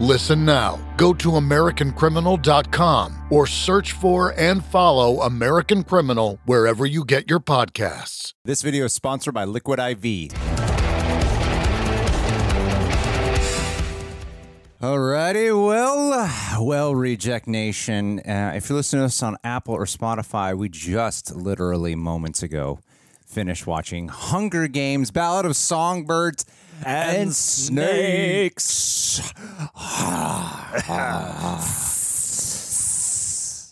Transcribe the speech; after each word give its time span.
Listen 0.00 0.44
now. 0.44 0.80
Go 0.96 1.14
to 1.14 1.30
AmericanCriminal.com 1.30 3.26
or 3.30 3.46
search 3.46 3.92
for 3.92 4.34
and 4.36 4.64
follow 4.64 5.22
American 5.22 5.84
Criminal 5.84 6.40
wherever 6.46 6.84
you 6.84 7.04
get 7.04 7.30
your 7.30 7.38
podcasts. 7.38 8.34
This 8.44 8.62
video 8.62 8.86
is 8.86 8.92
sponsored 8.92 9.34
by 9.34 9.44
Liquid 9.44 9.78
IV. 9.78 10.32
Alrighty, 14.82 15.66
well, 15.66 16.64
well, 16.66 16.94
Reject 16.94 17.46
Nation. 17.46 18.18
Uh, 18.18 18.52
if 18.54 18.68
you're 18.68 18.76
listening 18.76 19.02
to 19.02 19.06
us 19.06 19.22
on 19.22 19.36
Apple 19.44 19.74
or 19.74 19.86
Spotify, 19.86 20.54
we 20.58 20.68
just 20.68 21.34
literally 21.34 21.94
moments 21.94 22.42
ago 22.42 22.80
finished 23.24 23.66
watching 23.66 24.08
Hunger 24.08 24.66
Games: 24.66 25.10
Ballad 25.10 25.46
of 25.46 25.56
Songbirds 25.56 26.44
and, 26.84 27.18
and 27.18 27.34
snakes. 27.34 29.20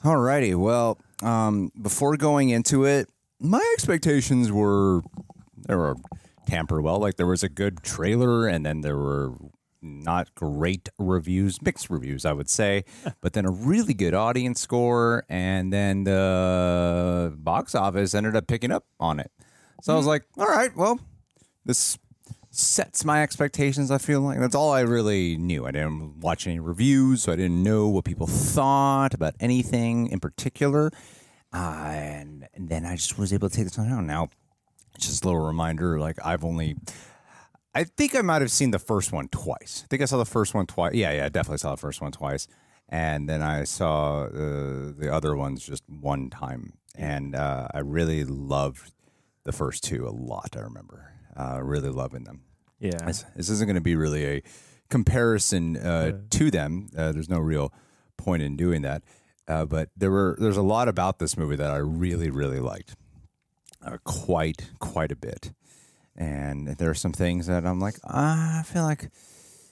Alrighty, 0.05 0.57
well, 0.57 0.99
um, 1.23 1.71
before 1.81 2.17
going 2.17 2.51
into 2.51 2.85
it, 2.85 3.09
my 3.39 3.65
expectations 3.75 4.51
were 4.51 5.03
they 5.69 5.75
were 5.75 5.97
tampered 6.47 6.83
well. 6.83 6.99
Like 6.99 7.17
there 7.17 7.27
was 7.27 7.43
a 7.43 7.49
good 7.49 7.83
trailer, 7.83 8.47
and 8.47 8.67
then 8.67 8.81
there 8.81 8.97
were 8.97 9.35
not 9.81 10.35
great 10.35 10.89
reviews, 10.99 11.61
mixed 11.63 11.91
reviews, 11.91 12.25
I 12.25 12.33
would 12.33 12.49
say, 12.49 12.85
but 13.21 13.33
then 13.33 13.45
a 13.45 13.51
really 13.51 13.95
good 13.95 14.15
audience 14.15 14.61
score, 14.61 15.25
and 15.29 15.73
then 15.73 16.05
the 16.05 17.35
box 17.37 17.75
office 17.75 18.15
ended 18.15 18.37
up 18.37 18.47
picking 18.47 18.71
up 18.71 18.87
on 19.01 19.21
it. 19.21 19.31
So 19.83 19.93
I 19.93 19.97
was 19.97 20.07
like, 20.07 20.25
all 20.39 20.47
right, 20.47 20.75
well, 20.77 21.01
this 21.65 21.99
sets 22.55 23.05
my 23.05 23.23
expectations. 23.23 23.91
I 23.91 23.99
feel 23.99 24.21
like 24.21 24.39
that's 24.39 24.55
all 24.55 24.73
I 24.73 24.81
really 24.81 25.37
knew. 25.39 25.67
I 25.67 25.71
didn't 25.71 26.21
watch 26.21 26.47
any 26.47 26.61
reviews, 26.61 27.23
so 27.23 27.33
I 27.33 27.37
didn't 27.37 27.63
know 27.63 27.89
what 27.89 28.05
people 28.05 28.27
thought 28.27 29.15
about 29.15 29.35
anything 29.41 30.09
in 30.09 30.21
particular. 30.21 30.91
Uh, 31.53 31.91
and, 31.95 32.49
and 32.55 32.69
then 32.69 32.85
I 32.85 32.97
just 32.97 33.19
was 33.19 33.33
able 33.33 33.49
to 33.49 33.57
take 33.57 33.65
this 33.65 33.77
time 33.77 33.91
out. 33.91 34.05
Now, 34.05 34.29
just 34.99 35.25
a 35.25 35.29
little 35.29 35.45
reminder 35.45 35.99
like, 35.99 36.19
I've 36.25 36.45
only. 36.45 36.77
I 37.75 37.85
think 37.85 38.15
I 38.15 38.21
might 38.21 38.43
have 38.43 38.53
seen 38.53 38.71
the 38.71 38.79
first 38.79 39.13
one 39.13 39.29
twice. 39.29 39.83
I 39.85 39.87
think 39.89 40.03
I 40.03 40.05
saw 40.05 40.19
the 40.19 40.27
first 40.27 40.53
one 40.53 40.67
twice. 40.67 40.93
Yeah, 40.93 41.11
yeah, 41.13 41.29
definitely 41.31 41.59
saw 41.59 41.71
the 41.71 41.81
first 41.81 42.03
one 42.03 42.13
twice. 42.13 42.47
And 42.91 43.27
then 43.27 43.41
I 43.41 43.65
saw 43.65 44.25
uh, 44.25 44.93
the 44.95 45.09
other 45.11 45.35
ones 45.35 45.65
just 45.65 45.83
one 45.89 46.29
time. 46.29 46.75
And 46.95 47.35
uh, 47.35 47.69
I 47.73 47.79
really 47.79 48.25
loved 48.25 48.93
the 49.45 49.53
first 49.53 49.85
two 49.85 50.07
a 50.07 50.11
lot, 50.11 50.55
I 50.55 50.61
remember. 50.61 51.15
Uh, 51.37 51.61
really 51.63 51.89
loving 51.91 52.25
them. 52.25 52.43
Yeah. 52.79 52.91
This, 53.07 53.25
this 53.37 53.49
isn't 53.49 53.67
going 53.67 53.77
to 53.77 53.81
be 53.81 53.97
really 53.97 54.25
a 54.27 54.43
comparison 54.91 55.77
uh, 55.77 56.19
to 56.31 56.51
them. 56.51 56.89
Uh, 56.97 57.13
there's 57.13 57.31
no 57.31 57.39
real 57.39 57.73
point 58.17 58.43
in 58.43 58.57
doing 58.57 58.83
that. 58.83 59.03
Uh, 59.49 59.65
but 59.65 59.89
there 59.97 60.11
were 60.11 60.37
there's 60.39 60.57
a 60.57 60.63
lot 60.63 60.89
about 60.89 61.19
this 61.19 61.37
movie 61.37 61.57
that 61.57 61.71
I 61.71 61.79
really 61.79 62.31
really 62.31 62.61
liked, 62.61 62.95
uh, 63.85 63.99
quite 64.05 64.71
quite 64.79 65.11
a 65.11 65.17
bit. 65.17 65.53
And 66.17 66.69
there 66.77 66.91
are 66.91 66.95
some 66.95 67.13
things 67.13 67.47
that 67.47 67.65
I'm 67.67 67.81
like, 67.81 67.97
ah, 68.05 68.61
I 68.61 68.63
feel 68.63 68.83
like 68.85 69.11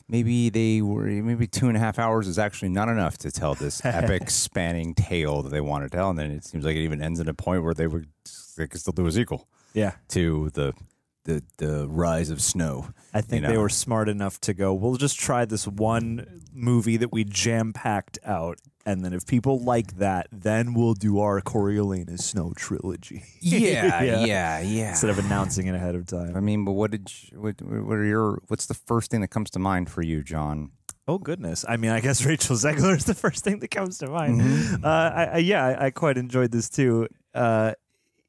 maybe 0.09 0.49
they 0.49 0.83
were 0.83 1.05
maybe 1.05 1.47
two 1.47 1.69
and 1.69 1.77
a 1.77 1.81
half 1.81 1.99
hours 1.99 2.27
is 2.27 2.39
actually 2.39 2.71
not 2.71 2.89
enough 2.89 3.17
to 3.19 3.31
tell 3.31 3.55
this 3.55 3.81
epic 3.85 4.29
spanning 4.31 4.95
tale 4.95 5.43
that 5.43 5.51
they 5.51 5.61
want 5.61 5.85
to 5.85 5.91
tell. 5.91 6.11
And 6.11 6.19
then 6.19 6.31
it 6.33 6.45
seems 6.45 6.65
like 6.65 6.75
it 6.77 6.81
even 6.83 7.01
ends 7.01 7.21
at 7.21 7.29
a 7.29 7.35
point 7.35 7.63
where 7.63 7.75
they 7.75 7.87
would 7.87 8.09
they 8.57 8.67
could 8.67 8.81
still 8.81 8.93
do 8.93 9.07
a 9.07 9.13
sequel 9.13 9.47
Yeah. 9.75 9.93
to 10.09 10.51
the 10.55 10.75
the 11.25 11.43
the 11.59 11.87
rise 11.89 12.31
of 12.31 12.41
snow. 12.41 12.91
I 13.13 13.21
think 13.21 13.43
you 13.43 13.49
they 13.49 13.59
were 13.59 13.69
smart 13.69 14.09
enough 14.09 14.41
to 14.43 14.55
go, 14.55 14.73
we'll 14.75 14.97
just 14.97 15.19
try 15.19 15.45
this 15.45 15.67
one 15.67 16.43
movie 16.53 16.97
that 16.97 17.13
we 17.13 17.25
jam 17.25 17.73
packed 17.73 18.19
out. 18.25 18.59
And 18.87 19.05
then 19.05 19.13
if 19.13 19.27
people 19.27 19.59
like 19.63 19.99
that, 19.99 20.27
then 20.33 20.73
we'll 20.73 20.95
do 20.95 21.21
our 21.21 21.41
Coriolanus 21.43 22.23
Snow 22.23 22.53
trilogy. 22.57 23.23
Yeah, 23.41 24.03
Yeah. 24.03 24.25
yeah, 24.25 24.61
yeah. 24.61 24.89
Instead 24.91 25.11
of 25.11 25.19
announcing 25.19 25.67
it 25.67 25.75
ahead 25.75 25.95
of 25.95 26.07
time. 26.07 26.35
I 26.35 26.41
mean, 26.41 26.65
but 26.65 26.73
what 26.73 26.91
did 26.91 27.11
you, 27.31 27.41
what 27.41 27.61
what 27.61 27.99
are 27.99 28.05
your 28.05 28.41
what's 28.49 28.67
the 28.67 28.75
first 28.75 29.11
thing 29.11 29.21
that 29.21 29.29
comes 29.29 29.51
to 29.51 29.59
mind 29.59 29.91
for 29.91 30.03
you, 30.03 30.23
John? 30.23 30.71
Oh 31.07 31.19
goodness! 31.19 31.65
I 31.69 31.77
mean, 31.77 31.91
I 31.91 32.01
guess 32.01 32.25
Rachel 32.31 32.57
Zegler 32.57 32.97
is 32.97 33.05
the 33.05 33.15
first 33.15 33.45
thing 33.45 33.59
that 33.61 33.69
comes 33.71 33.99
to 33.99 34.07
mind. 34.09 34.41
Mm-hmm. 34.41 34.85
Uh, 34.85 34.89
I, 34.89 35.25
I, 35.25 35.37
yeah, 35.39 35.67
I, 35.67 35.87
I 35.87 35.91
quite 35.91 36.17
enjoyed 36.17 36.51
this 36.53 36.71
too, 36.71 37.09
uh, 37.35 37.73
i- 37.75 37.75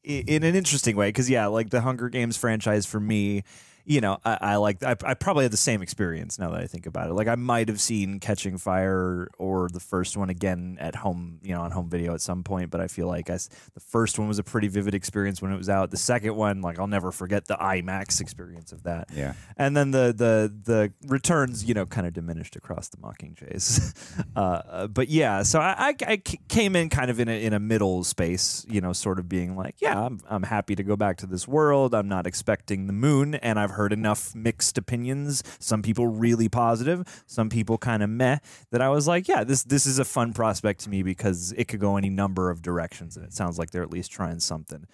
in 0.03 0.43
an 0.43 0.55
interesting 0.55 0.95
way. 0.95 1.09
Because 1.09 1.29
yeah, 1.29 1.47
like 1.47 1.69
the 1.69 1.81
Hunger 1.81 2.09
Games 2.09 2.37
franchise 2.37 2.85
for 2.85 2.99
me, 2.99 3.43
you 3.85 4.01
know, 4.01 4.17
I, 4.23 4.37
I 4.41 4.55
like. 4.57 4.83
I, 4.83 4.95
I 5.03 5.13
probably 5.13 5.43
had 5.43 5.51
the 5.51 5.57
same 5.57 5.81
experience 5.81 6.37
now 6.39 6.51
that 6.51 6.61
I 6.61 6.67
think 6.67 6.85
about 6.85 7.09
it. 7.09 7.13
Like 7.13 7.27
I 7.27 7.35
might 7.35 7.67
have 7.67 7.81
seen 7.81 8.19
Catching 8.19 8.57
Fire 8.57 9.29
or 9.37 9.69
the 9.69 9.79
first 9.79 10.17
one 10.17 10.29
again 10.29 10.77
at 10.79 10.95
home, 10.95 11.39
you 11.43 11.53
know, 11.53 11.61
on 11.61 11.71
home 11.71 11.89
video 11.89 12.13
at 12.13 12.21
some 12.21 12.43
point. 12.43 12.69
But 12.69 12.81
I 12.81 12.87
feel 12.87 13.07
like 13.07 13.29
I 13.29 13.37
the 13.73 13.79
first 13.79 14.19
one 14.19 14.27
was 14.27 14.39
a 14.39 14.43
pretty 14.43 14.67
vivid 14.67 14.93
experience 14.93 15.41
when 15.41 15.51
it 15.51 15.57
was 15.57 15.69
out. 15.69 15.91
The 15.91 15.97
second 15.97 16.35
one, 16.35 16.61
like 16.61 16.79
I'll 16.79 16.87
never 16.87 17.11
forget 17.11 17.47
the 17.47 17.55
IMAX 17.55 18.21
experience 18.21 18.71
of 18.71 18.83
that 18.83 19.09
Yeah, 19.15 19.33
and 19.57 19.75
then 19.75 19.91
the 19.91 20.13
the 20.15 20.53
the 20.63 20.93
returns 21.07 21.63
you 21.65 21.73
know 21.73 21.85
kind 21.85 22.05
of 22.05 22.13
diminished 22.13 22.55
across 22.55 22.89
the 22.89 22.97
mockingjays 22.97 23.93
uh, 24.35 24.87
but 24.87 25.09
yeah 25.09 25.43
so 25.43 25.59
I 25.59 25.95
I 26.05 26.17
came 26.17 26.75
in 26.75 26.89
kind 26.89 27.09
of 27.09 27.19
in 27.19 27.27
a, 27.27 27.43
in 27.43 27.53
a 27.53 27.59
middle 27.59 28.03
space 28.03 28.65
you 28.69 28.81
know 28.81 28.93
sort 28.93 29.19
of 29.19 29.27
being 29.27 29.55
like 29.55 29.75
yeah 29.79 30.05
I'm, 30.05 30.19
I'm 30.29 30.43
happy 30.43 30.75
to 30.75 30.83
go 30.83 30.95
back 30.95 31.17
to 31.17 31.25
this 31.25 31.47
world 31.47 31.93
i'm 31.95 32.07
not 32.07 32.27
expecting 32.27 32.87
the 32.87 32.93
moon 32.93 33.35
and 33.35 33.59
i've 33.59 33.71
heard 33.71 33.80
enough 33.87 34.35
mixed 34.35 34.77
opinions 34.77 35.43
some 35.59 35.81
people 35.81 36.07
really 36.07 36.49
positive 36.49 37.23
some 37.25 37.49
people 37.49 37.77
kind 37.77 38.03
of 38.03 38.09
meh 38.09 38.37
that 38.71 38.81
i 38.81 38.89
was 38.89 39.07
like 39.07 39.27
yeah 39.27 39.43
this 39.43 39.63
this 39.63 39.85
is 39.85 39.99
a 39.99 40.05
fun 40.05 40.33
prospect 40.33 40.81
to 40.81 40.89
me 40.89 41.03
because 41.03 41.53
it 41.57 41.67
could 41.67 41.79
go 41.79 41.97
any 41.97 42.09
number 42.09 42.49
of 42.49 42.61
directions 42.61 43.17
and 43.17 43.25
it 43.25 43.33
sounds 43.33 43.57
like 43.59 43.71
they're 43.71 43.83
at 43.83 43.91
least 43.91 44.11
trying 44.11 44.39
something 44.39 44.85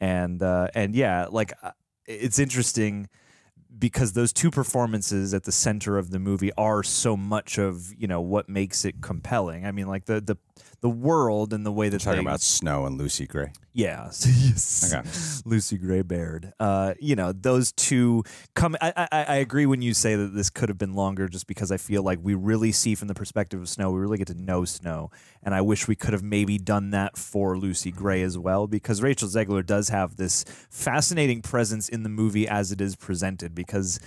and 0.00 0.42
uh, 0.42 0.68
and 0.74 0.94
yeah 0.94 1.26
like 1.30 1.52
uh, 1.62 1.70
it's 2.06 2.38
interesting 2.38 3.08
because 3.78 4.12
those 4.12 4.32
two 4.32 4.50
performances 4.50 5.34
at 5.34 5.44
the 5.44 5.52
center 5.52 5.98
of 5.98 6.10
the 6.10 6.18
movie 6.18 6.52
are 6.56 6.82
so 6.82 7.16
much 7.16 7.58
of 7.58 7.92
you 7.98 8.06
know 8.06 8.20
what 8.20 8.48
makes 8.48 8.84
it 8.84 9.00
compelling. 9.00 9.66
I 9.66 9.72
mean, 9.72 9.86
like 9.86 10.06
the 10.06 10.20
the 10.20 10.36
the 10.80 10.90
world 10.90 11.52
and 11.52 11.64
the 11.64 11.72
way 11.72 11.88
that 11.88 12.00
talking 12.00 12.24
they, 12.24 12.28
about 12.28 12.40
Snow 12.40 12.86
and 12.86 12.98
Lucy 12.98 13.26
Gray. 13.26 13.52
yeah, 13.72 14.04
yes, 14.26 14.92
Okay. 14.94 15.08
Lucy 15.48 15.78
Gray 15.78 16.02
Baird. 16.02 16.52
Uh, 16.60 16.94
you 17.00 17.16
know, 17.16 17.32
those 17.32 17.72
two 17.72 18.22
come. 18.54 18.76
I, 18.80 19.08
I 19.10 19.24
I 19.24 19.34
agree 19.36 19.66
when 19.66 19.82
you 19.82 19.94
say 19.94 20.16
that 20.16 20.34
this 20.34 20.50
could 20.50 20.68
have 20.68 20.78
been 20.78 20.94
longer, 20.94 21.28
just 21.28 21.46
because 21.46 21.72
I 21.72 21.76
feel 21.76 22.02
like 22.02 22.18
we 22.22 22.34
really 22.34 22.72
see 22.72 22.94
from 22.94 23.08
the 23.08 23.14
perspective 23.14 23.60
of 23.60 23.68
Snow, 23.68 23.90
we 23.90 24.00
really 24.00 24.18
get 24.18 24.28
to 24.28 24.34
know 24.34 24.64
Snow, 24.64 25.10
and 25.42 25.54
I 25.54 25.60
wish 25.60 25.88
we 25.88 25.96
could 25.96 26.12
have 26.12 26.22
maybe 26.22 26.58
done 26.58 26.90
that 26.90 27.16
for 27.16 27.56
Lucy 27.56 27.90
Gray 27.90 28.22
as 28.22 28.36
well, 28.38 28.66
because 28.66 29.02
Rachel 29.02 29.28
Zegler 29.28 29.64
does 29.64 29.88
have 29.88 30.16
this 30.16 30.44
fascinating 30.70 31.42
presence 31.42 31.88
in 31.88 32.02
the 32.02 32.08
movie 32.08 32.46
as 32.46 32.72
it 32.72 32.80
is 32.80 32.96
presented, 32.96 33.54
because 33.54 33.98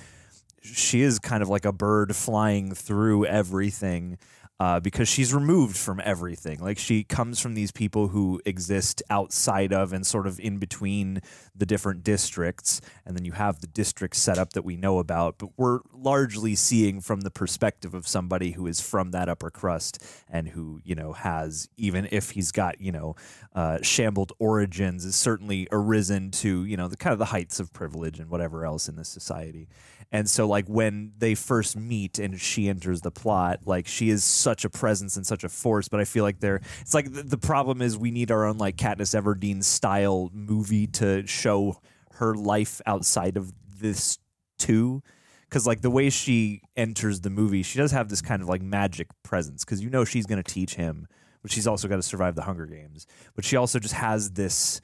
she 0.62 1.02
is 1.02 1.20
kind 1.20 1.42
of 1.42 1.50
like 1.50 1.66
a 1.66 1.72
bird 1.72 2.16
flying 2.16 2.74
through 2.74 3.26
everything. 3.26 4.18
Uh, 4.60 4.80
because 4.80 5.08
she's 5.08 5.34
removed 5.34 5.78
from 5.78 6.02
everything. 6.04 6.60
Like 6.60 6.78
she 6.78 7.04
comes 7.04 7.40
from 7.40 7.54
these 7.54 7.72
people 7.72 8.10
who 8.10 8.42
exist 8.46 9.02
outside 9.10 9.72
of 9.72 9.94
and 9.94 10.06
sort 10.06 10.28
of 10.28 10.40
in 10.40 10.58
between 10.58 11.22
the 11.56 11.66
different 11.66 12.04
districts, 12.04 12.82
and 13.06 13.16
then 13.16 13.24
you 13.24 13.32
have 13.32 13.62
the 13.62 13.68
district 13.68 14.18
setup 14.18 14.54
that 14.54 14.66
we 14.66 14.76
know 14.76 15.00
about. 15.00 15.38
But 15.38 15.52
we're 15.58 15.80
largely 15.94 16.56
seeing 16.56 17.00
from 17.00 17.22
the 17.22 17.32
perspective 17.32 17.94
of 17.94 18.08
somebody 18.08 18.52
who 18.52 18.68
is 18.68 18.82
from 18.82 19.12
that 19.12 19.30
upper 19.30 19.50
crust 19.50 20.04
and 20.30 20.50
who 20.50 20.82
you 20.84 20.96
know 20.96 21.14
has 21.14 21.70
even 21.78 22.08
if 22.12 22.32
he's 22.32 22.52
got 22.52 22.82
you 22.82 22.92
know 22.92 23.16
uh, 23.56 23.80
shambled 23.82 24.34
origins, 24.40 25.06
is 25.06 25.16
certainly 25.16 25.68
arisen 25.72 26.32
to 26.32 26.66
you 26.66 26.76
know 26.76 26.90
the 26.90 26.98
kind 26.98 27.14
of 27.14 27.20
the 27.20 27.26
heights 27.26 27.62
of 27.62 27.72
privilege 27.72 28.20
and 28.20 28.30
whatever 28.30 28.66
else 28.66 28.90
in 28.90 28.98
this 28.98 29.10
society. 29.10 29.70
And 30.12 30.30
so, 30.30 30.48
like, 30.48 30.66
when 30.68 31.14
they 31.18 31.36
first 31.36 31.78
meet 31.78 32.18
and 32.18 32.40
she 32.40 32.68
enters 32.68 33.02
the 33.02 33.12
plot, 33.12 33.60
like, 33.66 33.86
she 33.86 34.10
is 34.10 34.24
such 34.50 34.66
a 34.66 34.70
presence 34.70 35.16
and 35.16 35.28
such 35.28 35.44
a 35.44 35.50
force. 35.50 35.88
But 35.88 36.00
I 36.00 36.06
feel 36.06 36.24
like 36.24 36.40
they're, 36.40 36.62
it's 36.82 36.96
like 36.96 37.14
the, 37.14 37.22
the 37.22 37.38
problem 37.38 37.84
is 37.84 37.98
we 37.98 38.10
need 38.10 38.32
our 38.32 38.46
own, 38.46 38.58
like, 38.58 38.78
Katniss 38.78 39.14
Everdeen 39.20 39.64
style 39.64 40.32
movie 40.34 40.88
to 40.88 41.28
show 41.28 41.80
her 42.14 42.34
life 42.34 42.82
outside 42.88 43.38
of 43.38 43.54
this, 43.80 44.18
too. 44.58 45.04
Because, 45.48 45.68
like, 45.68 45.82
the 45.82 45.92
way 45.92 46.10
she 46.10 46.62
enters 46.76 47.22
the 47.22 47.30
movie, 47.30 47.62
she 47.62 47.78
does 47.78 47.92
have 47.92 48.10
this 48.10 48.22
kind 48.22 48.42
of, 48.42 48.50
like, 48.50 48.64
magic 48.64 49.08
presence. 49.24 49.64
Because 49.64 49.84
you 49.84 49.92
know 49.92 50.04
she's 50.04 50.26
going 50.26 50.42
to 50.42 50.54
teach 50.54 50.74
him, 50.76 51.08
but 51.44 51.52
she's 51.52 51.68
also 51.68 51.88
got 51.88 51.98
to 51.98 52.04
survive 52.04 52.34
the 52.34 52.42
Hunger 52.42 52.66
Games. 52.66 53.06
But 53.36 53.46
she 53.46 53.56
also 53.56 53.78
just 53.78 53.94
has 53.94 54.32
this, 54.32 54.82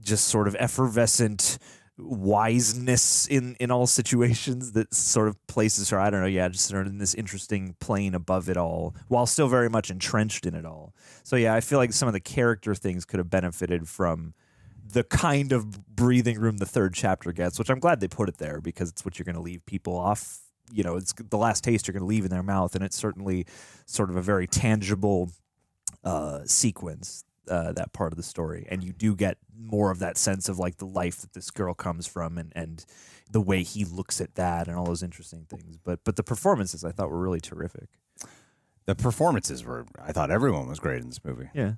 just 0.00 0.28
sort 0.28 0.46
of 0.46 0.54
effervescent, 0.60 1.58
wiseness 1.98 3.28
in 3.28 3.54
in 3.60 3.70
all 3.70 3.86
situations 3.86 4.72
that 4.72 4.92
sort 4.94 5.28
of 5.28 5.46
places 5.46 5.90
her 5.90 6.00
i 6.00 6.08
don't 6.08 6.20
know 6.20 6.26
yeah 6.26 6.48
just 6.48 6.66
sort 6.66 6.86
of 6.86 6.92
in 6.92 6.98
this 6.98 7.14
interesting 7.14 7.76
plane 7.80 8.14
above 8.14 8.48
it 8.48 8.56
all 8.56 8.94
while 9.08 9.26
still 9.26 9.48
very 9.48 9.68
much 9.68 9.90
entrenched 9.90 10.46
in 10.46 10.54
it 10.54 10.64
all. 10.64 10.94
So 11.22 11.36
yeah 11.36 11.54
i 11.54 11.60
feel 11.60 11.78
like 11.78 11.92
some 11.92 12.08
of 12.08 12.14
the 12.14 12.20
character 12.20 12.74
things 12.74 13.04
could 13.04 13.18
have 13.18 13.28
benefited 13.28 13.88
from 13.88 14.34
the 14.90 15.04
kind 15.04 15.52
of 15.52 15.86
breathing 15.94 16.38
room 16.38 16.56
the 16.56 16.66
third 16.66 16.94
chapter 16.94 17.30
gets 17.30 17.58
which 17.58 17.68
i'm 17.68 17.78
glad 17.78 18.00
they 18.00 18.08
put 18.08 18.28
it 18.28 18.38
there 18.38 18.60
because 18.60 18.88
it's 18.88 19.04
what 19.04 19.18
you're 19.18 19.24
going 19.24 19.36
to 19.36 19.42
leave 19.42 19.64
people 19.66 19.94
off 19.94 20.40
you 20.72 20.82
know 20.82 20.96
it's 20.96 21.12
the 21.30 21.38
last 21.38 21.62
taste 21.62 21.86
you're 21.86 21.92
going 21.92 22.00
to 22.00 22.06
leave 22.06 22.24
in 22.24 22.30
their 22.30 22.42
mouth 22.42 22.74
and 22.74 22.82
it's 22.82 22.96
certainly 22.96 23.46
sort 23.86 24.08
of 24.08 24.16
a 24.16 24.22
very 24.22 24.46
tangible 24.46 25.30
uh, 26.04 26.40
sequence 26.46 27.24
uh, 27.48 27.72
that 27.72 27.92
part 27.92 28.12
of 28.12 28.16
the 28.16 28.22
story, 28.22 28.66
and 28.70 28.82
you 28.82 28.92
do 28.92 29.14
get 29.14 29.38
more 29.56 29.90
of 29.90 29.98
that 30.00 30.16
sense 30.16 30.48
of 30.48 30.58
like 30.58 30.76
the 30.76 30.86
life 30.86 31.20
that 31.20 31.32
this 31.32 31.50
girl 31.50 31.74
comes 31.74 32.06
from, 32.06 32.38
and 32.38 32.52
and 32.54 32.84
the 33.30 33.40
way 33.40 33.62
he 33.62 33.84
looks 33.84 34.20
at 34.20 34.34
that, 34.34 34.68
and 34.68 34.76
all 34.76 34.84
those 34.86 35.02
interesting 35.02 35.46
things. 35.48 35.78
But 35.82 36.00
but 36.04 36.16
the 36.16 36.22
performances 36.22 36.84
I 36.84 36.92
thought 36.92 37.10
were 37.10 37.20
really 37.20 37.40
terrific. 37.40 37.88
The 38.86 38.94
performances 38.94 39.64
were. 39.64 39.86
I 40.04 40.12
thought 40.12 40.30
everyone 40.30 40.68
was 40.68 40.78
great 40.80 41.00
in 41.00 41.08
this 41.08 41.24
movie. 41.24 41.48
Yeah, 41.54 41.72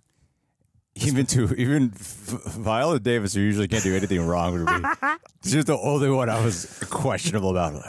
Even 0.96 1.26
to 1.26 1.52
even 1.54 1.90
Viola 1.92 3.00
Davis, 3.00 3.34
who 3.34 3.40
usually 3.40 3.66
can't 3.66 3.82
do 3.82 3.96
anything 3.96 4.24
wrong 4.24 4.52
with 4.52 4.62
me, 4.82 4.88
she's 5.44 5.64
the 5.64 5.76
only 5.76 6.08
one 6.08 6.30
I 6.30 6.44
was 6.44 6.78
questionable 6.88 7.50
about. 7.50 7.82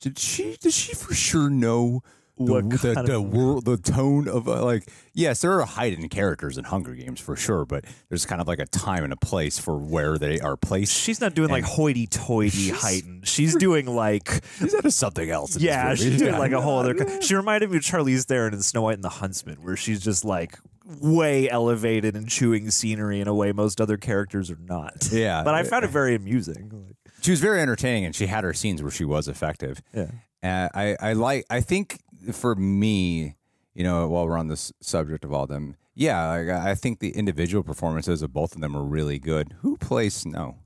Did 0.00 0.18
she? 0.18 0.56
Did 0.60 0.72
she 0.72 0.94
for 0.94 1.14
sure 1.14 1.48
know 1.48 2.02
the 2.02 2.25
What 2.38 2.68
the, 2.68 2.94
kind 2.94 3.06
the, 3.06 3.20
world, 3.20 3.64
the 3.64 3.78
tone 3.78 4.28
of 4.28 4.46
uh, 4.46 4.62
like? 4.64 4.88
Yes, 5.14 5.40
there 5.40 5.58
are 5.60 5.66
hidden 5.66 6.08
characters 6.10 6.58
in 6.58 6.64
Hunger 6.64 6.94
Games 6.94 7.18
for 7.18 7.34
sure, 7.34 7.64
but 7.64 7.84
there's 8.10 8.26
kind 8.26 8.42
of 8.42 8.46
like 8.46 8.58
a 8.58 8.66
time 8.66 9.04
and 9.04 9.12
a 9.12 9.16
place 9.16 9.58
for 9.58 9.78
where 9.78 10.18
they 10.18 10.38
are 10.40 10.56
placed. 10.56 10.92
she's 10.94 11.18
not 11.20 11.34
doing 11.34 11.48
like 11.48 11.64
hoity-toity 11.64 12.68
heightened. 12.70 13.26
She's 13.26 13.56
doing 13.56 13.86
like 13.86 14.44
She's 14.58 14.74
into 14.74 14.90
something 14.90 15.30
else. 15.30 15.56
in 15.56 15.62
yeah, 15.62 15.94
she's 15.94 16.18
doing 16.18 16.34
Yeah. 16.34 16.38
like 16.38 16.52
a 16.52 16.60
whole 16.60 16.78
other. 16.78 16.94
She 17.22 17.34
reminded 17.34 17.70
me 17.70 17.78
of 17.78 17.82
Charlize 17.82 18.24
Theron 18.26 18.52
in 18.52 18.60
Snow 18.62 18.82
White 18.82 18.94
and 18.94 19.04
the 19.04 19.08
Huntsman, 19.08 19.56
where 19.62 19.76
she's 19.76 20.02
just 20.04 20.24
like 20.24 20.58
way 21.00 21.48
elevated 21.48 22.14
and 22.14 22.28
chewing 22.28 22.70
scenery 22.70 23.20
in 23.20 23.28
a 23.28 23.34
way 23.34 23.52
most 23.52 23.80
other 23.80 23.96
characters 23.96 24.50
are 24.50 24.58
not. 24.62 25.08
Yeah. 25.10 25.42
but 25.42 25.54
I 25.54 25.62
found 25.62 25.84
it 25.84 25.90
very 25.90 26.14
amusing. 26.14 26.70
Like, 26.70 26.96
She 27.22 27.30
was 27.30 27.40
very 27.40 27.60
entertaining, 27.62 28.04
and 28.04 28.14
she 28.14 28.26
had 28.26 28.44
her 28.44 28.52
scenes 28.52 28.82
where 28.82 28.90
she 28.92 29.04
was 29.06 29.26
effective. 29.26 29.80
yeah. 29.94 30.10
Uh, 30.42 30.68
I 30.74 30.96
I 31.00 31.12
like. 31.14 31.44
I 31.50 31.60
think 31.60 31.98
for 32.32 32.54
me, 32.54 33.36
you 33.74 33.84
know, 33.84 34.08
while 34.08 34.26
we're 34.26 34.38
on 34.38 34.48
this 34.48 34.72
subject 34.80 35.24
of 35.24 35.32
all 35.32 35.46
them, 35.46 35.76
yeah, 35.94 36.22
I, 36.28 36.70
I 36.70 36.74
think 36.74 37.00
the 37.00 37.10
individual 37.10 37.62
performances 37.62 38.22
of 38.22 38.32
both 38.32 38.54
of 38.54 38.60
them 38.60 38.76
are 38.76 38.84
really 38.84 39.18
good. 39.18 39.54
Who 39.60 39.76
plays 39.76 40.14
Snow? 40.14 40.56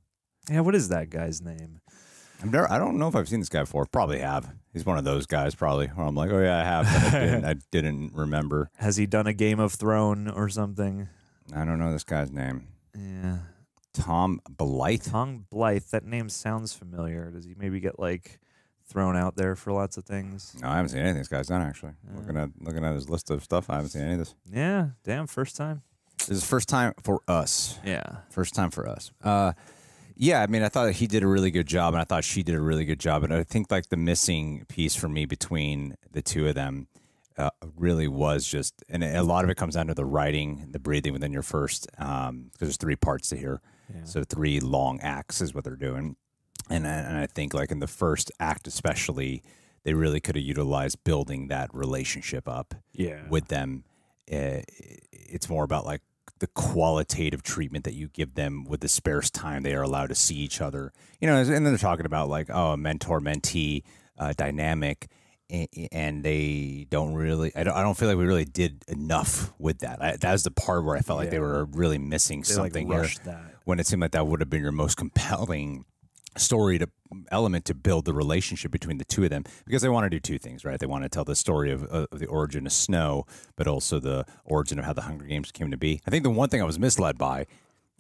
Yeah, 0.51 0.61
what 0.61 0.75
is 0.75 0.89
that 0.89 1.11
guy's 1.11 1.41
name? 1.41 1.81
I've 2.43 2.51
never. 2.51 2.71
I 2.71 2.79
don't 2.79 2.99
know 2.99 3.07
if 3.09 3.15
I've 3.15 3.29
seen 3.29 3.41
this 3.41 3.49
guy 3.49 3.61
before. 3.61 3.85
Probably 3.87 4.19
have. 4.21 4.53
He's 4.73 4.87
one 4.87 4.99
of 4.99 5.05
those 5.05 5.27
guys, 5.27 5.55
probably. 5.55 5.89
Where 5.89 6.07
I'm 6.07 6.15
like, 6.15 6.31
oh 6.31 6.41
yeah, 6.41 6.59
I 6.61 6.65
have. 6.65 6.85
But 6.87 7.15
I 7.15 7.21
didn't, 7.27 7.45
I 7.45 7.55
didn't 7.71 8.13
remember. 8.15 8.71
Has 8.79 8.97
he 8.97 9.07
done 9.07 9.27
a 9.27 9.33
Game 9.33 9.61
of 9.61 9.73
Thrones 9.75 10.31
or 10.35 10.49
something? 10.49 11.09
I 11.55 11.65
don't 11.65 11.79
know 11.79 11.93
this 11.93 12.05
guy's 12.05 12.33
name. 12.33 12.69
Yeah. 12.97 13.39
Tom 13.93 14.41
Blyth. 14.51 15.11
Tom 15.11 15.47
Blyth. 15.53 15.91
That 15.91 16.05
name 16.05 16.29
sounds 16.29 16.73
familiar. 16.73 17.31
Does 17.31 17.45
he 17.45 17.55
maybe 17.57 17.81
get 17.81 17.99
like 17.99 18.41
thrown 18.91 19.17
out 19.17 19.37
there 19.37 19.55
for 19.57 19.73
lots 19.73 19.97
of 19.97 20.05
things? 20.05 20.55
No, 20.61 20.69
I 20.69 20.77
haven't 20.77 20.91
seen 20.91 21.01
anything 21.01 21.19
this 21.19 21.29
guy's 21.29 21.47
done 21.49 21.63
actually. 21.63 21.93
Looking 22.15 22.37
at 22.37 22.51
looking 22.61 22.85
at 22.85 22.95
his 22.95 23.09
list 23.09 23.31
of 23.31 23.43
stuff, 23.43 23.71
I 23.71 23.77
haven't 23.77 23.91
seen 23.91 24.03
any 24.03 24.13
of 24.15 24.19
this. 24.19 24.35
Yeah. 24.53 24.89
Damn. 25.05 25.27
First 25.27 25.57
time. 25.57 25.83
This 26.19 26.31
is 26.39 26.45
first 26.45 26.69
time 26.69 26.93
for 27.03 27.21
us. 27.29 27.79
Yeah. 27.85 28.03
First 28.31 28.55
time 28.55 28.71
for 28.71 28.87
us. 28.89 29.11
Uh, 29.23 29.53
yeah, 30.17 30.43
I 30.43 30.49
mean, 30.49 30.63
I 30.63 30.69
thought 30.69 30.93
he 30.93 31.07
did 31.07 31.23
a 31.23 31.27
really 31.27 31.51
good 31.51 31.67
job, 31.67 31.95
and 31.95 32.01
I 32.01 32.05
thought 32.05 32.25
she 32.25 32.43
did 32.43 32.55
a 32.55 32.61
really 32.61 32.85
good 32.85 33.01
job. 33.01 33.25
And 33.25 33.33
I 33.33 33.43
think 33.43 33.71
like 33.71 33.89
the 33.89 33.97
missing 33.97 34.67
piece 34.69 34.95
for 34.95 35.09
me 35.09 35.25
between 35.25 35.95
the 36.13 36.21
two 36.21 36.47
of 36.47 36.55
them 36.55 36.89
uh, 37.39 37.49
really 37.75 38.07
was 38.07 38.47
just, 38.47 38.85
and 38.91 39.03
a 39.03 39.23
lot 39.23 39.45
of 39.45 39.51
it 39.51 39.57
comes 39.57 39.77
down 39.77 39.87
to 39.87 39.95
the 39.95 40.05
writing, 40.05 40.69
the 40.73 40.79
breathing 40.79 41.15
within 41.15 41.33
your 41.33 41.41
first, 41.43 41.89
because 41.93 42.43
there's 42.59 42.77
three 42.77 42.97
parts 42.97 43.31
to 43.31 43.37
here, 43.39 43.63
Yeah. 43.89 44.05
so 44.05 44.23
three 44.25 44.61
long 44.61 45.01
acts 45.01 45.41
is 45.41 45.55
what 45.55 45.65
they're 45.65 45.75
doing, 45.75 46.17
and 46.71 46.87
I- 46.87 46.91
and 46.91 47.17
I 47.19 47.27
think 47.27 47.53
like 47.55 47.71
in 47.71 47.81
the 47.81 47.87
first 47.87 48.31
act 48.41 48.67
especially, 48.67 49.43
they 49.85 49.95
really 49.95 50.21
could 50.21 50.37
have 50.37 50.45
utilized 50.45 51.03
building 51.05 51.49
that 51.49 51.73
relationship 51.75 52.49
up 52.49 52.75
Yeah. 52.93 53.23
with 53.29 53.49
them. 53.49 53.85
Uh, 54.31 54.61
it's 55.13 55.49
more 55.49 55.65
about 55.65 55.85
like 55.87 56.03
the 56.39 56.47
qualitative 56.49 57.43
treatment 57.43 57.85
that 57.85 57.95
you 57.95 58.09
give 58.09 58.35
them 58.35 58.65
with 58.65 58.81
the 58.81 58.89
sparse 58.89 59.29
time 59.31 59.63
they 59.63 59.75
are 59.75 59.83
allowed 59.83 60.09
to 60.09 60.15
see 60.15 60.37
each 60.37 60.61
other. 60.61 60.93
You 61.21 61.29
know, 61.29 61.37
and 61.37 61.49
then 61.51 61.65
they're 61.65 61.77
talking 61.79 62.07
about 62.07 62.29
like 62.29 62.49
oh, 62.51 62.73
a 62.73 62.77
mentor 62.77 63.21
mentee 63.21 63.83
uh, 64.19 64.33
dynamic, 64.37 65.09
a- 65.51 65.69
and 65.93 66.23
they 66.23 66.87
don't 66.91 67.15
really. 67.15 67.51
I 67.57 67.65
don't. 67.65 67.75
I 67.75 67.83
don't 67.83 67.97
feel 67.97 68.09
like 68.09 68.17
we 68.19 68.25
really 68.27 68.45
did 68.45 68.85
enough 68.89 69.53
with 69.59 69.81
that. 69.81 70.01
I, 70.03 70.17
that 70.17 70.33
was 70.33 70.45
the 70.45 70.51
part 70.51 70.85
where 70.85 70.97
I 70.97 71.01
felt 71.01 71.19
like 71.19 71.31
they 71.31 71.41
were 71.41 71.65
really 71.67 71.99
missing 71.99 72.43
They 72.43 72.55
like 72.55 72.73
something 72.73 72.87
here 72.89 73.01
rushed 73.01 73.25
that. 73.25 73.57
when 73.65 73.81
it 73.81 73.87
seemed 73.87 74.01
like 74.03 74.13
that 74.13 74.27
would 74.27 74.41
have 74.41 74.51
been 74.51 74.63
your 74.63 74.73
most 74.73 74.97
compelling 74.97 75.85
story 76.37 76.79
to 76.79 76.89
element 77.31 77.65
to 77.65 77.75
build 77.75 78.05
the 78.05 78.13
relationship 78.13 78.71
between 78.71 78.99
the 78.99 79.05
two 79.05 79.25
of 79.25 79.31
them 79.31 79.43
because 79.67 79.83
they 79.83 79.89
want 79.89 80.05
to 80.05 80.11
do 80.11 80.21
two 80.21 80.39
things 80.39 80.65
right 80.65 80.79
they 80.79 80.87
want 80.87 81.03
to 81.03 81.09
tell 81.09 81.25
the 81.25 81.35
story 81.35 81.73
of, 81.73 81.83
of 81.85 82.07
the 82.13 82.27
origin 82.27 82.67
of 82.67 82.73
snow 82.73 83.27
but 83.57 83.67
also 83.67 83.99
the 83.99 84.25
origin 84.45 84.79
of 84.79 84.85
how 84.85 84.93
the 84.93 85.03
hunger 85.03 85.25
games 85.25 85.51
came 85.51 85.71
to 85.73 85.77
be 85.77 86.01
i 86.07 86.11
think 86.11 86.23
the 86.23 86.31
one 86.31 86.49
thing 86.49 86.61
i 86.63 86.65
was 86.65 86.79
misled 86.79 87.19
by 87.19 87.45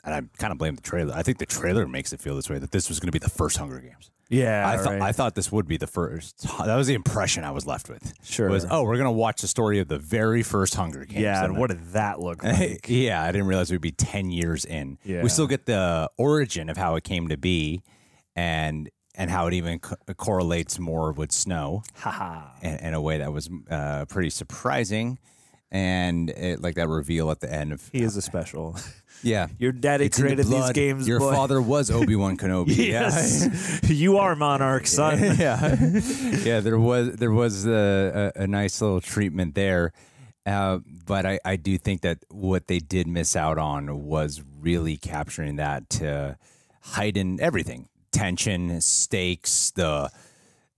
and 0.05 0.15
i 0.15 0.23
kind 0.39 0.53
of 0.53 0.59
blame 0.59 0.77
the 0.77 0.81
trailer 0.83 1.13
i 1.15 1.23
think 1.25 1.39
the 1.39 1.47
trailer 1.47 1.89
makes 1.89 2.13
it 2.13 2.21
feel 2.21 2.37
this 2.37 2.49
way 2.49 2.59
that 2.59 2.71
this 2.71 2.89
was 2.89 3.01
going 3.01 3.09
to 3.09 3.13
be 3.13 3.19
the 3.19 3.29
first 3.29 3.57
hunger 3.57 3.81
games 3.81 4.11
Yeah. 4.29 4.63
I 4.69 4.77
thought 4.77 4.93
right. 4.93 5.03
I 5.03 5.11
thought 5.13 5.35
this 5.35 5.51
would 5.51 5.67
be 5.67 5.77
the 5.77 5.89
first. 5.89 6.47
That 6.65 6.77
was 6.77 6.87
the 6.87 6.95
impression 6.95 7.43
I 7.43 7.51
was 7.51 7.67
left 7.67 7.89
with. 7.89 8.13
Sure. 8.23 8.49
Was 8.49 8.65
oh, 8.71 8.85
we're 8.85 8.97
gonna 8.97 9.11
watch 9.11 9.41
the 9.43 9.49
story 9.49 9.81
of 9.81 9.89
the 9.89 9.99
very 9.99 10.45
first 10.45 10.77
Hunger 10.77 11.05
Games. 11.05 11.21
yeah. 11.21 11.39
And 11.43 11.47
And 11.51 11.57
what 11.59 11.71
did 11.71 11.85
that 11.95 12.21
look 12.21 12.45
like? 12.45 12.87
yeah, 12.89 13.21
I 13.25 13.33
didn't 13.33 13.49
realize 13.49 13.73
we'd 13.73 13.81
be 13.81 13.91
10 13.91 14.31
years 14.31 14.65
in. 14.65 14.99
Yeah. 15.05 15.25
We 15.25 15.29
still 15.31 15.49
get 15.49 15.67
the 15.67 16.09
origin 16.17 16.71
of 16.71 16.77
how 16.77 16.95
it 16.95 17.03
came 17.03 17.27
to 17.27 17.37
be 17.37 17.83
and 18.41 18.89
and 19.17 19.31
how 19.31 19.47
it 19.49 19.55
even 19.55 19.79
co- 19.81 19.97
correlates 20.17 20.79
more 20.79 21.13
with 21.13 21.31
snow 21.33 21.83
Haha. 21.97 22.43
in, 22.63 22.77
in 22.87 22.95
a 22.95 23.01
way 23.01 23.19
that 23.19 23.33
was 23.33 23.51
uh, 23.71 24.07
pretty 24.07 24.31
surprising. 24.31 25.19
And 25.73 26.31
it, 26.31 26.61
like 26.61 26.75
that 26.77 26.89
reveal 26.89 27.31
at 27.31 27.39
the 27.41 27.53
end 27.53 27.73
of 27.73 27.89
He 27.93 28.03
is 28.03 28.17
a 28.17 28.23
special. 28.23 28.77
yeah, 29.23 29.47
Your 29.59 29.71
daddy 29.73 30.07
It's 30.07 30.19
in 30.19 30.25
the 30.25 30.35
created 30.35 30.47
these 30.53 30.71
games. 30.73 31.07
Your 31.07 31.21
boy. 31.21 31.33
father 31.33 31.61
was 31.63 31.91
Obi 31.93 32.17
Wan 32.17 32.37
Kenobi. 32.37 32.77
Yes. 32.97 33.81
you 33.89 34.17
are 34.19 34.35
Monarch, 34.35 34.87
son. 34.89 35.19
yeah, 35.39 35.77
yeah. 36.45 36.59
There 36.61 36.79
was 36.79 37.13
there 37.17 37.31
was 37.31 37.67
a, 37.67 38.33
a, 38.37 38.43
a 38.43 38.47
nice 38.49 38.81
little 38.81 39.01
treatment 39.01 39.55
there, 39.55 39.93
uh, 40.47 40.79
but 41.07 41.25
I, 41.27 41.39
I 41.45 41.55
do 41.57 41.79
think 41.79 42.01
that 42.01 42.19
what 42.31 42.67
they 42.67 42.79
did 42.81 43.07
miss 43.07 43.37
out 43.37 43.59
on 43.59 44.05
was 44.07 44.43
really 44.61 44.97
capturing 44.97 45.57
that 45.57 45.89
to 45.91 46.37
heighten 46.83 47.39
everything, 47.41 47.89
tension, 48.13 48.81
stakes, 48.81 49.71
the 49.73 50.11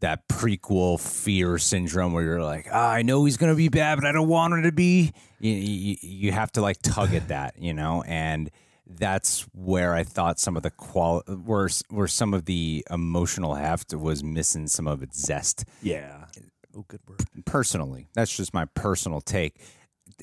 that 0.00 0.26
prequel 0.26 0.98
fear 0.98 1.58
syndrome 1.58 2.12
where 2.12 2.24
you're 2.24 2.42
like, 2.42 2.66
ah, 2.72 2.90
I 2.90 3.02
know 3.02 3.24
he's 3.24 3.36
gonna 3.36 3.54
be 3.54 3.68
bad, 3.68 3.96
but 3.96 4.04
I 4.06 4.12
don't 4.12 4.28
want 4.28 4.52
him 4.52 4.62
to 4.64 4.72
be. 4.72 5.12
You, 5.38 5.52
you, 5.52 5.96
you 6.00 6.32
have 6.32 6.50
to 6.52 6.60
like 6.60 6.78
tug 6.82 7.14
at 7.14 7.28
that, 7.28 7.54
you 7.58 7.72
know, 7.72 8.02
and 8.06 8.50
that's 8.86 9.46
where 9.54 9.94
I 9.94 10.02
thought 10.02 10.38
some 10.38 10.56
of 10.56 10.62
the 10.62 10.70
qual 10.70 11.22
where 11.26 11.68
where 11.88 12.08
some 12.08 12.34
of 12.34 12.44
the 12.44 12.84
emotional 12.90 13.54
heft 13.54 13.94
was 13.94 14.22
missing 14.22 14.66
some 14.66 14.86
of 14.86 15.02
its 15.02 15.24
zest. 15.24 15.64
Yeah. 15.82 16.26
Oh, 16.76 16.84
good 16.88 17.00
word. 17.06 17.20
personally. 17.44 18.08
That's 18.14 18.34
just 18.34 18.54
my 18.54 18.64
personal 18.74 19.20
take. 19.20 19.60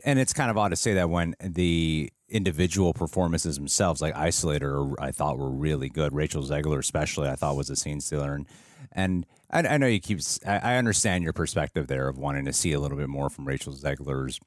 And 0.03 0.19
it's 0.19 0.33
kind 0.33 0.49
of 0.49 0.57
odd 0.57 0.69
to 0.69 0.75
say 0.75 0.95
that 0.95 1.09
when 1.09 1.35
the 1.41 2.11
individual 2.29 2.93
performances 2.93 3.55
themselves, 3.55 4.01
like 4.01 4.13
Isolator, 4.15 4.93
I 4.99 5.11
thought 5.11 5.37
were 5.37 5.49
really 5.49 5.89
good. 5.89 6.13
Rachel 6.13 6.43
Zegler, 6.43 6.79
especially, 6.79 7.27
I 7.27 7.35
thought 7.35 7.55
was 7.55 7.69
a 7.69 7.75
scene 7.75 8.01
stealer. 8.01 8.33
And, 8.33 8.45
and 8.91 9.25
I, 9.49 9.61
I 9.61 9.77
know 9.77 9.87
you 9.87 9.99
keep, 9.99 10.19
I, 10.45 10.59
I 10.59 10.75
understand 10.77 11.23
your 11.23 11.33
perspective 11.33 11.87
there 11.87 12.07
of 12.07 12.17
wanting 12.17 12.45
to 12.45 12.53
see 12.53 12.73
a 12.73 12.79
little 12.79 12.97
bit 12.97 13.09
more 13.09 13.29
from 13.29 13.45
Rachel 13.45 13.73
Zegler's 13.73 14.39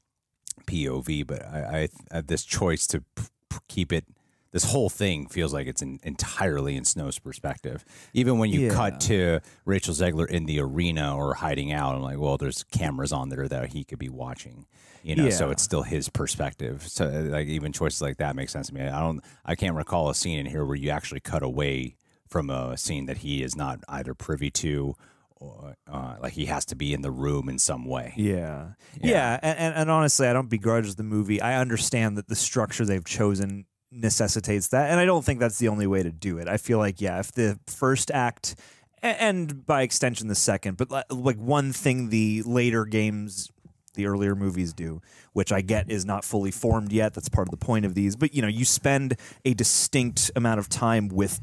POV, 0.67 1.27
but 1.27 1.43
I, 1.43 1.89
I, 2.11 2.21
this 2.21 2.45
choice 2.45 2.87
to 2.87 3.03
p- 3.15 3.57
keep 3.67 3.91
it 3.91 4.05
this 4.53 4.63
whole 4.63 4.89
thing 4.89 5.27
feels 5.27 5.53
like 5.53 5.67
it's 5.67 5.81
in, 5.81 5.99
entirely 6.03 6.77
in 6.77 6.85
Snow's 6.85 7.19
perspective. 7.19 7.83
Even 8.13 8.37
when 8.37 8.49
you 8.49 8.61
Yeah. 8.67 8.73
cut 8.73 9.01
to 9.01 9.41
Rachel 9.65 9.93
Zegler 9.93 10.27
in 10.29 10.45
the 10.45 10.61
arena 10.61 11.17
or 11.17 11.33
hiding 11.33 11.73
out, 11.73 11.95
I'm 11.95 12.01
like, 12.01 12.17
well, 12.19 12.37
there's 12.37 12.63
cameras 12.71 13.11
on 13.11 13.27
there 13.29 13.47
that 13.49 13.73
he 13.73 13.83
could 13.83 13.99
be 13.99 14.09
watching. 14.09 14.65
You 15.01 15.17
know, 15.17 15.29
so 15.31 15.49
it's 15.49 15.61
still 15.61 15.83
his 15.83 16.07
perspective. 16.07 16.87
So 16.87 17.05
like 17.07 17.47
even 17.47 17.73
choices 17.73 18.01
like 18.01 18.17
that 18.17 18.37
make 18.37 18.47
sense 18.47 18.67
to 18.67 18.73
me. 18.73 18.83
I 18.83 19.01
don't 19.01 19.21
I 19.43 19.55
can't 19.55 19.75
recall 19.75 20.09
a 20.09 20.15
scene 20.15 20.39
in 20.39 20.45
here 20.45 20.63
where 20.63 20.77
you 20.77 20.91
actually 20.91 21.19
cut 21.19 21.43
away 21.43 21.97
from 22.29 22.49
a 22.49 22.77
scene 22.77 23.05
that 23.07 23.17
he 23.17 23.43
is 23.43 23.53
not 23.53 23.79
either 23.89 24.13
privy 24.13 24.49
to 24.51 24.95
or 25.35 25.75
uh, 25.91 26.15
like 26.21 26.31
he 26.33 26.45
has 26.45 26.63
to 26.67 26.75
be 26.75 26.93
in 26.93 27.01
the 27.01 27.11
room 27.11 27.49
in 27.49 27.59
some 27.59 27.83
way. 27.85 28.13
Yeah. 28.15 28.69
Yeah. 29.01 29.11
Yeah. 29.11 29.39
And, 29.43 29.75
and 29.75 29.91
honestly, 29.91 30.25
I 30.27 30.31
don't 30.31 30.49
begrudge 30.49 30.95
the 30.95 31.03
movie. 31.03 31.41
I 31.41 31.59
understand 31.59 32.17
that 32.17 32.29
the 32.29 32.35
structure 32.35 32.85
they've 32.85 33.03
chosen 33.03 33.65
necessitates 33.93 34.69
that. 34.69 34.89
And 34.89 34.99
I 34.99 35.05
don't 35.05 35.23
think 35.23 35.39
that's 35.39 35.59
the 35.59 35.67
only 35.67 35.87
way 35.87 36.03
to 36.03 36.11
do 36.11 36.37
it. 36.37 36.47
I 36.47 36.57
feel 36.57 36.77
like, 36.77 36.99
yeah, 36.99 37.19
if 37.19 37.31
the 37.31 37.59
first 37.67 38.11
act, 38.11 38.55
and 39.01 39.65
by 39.65 39.81
extension 39.81 40.27
the 40.27 40.35
second, 40.35 40.77
but 40.77 40.89
like 41.11 41.37
one 41.37 41.73
thing 41.73 42.09
the 42.09 42.41
later 42.45 42.85
games, 42.85 43.51
the 43.95 44.07
earlier 44.07 44.35
movies 44.35 44.73
do, 44.73 45.01
which 45.33 45.51
I 45.51 45.61
get 45.61 45.91
is 45.91 46.05
not 46.05 46.25
fully 46.25 46.51
formed 46.51 46.91
yet. 46.91 47.13
That's 47.13 47.29
part 47.29 47.47
of 47.47 47.51
the 47.51 47.63
point 47.63 47.85
of 47.85 47.93
these. 47.93 48.15
But, 48.15 48.33
you 48.33 48.41
know, 48.41 48.47
you 48.47 48.65
spend 48.65 49.15
a 49.45 49.53
distinct 49.53 50.31
amount 50.35 50.59
of 50.59 50.69
time 50.69 51.09
with 51.09 51.39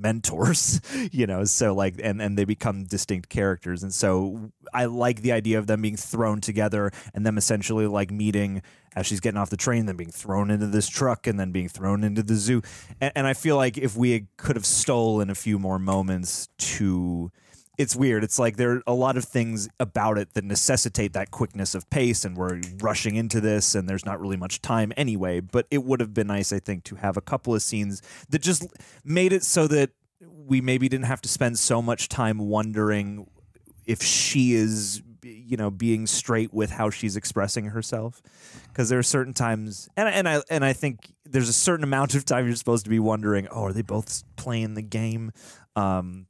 mentors 0.00 0.80
you 1.12 1.26
know 1.26 1.44
so 1.44 1.74
like 1.74 1.94
and 2.02 2.20
and 2.20 2.38
they 2.38 2.44
become 2.44 2.84
distinct 2.84 3.28
characters. 3.28 3.82
And 3.82 3.92
so 3.92 4.50
i 4.72 4.84
like 4.84 5.22
the 5.22 5.32
idea 5.32 5.58
of 5.58 5.66
them 5.66 5.82
being 5.82 5.96
thrown 5.96 6.40
together 6.40 6.90
and 7.14 7.26
them 7.26 7.38
essentially 7.38 7.86
like 7.86 8.10
meeting 8.10 8.62
as 8.96 9.06
she's 9.06 9.20
getting 9.20 9.38
off 9.38 9.50
the 9.50 9.56
train 9.56 9.86
then 9.86 9.96
being 9.96 10.10
thrown 10.10 10.50
into 10.50 10.66
this 10.66 10.88
truck 10.88 11.26
and 11.26 11.38
then 11.38 11.52
being 11.52 11.68
thrown 11.68 12.02
into 12.02 12.22
the 12.22 12.34
zoo. 12.34 12.62
And, 13.00 13.12
and 13.14 13.26
i 13.26 13.34
feel 13.34 13.56
like 13.56 13.78
if 13.78 13.96
we 13.96 14.26
could 14.36 14.56
have 14.56 14.66
stolen 14.66 15.30
a 15.30 15.34
few 15.34 15.58
more 15.58 15.78
moments 15.78 16.48
to 16.58 17.30
it's 17.80 17.96
weird. 17.96 18.22
It's 18.22 18.38
like 18.38 18.58
there 18.58 18.72
are 18.72 18.82
a 18.86 18.92
lot 18.92 19.16
of 19.16 19.24
things 19.24 19.66
about 19.80 20.18
it 20.18 20.34
that 20.34 20.44
necessitate 20.44 21.14
that 21.14 21.30
quickness 21.30 21.74
of 21.74 21.88
pace, 21.88 22.26
and 22.26 22.36
we're 22.36 22.60
rushing 22.82 23.16
into 23.16 23.40
this, 23.40 23.74
and 23.74 23.88
there's 23.88 24.04
not 24.04 24.20
really 24.20 24.36
much 24.36 24.60
time 24.60 24.92
anyway. 24.98 25.40
But 25.40 25.66
it 25.70 25.82
would 25.82 25.98
have 26.00 26.12
been 26.12 26.26
nice, 26.26 26.52
I 26.52 26.58
think, 26.58 26.84
to 26.84 26.96
have 26.96 27.16
a 27.16 27.22
couple 27.22 27.54
of 27.54 27.62
scenes 27.62 28.02
that 28.28 28.42
just 28.42 28.66
made 29.02 29.32
it 29.32 29.44
so 29.44 29.66
that 29.68 29.92
we 30.20 30.60
maybe 30.60 30.90
didn't 30.90 31.06
have 31.06 31.22
to 31.22 31.28
spend 31.30 31.58
so 31.58 31.80
much 31.80 32.10
time 32.10 32.36
wondering 32.36 33.26
if 33.86 34.02
she 34.02 34.52
is, 34.52 35.00
you 35.22 35.56
know, 35.56 35.70
being 35.70 36.06
straight 36.06 36.52
with 36.52 36.72
how 36.72 36.90
she's 36.90 37.16
expressing 37.16 37.64
herself. 37.66 38.20
Because 38.68 38.90
there 38.90 38.98
are 38.98 39.02
certain 39.02 39.32
times, 39.32 39.88
and 39.96 40.06
and 40.06 40.28
I 40.28 40.42
and 40.50 40.66
I 40.66 40.74
think 40.74 41.14
there's 41.24 41.48
a 41.48 41.54
certain 41.54 41.84
amount 41.84 42.14
of 42.14 42.26
time 42.26 42.46
you're 42.46 42.56
supposed 42.56 42.84
to 42.84 42.90
be 42.90 42.98
wondering, 42.98 43.48
oh, 43.50 43.64
are 43.64 43.72
they 43.72 43.80
both 43.80 44.22
playing 44.36 44.74
the 44.74 44.82
game? 44.82 45.32
Um, 45.76 46.26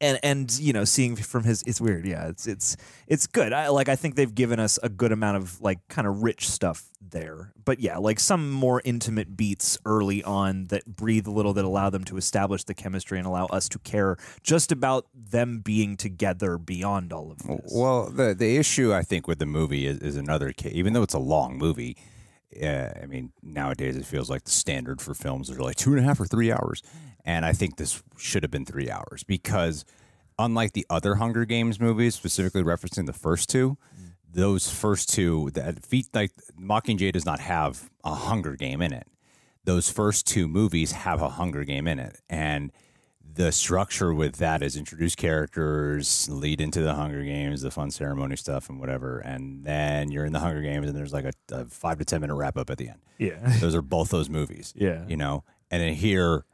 and 0.00 0.18
and 0.22 0.58
you 0.58 0.72
know 0.72 0.84
seeing 0.84 1.16
from 1.16 1.44
his 1.44 1.62
it's 1.66 1.80
weird. 1.80 2.06
Yeah 2.06 2.28
it's 2.28 2.46
it's 2.46 2.76
it's 3.06 3.26
good. 3.26 3.52
I 3.52 3.68
like 3.68 3.88
i 3.88 3.96
think 3.96 4.14
they've 4.14 4.34
given 4.34 4.60
us 4.60 4.78
a 4.82 4.88
good 4.88 5.12
amount 5.12 5.36
of 5.38 5.60
like 5.60 5.86
kind 5.88 6.06
of 6.06 6.22
rich 6.22 6.48
stuff 6.48 6.84
there. 7.00 7.52
But 7.64 7.80
yeah 7.80 7.96
like 7.98 8.20
some 8.20 8.50
more 8.50 8.82
intimate 8.84 9.36
beats 9.36 9.78
early 9.84 10.22
on 10.22 10.64
that 10.64 10.84
breathe 10.86 11.26
a 11.26 11.30
little 11.30 11.52
that 11.54 11.64
allow 11.64 11.90
them 11.90 12.04
to 12.04 12.16
establish 12.16 12.64
the 12.64 12.74
chemistry 12.74 13.18
and 13.18 13.26
allow 13.26 13.46
us 13.46 13.68
to 13.70 13.78
care 13.78 14.16
just 14.42 14.70
about 14.72 15.06
them 15.14 15.60
being 15.60 15.96
together 15.96 16.58
beyond 16.58 17.12
all 17.12 17.30
of 17.30 17.38
this. 17.38 17.72
Well, 17.74 18.10
the 18.10 18.34
the 18.34 18.56
issue 18.56 18.92
I 18.92 19.02
think 19.02 19.26
with 19.26 19.38
the 19.38 19.46
movie 19.46 19.86
is, 19.86 19.98
is 19.98 20.16
another 20.16 20.52
case. 20.52 20.72
Even 20.74 20.92
though 20.92 21.02
it's 21.02 21.14
a 21.14 21.18
long 21.18 21.56
movie, 21.56 21.96
uh, 22.62 22.90
I 23.02 23.06
mean 23.06 23.32
nowadays 23.42 23.96
it 23.96 24.04
feels 24.04 24.28
like 24.30 24.44
the 24.44 24.50
standard 24.50 25.00
for 25.00 25.14
films 25.14 25.50
are 25.50 25.62
like 25.62 25.76
two 25.76 25.90
and 25.90 26.00
a 26.00 26.02
half 26.02 26.20
or 26.20 26.26
three 26.26 26.52
hours, 26.52 26.82
and 27.26 27.44
I 27.44 27.52
think 27.52 27.76
this 27.76 28.02
should 28.16 28.42
have 28.44 28.50
been 28.50 28.64
three 28.64 28.90
hours 28.90 29.22
because 29.24 29.84
unlike 30.38 30.72
the 30.72 30.86
other 30.88 31.16
Hunger 31.16 31.44
Games 31.44 31.78
movies, 31.80 32.14
specifically 32.14 32.62
referencing 32.62 33.04
the 33.06 33.12
first 33.12 33.48
two. 33.50 33.76
Those 34.32 34.68
first 34.70 35.08
two, 35.08 35.50
that 35.54 35.82
feat 35.84 36.08
like 36.12 36.30
Mockingjay 36.60 37.12
does 37.12 37.24
not 37.24 37.40
have 37.40 37.90
a 38.04 38.14
Hunger 38.14 38.54
Game 38.54 38.82
in 38.82 38.92
it. 38.92 39.06
Those 39.64 39.88
first 39.90 40.26
two 40.26 40.46
movies 40.46 40.92
have 40.92 41.22
a 41.22 41.30
Hunger 41.30 41.64
Game 41.64 41.86
in 41.88 41.98
it, 41.98 42.20
and 42.28 42.70
the 43.34 43.50
structure 43.50 44.12
with 44.12 44.36
that 44.36 44.62
is 44.62 44.76
introduce 44.76 45.14
characters, 45.14 46.28
lead 46.28 46.60
into 46.60 46.82
the 46.82 46.94
Hunger 46.94 47.22
Games, 47.24 47.62
the 47.62 47.70
fun 47.70 47.90
ceremony 47.90 48.36
stuff, 48.36 48.68
and 48.68 48.78
whatever, 48.78 49.18
and 49.20 49.64
then 49.64 50.10
you're 50.10 50.24
in 50.26 50.32
the 50.32 50.40
Hunger 50.40 50.60
Games, 50.62 50.86
and 50.86 50.96
there's 50.96 51.12
like 51.12 51.24
a, 51.24 51.32
a 51.52 51.64
five 51.66 51.98
to 51.98 52.04
ten 52.04 52.20
minute 52.20 52.34
wrap 52.34 52.56
up 52.58 52.68
at 52.70 52.78
the 52.78 52.88
end. 52.90 52.98
yeah 53.18 53.58
Those 53.60 53.74
are 53.74 53.82
both 53.82 54.10
those 54.10 54.28
movies, 54.28 54.74
Yeah. 54.76 55.04
you 55.08 55.16
know. 55.16 55.44
And 55.70 55.82
then 55.82 55.94
here, 55.94 56.44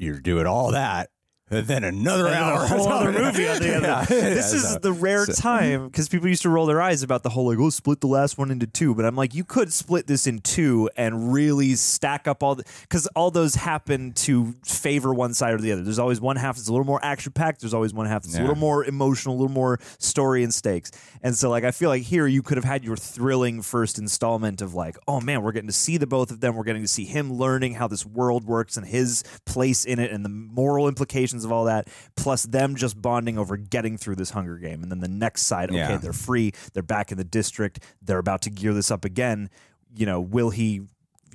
you're 0.00 0.20
doing 0.20 0.46
all 0.46 0.72
that, 0.72 1.10
and 1.50 1.66
then 1.66 1.84
another 1.84 2.26
And 2.26 2.34
hour, 2.36 2.66
whole 2.66 2.88
other 2.88 3.12
movie 3.24 3.48
on 3.48 3.58
the 3.60 3.76
other. 3.76 3.86
Yeah. 3.90 4.04
This 4.04 4.52
Yeah, 4.52 4.56
is 4.58 4.72
so- 4.72 4.78
the 4.78 4.92
rare 4.92 5.26
time 5.26 5.86
because 5.88 6.08
people 6.08 6.28
used 6.28 6.42
to 6.42 6.48
roll 6.50 6.66
their 6.66 6.80
eyes 6.80 7.02
about 7.02 7.22
the 7.22 7.30
whole 7.30 7.46
like, 7.48 7.58
oh, 7.58 7.70
split 7.70 8.00
the 8.00 8.06
last 8.06 8.38
one 8.38 8.50
into 8.50 8.66
two. 8.66 8.94
But 8.94 9.04
I'm 9.04 9.16
like, 9.16 9.34
you 9.34 9.44
could 9.44 9.72
split 9.72 10.06
this 10.06 10.26
in 10.26 10.38
two 10.40 10.88
and 10.96 11.32
really 11.32 11.74
stack 11.74 12.28
up 12.28 12.42
all 12.42 12.54
the 12.54 12.64
because 12.82 13.06
all 13.08 13.30
those 13.30 13.54
happen 13.56 14.12
to 14.12 14.54
favor 14.64 15.12
one 15.12 15.34
side 15.34 15.54
or 15.54 15.58
the 15.58 15.72
other. 15.72 15.82
There's 15.82 15.98
always 15.98 16.20
one 16.20 16.36
half 16.36 16.56
that's 16.56 16.68
a 16.68 16.72
little 16.72 16.86
more 16.86 17.00
action 17.04 17.32
packed. 17.32 17.60
There's 17.60 17.74
always 17.74 17.92
one 17.92 18.06
half 18.06 18.22
that's 18.22 18.36
a 18.36 18.40
little 18.40 18.56
more 18.56 18.84
emotional, 18.84 19.34
a 19.34 19.38
little 19.38 19.52
more 19.54 19.78
story 19.98 20.42
and 20.44 20.52
stakes. 20.54 20.90
And 21.22 21.34
so, 21.34 21.50
like, 21.50 21.64
I 21.64 21.70
feel 21.70 21.88
like 21.88 22.02
here 22.02 22.26
you 22.26 22.42
could 22.42 22.56
have 22.56 22.64
had 22.64 22.84
your 22.84 22.96
thrilling 22.96 23.62
first 23.62 23.98
installment 23.98 24.62
of 24.62 24.74
like, 24.74 24.96
oh 25.08 25.20
man, 25.20 25.42
we're 25.42 25.52
getting 25.52 25.68
to 25.68 25.72
see 25.74 25.96
the 25.96 26.06
both 26.06 26.30
of 26.30 26.40
them. 26.40 26.54
We're 26.54 26.64
getting 26.64 26.82
to 26.82 26.88
see 26.88 27.04
him 27.04 27.32
learning 27.32 27.74
how 27.74 27.88
this 27.88 28.06
world 28.06 28.44
works 28.44 28.76
and 28.76 28.86
his 28.86 29.22
place 29.46 29.84
in 29.84 29.98
it 29.98 30.10
and 30.10 30.24
the 30.24 30.28
moral 30.28 30.88
implications 30.88 31.39
of 31.44 31.52
all 31.52 31.64
that, 31.64 31.88
plus 32.16 32.42
them 32.44 32.74
just 32.76 33.00
bonding 33.00 33.38
over 33.38 33.56
getting 33.56 33.96
through 33.96 34.16
this 34.16 34.30
Hunger 34.30 34.56
Game. 34.58 34.82
And 34.82 34.90
then 34.90 35.00
the 35.00 35.08
next 35.08 35.42
side, 35.42 35.70
okay, 35.70 35.78
Yeah. 35.78 35.96
they're 35.96 36.12
free, 36.12 36.52
they're 36.72 36.82
back 36.82 37.10
in 37.12 37.18
the 37.18 37.24
district, 37.24 37.80
they're 38.02 38.18
about 38.18 38.42
to 38.42 38.50
gear 38.50 38.72
this 38.74 38.90
up 38.90 39.04
again. 39.04 39.50
You 39.94 40.06
know, 40.06 40.20
will 40.20 40.50
he? 40.50 40.82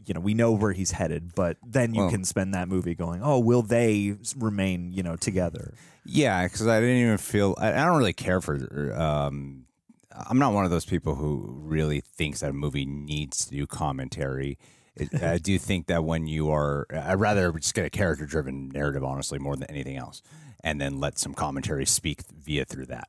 You 0.08 0.14
know, 0.14 0.20
we 0.20 0.36
know 0.36 0.52
where 0.52 0.72
he's 0.72 0.92
headed, 0.92 1.34
but 1.34 1.58
then 1.66 1.96
you 1.96 2.02
Well- 2.02 2.12
can 2.12 2.24
spend 2.26 2.54
that 2.54 2.68
movie 2.70 2.94
going, 2.94 3.22
oh, 3.24 3.40
will 3.40 3.64
they 3.64 4.16
remain, 4.38 4.92
you 4.94 5.02
know, 5.02 5.16
together? 5.16 5.74
Yeah, 6.06 6.44
because 6.44 6.68
I 6.68 6.80
didn't 6.80 6.98
even 6.98 7.18
feel. 7.18 7.56
I, 7.58 7.70
I 7.74 7.86
don't 7.86 7.98
really 7.98 8.14
care 8.14 8.40
for. 8.40 8.94
Um, 8.96 9.66
I'm 10.12 10.38
not 10.38 10.54
one 10.54 10.64
of 10.64 10.70
those 10.70 10.86
people 10.86 11.16
who 11.16 11.58
really 11.60 12.02
thinks 12.02 12.42
that 12.42 12.52
a 12.52 12.54
movie 12.54 12.86
needs 12.86 13.46
to 13.46 13.52
do 13.56 13.66
commentary. 13.66 14.60
I 15.22 15.38
do 15.38 15.58
think 15.60 15.88
that 15.88 16.04
when 16.04 16.28
you 16.28 16.52
are, 16.52 16.88
I'd 16.92 17.20
rather 17.20 17.52
just 17.54 17.74
get 17.74 17.86
a 17.86 17.90
character-driven 17.90 18.70
narrative, 18.70 19.04
honestly, 19.04 19.40
more 19.40 19.56
than 19.56 19.70
anything 19.70 19.98
else, 19.98 20.22
and 20.64 20.80
then 20.80 21.00
let 21.00 21.20
some 21.20 21.34
commentary 21.34 21.86
speak 21.86 22.22
via 22.44 22.66
through 22.66 22.86
that, 22.88 23.08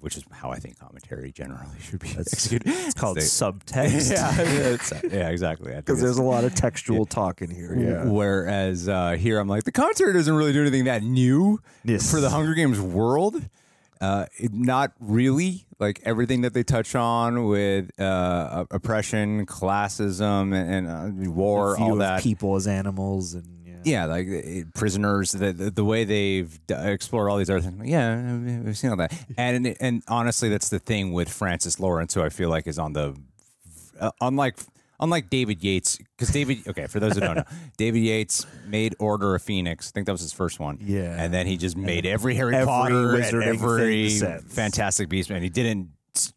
which 0.00 0.16
is 0.16 0.24
how 0.30 0.50
I 0.50 0.58
think 0.58 0.78
commentary 0.78 1.32
generally 1.32 1.78
should 1.80 2.00
be 2.00 2.10
executed. 2.18 2.68
It's 2.68 2.94
called 2.94 3.16
They- 3.16 3.22
subtext. 3.22 4.10
yeah, 4.12 4.40
it's- 4.72 4.92
yeah, 5.10 5.28
exactly. 5.30 5.72
Because 5.74 6.00
there's 6.00 6.18
a 6.18 6.22
lot 6.22 6.44
of 6.44 6.54
textual 6.54 7.06
talk 7.06 7.40
in 7.42 7.50
here. 7.50 7.74
Yeah. 7.78 8.04
Whereas 8.04 8.88
uh, 8.88 9.12
here, 9.12 9.38
I'm 9.38 9.48
like, 9.48 9.64
the 9.64 9.72
commentary 9.72 10.12
doesn't 10.12 10.34
really 10.34 10.52
do 10.52 10.60
anything 10.60 10.84
that 10.84 11.02
new 11.02 11.60
Yes. 11.84 12.10
for 12.10 12.20
the 12.20 12.30
Hunger 12.30 12.54
Games 12.54 12.80
world. 12.80 13.42
Uh, 14.04 14.26
it- 14.38 14.52
not 14.52 14.92
really. 15.00 15.66
Like 15.80 16.00
everything 16.04 16.42
that 16.42 16.54
they 16.54 16.62
touch 16.62 16.94
on 16.94 17.46
with 17.46 17.90
uh, 18.00 18.64
oppression, 18.70 19.44
classism, 19.44 20.54
and, 20.54 20.86
and 20.88 21.26
uh, 21.26 21.30
war, 21.30 21.76
all 21.78 21.96
that. 21.96 22.22
people 22.22 22.54
as 22.56 22.66
animals 22.66 23.34
and 23.34 23.46
yeah. 23.66 23.72
Yeah, 23.84 24.04
like 24.06 24.26
uh, 24.28 24.68
prisoners, 24.74 25.32
the, 25.32 25.52
the 25.52 25.70
the 25.70 25.84
way 25.84 26.04
they've 26.04 26.58
d- 26.68 26.74
explored 26.74 27.28
all 27.28 27.36
these 27.38 27.50
other 27.50 27.60
things. 27.60 27.86
Yeah, 27.86 28.36
we've 28.64 28.78
seen 28.78 28.90
all 28.90 28.96
that. 28.96 29.12
And 29.36 29.76
and 29.80 30.02
honestly, 30.08 30.48
that's 30.48 30.68
the 30.70 30.78
thing 30.78 31.12
with 31.12 31.28
Francis 31.28 31.78
Lawrence, 31.80 32.14
who 32.14 32.22
I 32.22 32.28
feel 32.30 32.48
like 32.48 32.66
is 32.68 32.78
on 32.78 32.92
the 32.94 33.14
uh, 34.00 34.10
unlike 34.20 34.56
unlike 35.04 35.30
David 35.30 35.62
Yates, 35.62 35.98
because 36.16 36.30
David. 36.30 36.58
Okay, 36.68 36.86
for 36.88 36.98
those 36.98 37.14
who 37.14 37.20
don't 37.20 37.36
know, 37.36 37.44
David 37.76 38.00
Yates 38.00 38.46
made 38.66 38.96
Order 38.98 39.34
of 39.36 39.42
Phoenix. 39.42 39.88
I 39.88 39.92
think 39.92 40.06
that 40.06 40.12
was 40.12 40.20
his 40.22 40.32
first 40.32 40.58
one. 40.58 40.78
Yeah. 40.80 41.14
and 41.22 41.32
then 41.32 41.46
he 41.46 41.56
just 41.56 41.76
made 41.76 42.04
every 42.06 42.34
Harry 42.34 42.54
every 42.56 42.66
Potter 42.66 43.14
and 43.16 43.42
every. 43.44 44.08
Fantastic 44.48 45.08
Beast, 45.08 45.30
and 45.30 45.42
he 45.44 45.50
didn't 45.50 45.90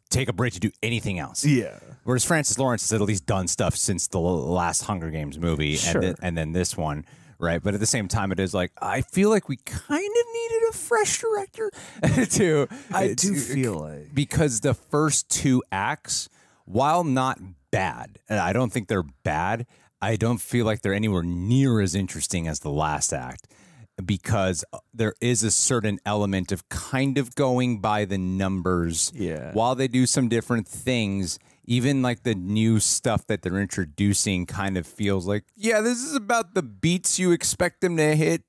take 0.10 0.30
a 0.30 0.34
break 0.34 0.54
to 0.54 0.60
do 0.60 0.72
anything 0.84 1.18
else. 1.20 1.46
Yeah. 1.46 1.80
Whereas 2.04 2.24
Francis 2.24 2.58
Lawrence 2.60 2.90
has 2.90 2.94
at 3.02 3.06
least 3.06 3.26
done 3.26 3.48
stuff 3.48 3.76
since 3.76 4.08
the 4.08 4.20
last 4.20 4.84
Hunger 4.84 5.10
Games 5.10 5.38
movie, 5.40 5.76
Sure. 5.76 5.96
and 5.96 6.04
then, 6.04 6.16
and 6.22 6.38
then 6.38 6.52
this 6.54 6.78
one 6.78 7.06
right? 7.40 7.62
But 7.62 7.76
at 7.76 7.80
the 7.80 7.86
same 7.86 8.08
time, 8.08 8.32
it 8.32 8.40
is 8.40 8.54
like 8.54 8.72
I 8.82 9.02
feel 9.02 9.30
like 9.30 9.48
we 9.48 9.58
kind 9.58 9.80
of 9.92 10.26
needed 10.34 10.70
a 10.70 10.74
fresh 10.74 11.20
director 11.22 11.72
to. 12.32 12.68
I 12.92 13.06
eh, 13.10 13.14
do 13.16 13.36
to- 13.36 13.40
feel 13.40 13.74
like 13.76 14.14
because 14.14 14.62
the 14.62 14.74
first 14.74 15.30
two 15.30 15.64
acts, 15.72 16.30
while 16.66 17.04
not 17.04 17.40
bad, 17.72 18.20
I 18.30 18.54
don't 18.54 18.72
think 18.72 18.88
they're 18.88 19.04
bad, 19.24 19.66
I 20.02 20.16
don't 20.16 20.40
feel 20.40 20.66
like 20.66 20.82
they're 20.82 20.94
anywhere 20.94 21.24
near 21.24 21.82
as 21.82 21.96
interesting 21.96 22.48
as 22.48 22.60
the 22.60 22.70
last 22.70 23.14
act 23.14 23.48
because 24.06 24.64
uh, 24.72 24.78
there 24.94 25.14
is 25.20 25.44
a 25.44 25.52
certain 25.52 26.00
element 26.06 26.52
of 26.52 26.68
kind 26.70 27.18
of 27.18 27.36
going 27.36 27.80
by 27.80 28.06
the 28.06 28.18
numbers. 28.18 29.12
Yeah. 29.16 29.52
While 29.54 29.76
they 29.76 29.88
do 29.88 30.06
some 30.06 30.30
different 30.30 30.68
things, 30.68 31.40
even 31.66 32.02
like 32.02 32.24
the 32.24 32.36
new 32.36 32.80
stuff 32.80 33.26
that 33.28 33.42
they're 33.42 33.60
introducing 33.60 34.46
kind 34.46 34.78
of 34.78 34.86
feels 34.86 35.28
like, 35.28 35.46
yeah, 35.56 35.82
this 35.82 36.04
is 36.04 36.16
about 36.16 36.54
the 36.54 36.64
beats 36.64 37.18
you 37.18 37.32
expect 37.32 37.82
them 37.82 37.98
to 37.98 38.16
hit 38.16 38.44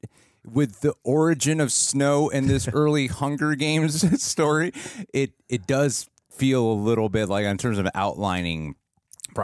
with 0.45 0.81
the 0.81 0.95
origin 1.03 1.61
of 1.61 1.73
snow 1.73 2.31
and 2.31 2.49
this 2.49 2.69
early 2.73 3.07
Hunger 3.07 3.55
Games 3.55 4.23
story. 4.23 4.73
It 5.13 5.33
it 5.49 5.67
does 5.67 6.09
feel 6.31 6.65
a 6.65 6.75
little 6.75 7.09
bit 7.09 7.29
like 7.29 7.47
in 7.47 7.59
terms 7.59 7.79
of 7.79 7.89
outlining 7.95 8.77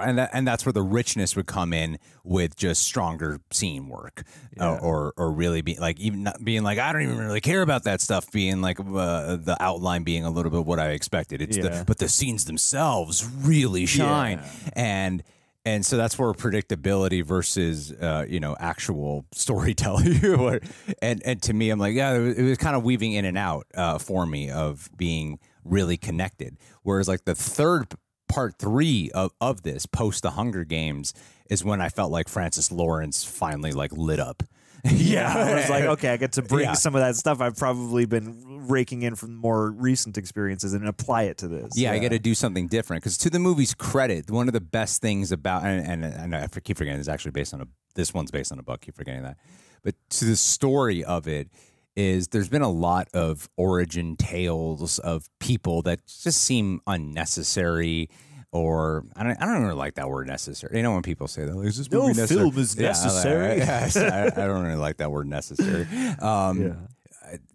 and 0.01 0.19
that, 0.19 0.31
and 0.33 0.47
that's 0.47 0.65
where 0.67 0.73
the 0.73 0.83
richness 0.83 1.37
would 1.37 1.47
come 1.47 1.73
in 1.73 1.99
with 2.25 2.57
just 2.57 2.83
stronger 2.83 3.41
scene 3.51 3.89
work, 3.89 4.23
uh, 4.61 4.77
or 4.83 5.13
or 5.17 5.33
really 5.33 5.63
be 5.63 5.77
like 5.79 5.99
even 6.01 6.23
not 6.25 6.43
being 6.45 6.63
like 6.63 6.79
I 6.79 6.93
don't 6.93 7.03
even 7.03 7.19
really 7.19 7.41
care 7.41 7.63
about 7.63 7.85
that 7.85 8.01
stuff. 8.01 8.31
Being 8.33 8.61
like 8.61 8.79
uh, 8.81 9.37
the 9.37 9.57
outline 9.61 10.03
being 10.05 10.25
a 10.25 10.31
little 10.31 10.51
bit 10.51 10.65
what 10.65 10.79
I 10.79 10.91
expected. 10.91 11.43
It's 11.43 11.57
Yeah. 11.57 11.69
the 11.81 11.85
but 11.85 11.99
the 11.99 12.09
scenes 12.09 12.45
themselves 12.45 13.29
really 13.43 13.87
shine, 13.87 14.43
and 14.75 15.23
and 15.67 15.85
so 15.87 15.97
that's 15.97 16.19
where 16.19 16.31
predictability 16.35 17.25
versus 17.25 17.91
uh, 17.93 18.27
you 18.29 18.41
know 18.41 18.55
actual 18.59 19.25
storytelling. 19.33 20.21
And 21.03 21.23
and 21.25 21.43
to 21.43 21.53
me, 21.53 21.71
I'm 21.71 21.79
like 21.79 21.95
yeah, 21.95 22.15
it 22.15 22.19
was, 22.21 22.39
it 22.39 22.43
was 22.43 22.59
kind 22.59 22.77
of 22.77 22.83
weaving 22.85 23.13
in 23.13 23.25
and 23.25 23.39
out 23.39 23.67
uh, 23.75 23.99
for 23.99 24.27
me 24.27 24.51
of 24.51 24.89
being 24.97 25.39
really 25.65 25.97
connected. 25.97 26.57
Whereas 26.83 27.09
like 27.09 27.25
the 27.25 27.35
third 27.35 27.89
part 28.29 28.59
three 28.59 29.11
of, 29.15 29.33
of 29.41 29.63
this 29.63 29.87
post 29.87 30.23
the 30.23 30.31
Hunger 30.33 30.65
Games 30.65 31.13
is 31.51 31.65
when 31.65 31.81
I 31.81 31.89
felt 31.89 32.11
like 32.11 32.29
Francis 32.29 32.73
Lawrence 32.73 33.25
finally 33.25 33.73
like 33.73 33.93
lit 33.93 34.21
up. 34.21 34.43
Yeah, 34.87 35.33
I 35.35 35.55
was 35.55 35.71
like, 35.71 35.85
okay, 35.97 36.11
I 36.11 36.19
get 36.19 36.33
to 36.33 36.43
bring 36.43 36.65
Yeah. 36.67 36.75
some 36.75 36.95
of 36.95 37.01
that 37.01 37.17
stuff 37.17 37.41
I've 37.41 37.57
probably 37.57 38.05
been 38.05 38.67
raking 38.69 39.01
in 39.01 39.15
from 39.15 39.35
more 39.35 39.71
recent 39.71 40.19
experiences 40.19 40.75
and 40.75 40.87
apply 40.87 41.23
it 41.23 41.39
to 41.39 41.49
this. 41.49 41.73
Yeah, 41.75 41.93
I 41.93 41.99
got 41.99 42.11
to 42.11 42.19
do 42.19 42.35
something 42.35 42.67
different 42.69 43.03
because 43.03 43.17
to 43.19 43.31
the 43.31 43.39
movie's 43.39 43.73
credit, 43.73 44.31
one 44.31 44.47
of 44.47 44.53
the 44.53 44.61
best 44.61 45.01
things 45.01 45.33
about 45.33 45.65
and 45.65 46.05
and, 46.05 46.05
and 46.05 46.37
I 46.37 46.49
keep 46.63 46.77
forgetting 46.77 47.01
it's 47.01 47.09
actually 47.09 47.31
based 47.31 47.55
on 47.55 47.63
a 47.63 47.67
this 47.95 48.13
one's 48.13 48.31
based 48.31 48.53
on 48.53 48.59
a 48.59 48.63
book. 48.63 48.83
Keep 48.83 48.97
forgetting 48.97 49.23
that, 49.23 49.39
but 49.83 49.95
to 50.11 50.27
the 50.27 50.37
story 50.37 51.03
of 51.03 51.27
it 51.29 51.49
is 51.97 52.29
there's 52.29 52.49
been 52.49 52.63
a 52.63 52.71
lot 52.71 53.09
of 53.15 53.49
origin 53.57 54.17
tales 54.17 54.99
of 54.99 55.29
people 55.41 55.83
that 55.83 56.01
just 56.07 56.41
seem 56.43 56.81
unnecessary. 56.87 58.09
Or 58.53 59.05
I 59.17 59.25
don't, 59.25 59.43
I 59.43 59.47
don't 59.47 59.63
really 59.63 59.75
like 59.75 59.95
that 59.97 60.09
word 60.09 60.29
necessary. 60.29 60.77
You 60.77 60.85
know 60.85 60.93
when 60.93 61.03
people 61.03 61.27
say 61.27 61.45
that, 61.45 61.57
like, 61.57 61.67
is 61.67 61.77
this 61.79 61.91
No 61.91 62.03
movie 62.03 62.21
necessary? 62.21 62.51
film 62.51 62.59
is 62.63 62.77
Yeah, 62.77 62.87
I- 62.87 62.91
necessary. 62.91 63.59
yeah, 63.59 64.31
I, 64.37 64.45
I 64.45 64.47
don't 64.47 64.63
really 64.63 64.77
like 64.77 64.99
that 64.99 65.11
word 65.11 65.27
necessary. 65.27 65.87
Um, 66.21 66.87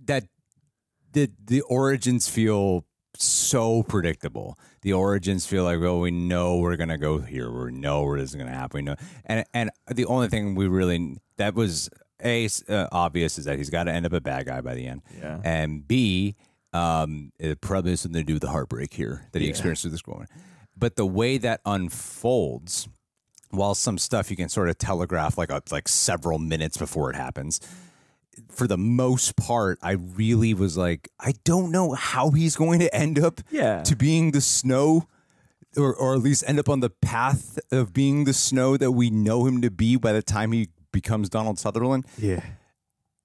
that 0.06 0.26
the 1.14 1.32
the 1.46 1.62
origins 1.62 2.28
feel 2.28 2.86
so 3.16 3.84
predictable. 3.84 4.58
The 4.82 4.94
origins 4.94 5.46
feel 5.46 5.64
like, 5.64 5.80
well, 5.80 6.00
we 6.00 6.12
know 6.12 6.58
we're 6.58 6.76
gonna 6.76 6.98
go 6.98 7.20
here. 7.20 7.50
We 7.50 7.72
know 7.72 8.04
where 8.04 8.20
this 8.20 8.32
is 8.32 8.36
gonna 8.36 8.52
happen. 8.54 8.80
We 8.80 8.82
know, 8.84 8.96
and 9.26 9.46
and 9.54 9.70
the 9.88 10.06
only 10.06 10.28
thing 10.28 10.54
we 10.56 10.68
really 10.68 11.18
that 11.38 11.54
was 11.56 11.90
a 12.24 12.48
uh, 12.68 12.88
obvious 12.92 13.38
is 13.38 13.46
that 13.46 13.58
he's 13.58 13.70
got 13.70 13.84
to 13.86 13.92
end 13.92 14.06
up 14.06 14.14
a 14.14 14.22
bad 14.22 14.46
guy 14.46 14.62
by 14.62 14.76
the 14.76 14.86
end. 14.88 15.02
Yeah. 15.20 15.40
And 15.44 15.88
B, 15.88 16.36
um, 16.74 17.32
it 17.40 17.62
probably 17.62 17.92
has 17.92 18.02
something 18.02 18.22
to 18.22 18.26
do 18.26 18.34
with 18.34 18.42
the 18.42 18.50
heartbreak 18.50 18.94
here 18.94 19.28
that 19.32 19.42
he 19.42 19.48
experienced 19.50 19.84
with 19.84 19.94
this 19.94 20.06
woman. 20.06 20.28
But 20.78 20.96
the 20.96 21.06
way 21.06 21.38
that 21.38 21.62
unfolds, 21.66 22.88
while 23.50 23.76
some 23.76 23.98
stuff 23.98 24.30
you 24.30 24.38
can 24.38 24.50
sort 24.50 24.70
of 24.70 24.78
telegraph 24.78 25.38
like 25.38 25.50
a, 25.52 25.62
like 25.72 25.88
several 25.88 26.40
minutes 26.40 26.78
before 26.78 27.10
it 27.10 27.16
happens, 27.16 27.60
for 28.50 28.68
the 28.68 28.78
most 28.78 29.36
part, 29.36 29.80
I 29.82 29.92
really 29.94 30.54
was 30.54 30.78
like, 30.78 31.10
I 31.20 31.34
don't 31.44 31.72
know 31.72 31.94
how 31.94 32.30
he's 32.32 32.56
going 32.56 32.80
to 32.80 32.96
end 32.96 33.20
up 33.20 33.42
Yeah. 33.52 33.84
to 33.84 33.96
being 33.96 34.32
the 34.32 34.42
snow. 34.42 35.08
Or, 35.78 35.94
or 35.94 36.16
at 36.16 36.22
least 36.22 36.44
end 36.48 36.58
up 36.58 36.68
on 36.68 36.80
the 36.80 36.90
path 36.90 37.60
of 37.72 37.94
being 37.94 38.24
the 38.24 38.34
snow 38.34 38.76
that 38.76 38.92
we 38.94 39.12
know 39.12 39.46
him 39.46 39.62
to 39.62 39.70
be 39.70 39.98
by 39.98 40.14
the 40.14 40.24
time 40.24 40.52
he 40.52 40.70
becomes 40.92 41.30
Donald 41.30 41.60
Sutherland. 41.60 42.06
Yeah. 42.18 42.42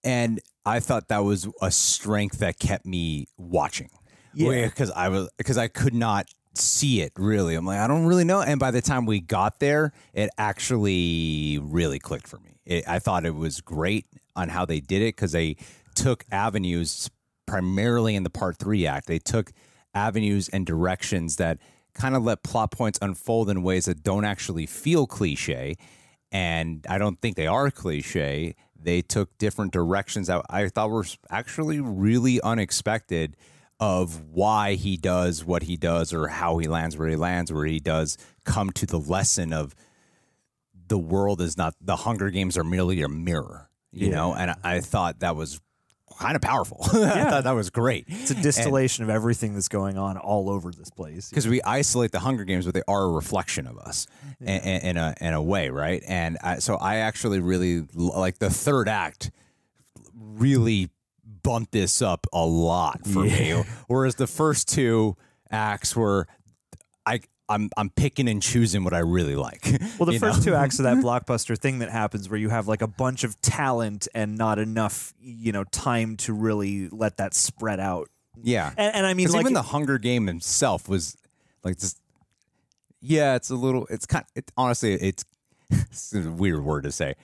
And 0.02 0.40
I 0.66 0.80
thought 0.80 1.08
that 1.08 1.24
was 1.24 1.48
a 1.62 1.70
strength 1.70 2.38
that 2.38 2.58
kept 2.58 2.86
me 2.86 3.28
watching. 3.38 3.90
Yeah. 4.34 4.66
Because 4.66 4.90
I 4.90 5.08
was 5.08 5.28
because 5.36 5.58
I 5.58 5.68
could 5.68 5.94
not 5.94 6.26
see 6.54 7.00
it 7.00 7.12
really. 7.16 7.54
I'm 7.54 7.66
like, 7.66 7.78
I 7.78 7.86
don't 7.86 8.06
really 8.06 8.24
know. 8.24 8.40
And 8.40 8.60
by 8.60 8.70
the 8.70 8.82
time 8.82 9.06
we 9.06 9.20
got 9.20 9.60
there, 9.60 9.92
it 10.12 10.30
actually 10.38 11.58
really 11.62 11.98
clicked 11.98 12.28
for 12.28 12.38
me. 12.38 12.60
It, 12.64 12.84
I 12.88 12.98
thought 12.98 13.24
it 13.24 13.34
was 13.34 13.60
great 13.60 14.06
on 14.36 14.48
how 14.48 14.64
they 14.64 14.80
did 14.80 15.02
it 15.02 15.16
because 15.16 15.32
they 15.32 15.56
took 15.94 16.24
avenues 16.30 17.10
primarily 17.46 18.14
in 18.14 18.22
the 18.22 18.30
part 18.30 18.56
three 18.56 18.86
act. 18.86 19.06
They 19.06 19.18
took 19.18 19.52
avenues 19.94 20.48
and 20.48 20.66
directions 20.66 21.36
that 21.36 21.58
kind 21.94 22.16
of 22.16 22.24
let 22.24 22.42
plot 22.42 22.72
points 22.72 22.98
unfold 23.00 23.48
in 23.48 23.62
ways 23.62 23.84
that 23.84 24.02
don't 24.02 24.24
actually 24.24 24.66
feel 24.66 25.06
cliche. 25.06 25.76
And 26.34 26.84
I 26.90 26.98
don't 26.98 27.20
think 27.20 27.36
they 27.36 27.46
are 27.46 27.70
cliche. 27.70 28.56
They 28.76 29.02
took 29.02 29.38
different 29.38 29.72
directions 29.72 30.26
that 30.26 30.44
I 30.50 30.68
thought 30.68 30.90
were 30.90 31.06
actually 31.30 31.80
really 31.80 32.40
unexpected 32.42 33.36
of 33.78 34.20
why 34.30 34.74
he 34.74 34.96
does 34.96 35.44
what 35.44 35.62
he 35.62 35.76
does 35.76 36.12
or 36.12 36.26
how 36.26 36.58
he 36.58 36.66
lands 36.66 36.96
where 36.96 37.08
he 37.08 37.14
lands, 37.14 37.52
where 37.52 37.66
he 37.66 37.78
does 37.78 38.18
come 38.44 38.70
to 38.72 38.84
the 38.84 38.98
lesson 38.98 39.52
of 39.52 39.76
the 40.88 40.98
world 40.98 41.40
is 41.40 41.56
not 41.56 41.74
the 41.80 41.96
Hunger 41.96 42.30
Games 42.30 42.58
are 42.58 42.64
merely 42.64 43.00
a 43.02 43.08
mirror, 43.08 43.70
you 43.92 44.10
know. 44.10 44.34
And 44.34 44.50
I, 44.50 44.56
I 44.64 44.80
thought 44.80 45.20
that 45.20 45.36
was 45.36 45.60
kind 46.18 46.36
of 46.36 46.42
powerful. 46.42 46.78
I 46.92 47.24
thought 47.30 47.44
that 47.44 47.52
was 47.52 47.70
great 47.70 48.04
It's 48.08 48.30
a 48.30 48.34
distillation 48.34 49.04
of 49.04 49.10
everything 49.10 49.54
that's 49.54 49.68
going 49.68 49.98
on 49.98 50.16
all 50.16 50.48
over 50.50 50.70
this 50.70 50.90
place. 50.90 51.28
because 51.28 51.46
we 51.46 51.60
isolate 51.62 52.12
the 52.12 52.20
Hunger 52.20 52.44
Games, 52.44 52.64
but 52.64 52.74
they 52.74 52.82
are 52.88 53.02
a 53.04 53.10
reflection 53.10 53.66
of 53.66 53.78
us 53.78 54.06
in, 54.40 54.48
in, 54.48 54.80
in 54.82 54.96
a 54.96 55.14
in 55.20 55.32
a 55.32 55.42
way, 55.42 55.70
right? 55.70 56.02
And 56.06 56.38
I, 56.42 56.58
so 56.58 56.76
I 56.76 56.96
actually 56.96 57.40
really 57.40 57.86
like 57.94 58.38
the 58.38 58.50
third 58.50 58.88
act. 58.88 59.30
Really 60.14 60.90
bumped 61.42 61.72
this 61.72 62.00
up 62.02 62.26
a 62.32 62.44
lot 62.44 63.06
for 63.06 63.22
me, 63.24 63.62
whereas 63.86 64.14
the 64.16 64.26
first 64.26 64.68
two 64.68 65.16
acts 65.50 65.94
were, 65.94 66.26
I 67.04 67.20
I'm 67.48 67.70
I'm 67.76 67.90
picking 67.90 68.28
and 68.28 68.42
choosing 68.42 68.84
what 68.84 68.94
I 68.94 69.00
really 69.00 69.36
like. 69.36 69.64
Well, 69.98 70.06
the 70.06 70.18
first 70.18 70.40
know? 70.40 70.52
two 70.52 70.54
acts 70.56 70.80
of 70.80 70.84
that 70.84 70.96
blockbuster 71.04 71.56
thing 71.56 71.78
that 71.78 71.90
happens 71.90 72.28
where 72.28 72.38
you 72.38 72.48
have 72.48 72.66
like 72.66 72.82
a 72.82 72.86
bunch 72.88 73.22
of 73.22 73.40
talent 73.42 74.08
and 74.12 74.36
not 74.36 74.58
enough, 74.58 75.14
you 75.20 75.52
know, 75.52 75.62
time 75.64 76.16
to 76.18 76.32
really 76.32 76.88
let 76.88 77.18
that 77.18 77.32
spread 77.32 77.78
out. 77.78 78.08
yeah, 78.42 78.72
And, 78.76 78.96
and 78.96 79.06
I 79.06 79.14
mean, 79.14 79.30
like, 79.30 79.40
even 79.40 79.52
the 79.52 79.62
Hunger 79.62 79.98
Game 79.98 80.26
himself 80.26 80.88
was 80.88 81.16
like 81.62 81.76
this. 81.76 81.94
Yeah, 83.00 83.36
it's 83.36 83.50
a 83.50 83.54
little. 83.54 83.86
It's 83.88 84.06
kind. 84.06 84.24
It 84.34 84.50
honestly, 84.56 84.94
it's, 84.94 85.24
it's 85.70 86.12
a 86.14 86.28
weird 86.28 86.64
word 86.64 86.84
to 86.84 86.92
say. 86.92 87.14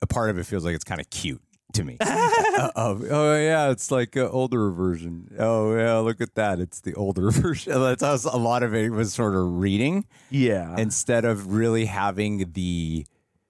A 0.00 0.06
part 0.06 0.30
of 0.30 0.38
it 0.38 0.44
feels 0.44 0.64
like 0.64 0.74
it's 0.74 0.84
kind 0.84 1.00
of 1.00 1.10
cute 1.10 1.42
to 1.74 1.84
me. 1.84 1.96
Uh, 2.00 2.70
of, 2.76 3.04
oh 3.10 3.36
yeah, 3.36 3.70
it's 3.70 3.90
like 3.90 4.14
an 4.16 4.28
older 4.28 4.70
version. 4.70 5.34
Oh 5.38 5.74
yeah, 5.74 5.96
look 5.98 6.20
at 6.20 6.34
that. 6.34 6.60
It's 6.60 6.80
the 6.80 6.94
older 6.94 7.30
version. 7.30 7.72
That's 7.80 8.02
how 8.02 8.18
a 8.30 8.38
lot 8.38 8.62
of 8.62 8.74
it 8.74 8.90
was 8.90 9.14
sort 9.14 9.34
of 9.34 9.58
reading 9.58 10.06
yeah, 10.30 10.76
instead 10.78 11.24
of 11.24 11.52
really 11.52 11.86
having 11.86 12.52
the 12.52 13.06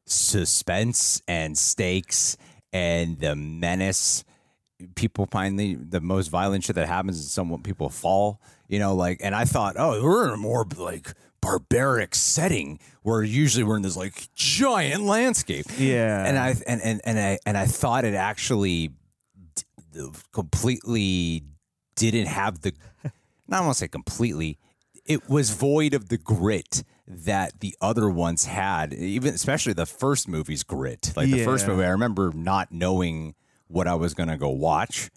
suspense 0.07 1.23
and 1.27 1.57
stakes 1.57 2.37
and 2.73 3.19
the 3.19 3.37
menace. 3.37 4.25
People 4.95 5.27
finally 5.27 5.75
the 5.75 6.01
most 6.01 6.29
violent 6.29 6.65
shit 6.65 6.77
that 6.77 6.89
happens 6.89 7.19
is 7.19 7.31
someone 7.31 7.63
people 7.63 7.89
fall. 7.89 8.41
You 8.69 8.79
know, 8.79 8.95
like, 8.95 9.19
and 9.23 9.35
I 9.35 9.45
thought, 9.45 9.77
oh, 9.79 10.03
we're 10.03 10.29
in 10.29 10.35
a 10.35 10.37
more 10.37 10.67
like 10.77 11.13
barbaric 11.43 12.15
setting 12.15 12.79
where 13.03 13.23
usually 13.23 13.65
we're 13.65 13.77
in 13.77 13.83
this 13.83 13.97
like 13.97 14.29
giant 14.35 15.03
landscape. 15.03 15.67
Yeah. 15.77 16.25
and 16.25 16.39
I 16.39 16.55
and 16.67 16.81
and 16.81 17.01
and 17.05 17.19
I 17.19 17.39
and 17.45 17.59
I 17.59 17.67
thought 17.67 18.07
it 18.07 18.15
actually 18.15 18.93
d- 19.93 20.07
completely 20.33 21.43
didn't 21.97 22.27
have 22.29 22.63
the. 22.63 22.73
Not 23.49 23.65
want 23.65 23.75
to 23.75 23.79
say 23.81 23.89
completely. 23.89 24.59
It 25.05 25.29
was 25.29 25.51
void 25.51 25.93
of 25.93 26.09
the 26.09 26.17
grit 26.17 26.85
that 27.07 27.61
the 27.61 27.77
other 27.81 28.09
ones 28.09 28.47
had. 28.47 28.95
Even 28.95 29.35
especially 29.35 29.73
the 29.73 29.85
first 29.85 30.29
movie's 30.29 30.63
grit. 30.63 31.13
Like 31.17 31.29
the 31.29 31.45
first 31.45 31.67
movie, 31.67 31.85
I 31.85 31.89
remember 31.91 32.33
not 32.33 32.73
knowing 32.73 33.35
what 33.67 33.89
I 33.89 33.95
was 33.97 34.15
gonna 34.15 34.39
go 34.39 34.49
watch, 34.49 35.11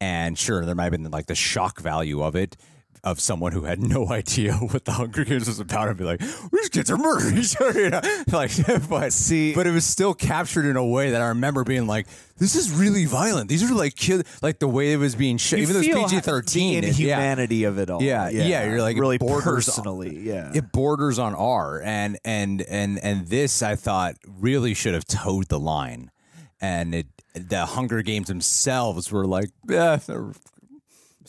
and 0.00 0.36
sure, 0.36 0.66
there 0.66 0.74
might 0.74 0.84
have 0.84 0.92
been 0.92 1.10
like 1.10 1.26
the 1.26 1.34
shock 1.36 1.80
value 1.80 2.22
of 2.22 2.34
it. 2.34 2.56
Of 3.04 3.20
someone 3.20 3.52
who 3.52 3.64
had 3.64 3.80
no 3.82 4.08
idea 4.10 4.54
what 4.70 4.84
the 4.86 4.92
Hunger 4.92 5.24
Games 5.24 5.46
was 5.46 5.60
about 5.60 5.88
and 5.88 5.96
be 5.96 6.04
like, 6.04 6.20
these 6.50 6.68
kids 6.70 6.90
are 6.90 6.96
murdering 6.96 7.38
each 7.38 7.54
other. 7.60 7.80
You 7.84 7.90
know? 7.90 8.00
Like, 8.32 8.50
but 8.88 9.12
See- 9.12 9.54
but 9.54 9.66
it 9.66 9.70
was 9.72 9.84
still 9.84 10.14
captured 10.14 10.64
in 10.64 10.76
a 10.76 10.84
way 10.84 11.10
that 11.10 11.20
I 11.20 11.28
remember 11.28 11.62
being 11.64 11.86
like, 11.86 12.06
this 12.38 12.56
is 12.56 12.72
really 12.72 13.04
violent. 13.04 13.48
These 13.48 13.62
are 13.70 13.74
like 13.74 13.94
kids, 13.94 14.24
like 14.42 14.58
the 14.58 14.66
way 14.66 14.92
it 14.92 14.96
was 14.96 15.14
being 15.14 15.36
shot, 15.36 15.60
even 15.60 15.74
though 15.74 15.80
it's 15.80 16.10
PG 16.10 16.20
thirteen. 16.20 16.80
the 16.80 16.88
inhumanity 16.88 17.62
of 17.64 17.78
it 17.78 17.90
all. 17.90 18.02
Yeah, 18.02 18.28
yeah, 18.28 18.64
you're 18.68 18.80
like, 18.82 18.96
really 18.96 19.18
borders 19.18 19.44
on- 19.68 19.74
personally. 19.76 20.18
Yeah, 20.18 20.50
it 20.54 20.72
borders 20.72 21.18
on 21.20 21.34
R, 21.34 21.80
and 21.84 22.18
and 22.24 22.62
and 22.62 22.98
and 22.98 23.28
this 23.28 23.62
I 23.62 23.76
thought 23.76 24.16
really 24.26 24.74
should 24.74 24.94
have 24.94 25.04
towed 25.04 25.48
the 25.48 25.60
line, 25.60 26.10
and 26.60 26.92
it 26.94 27.06
the 27.34 27.66
Hunger 27.66 28.02
Games 28.02 28.26
themselves 28.28 29.12
were 29.12 29.26
like, 29.26 29.50
yeah, 29.68 29.96
they're 29.96 30.32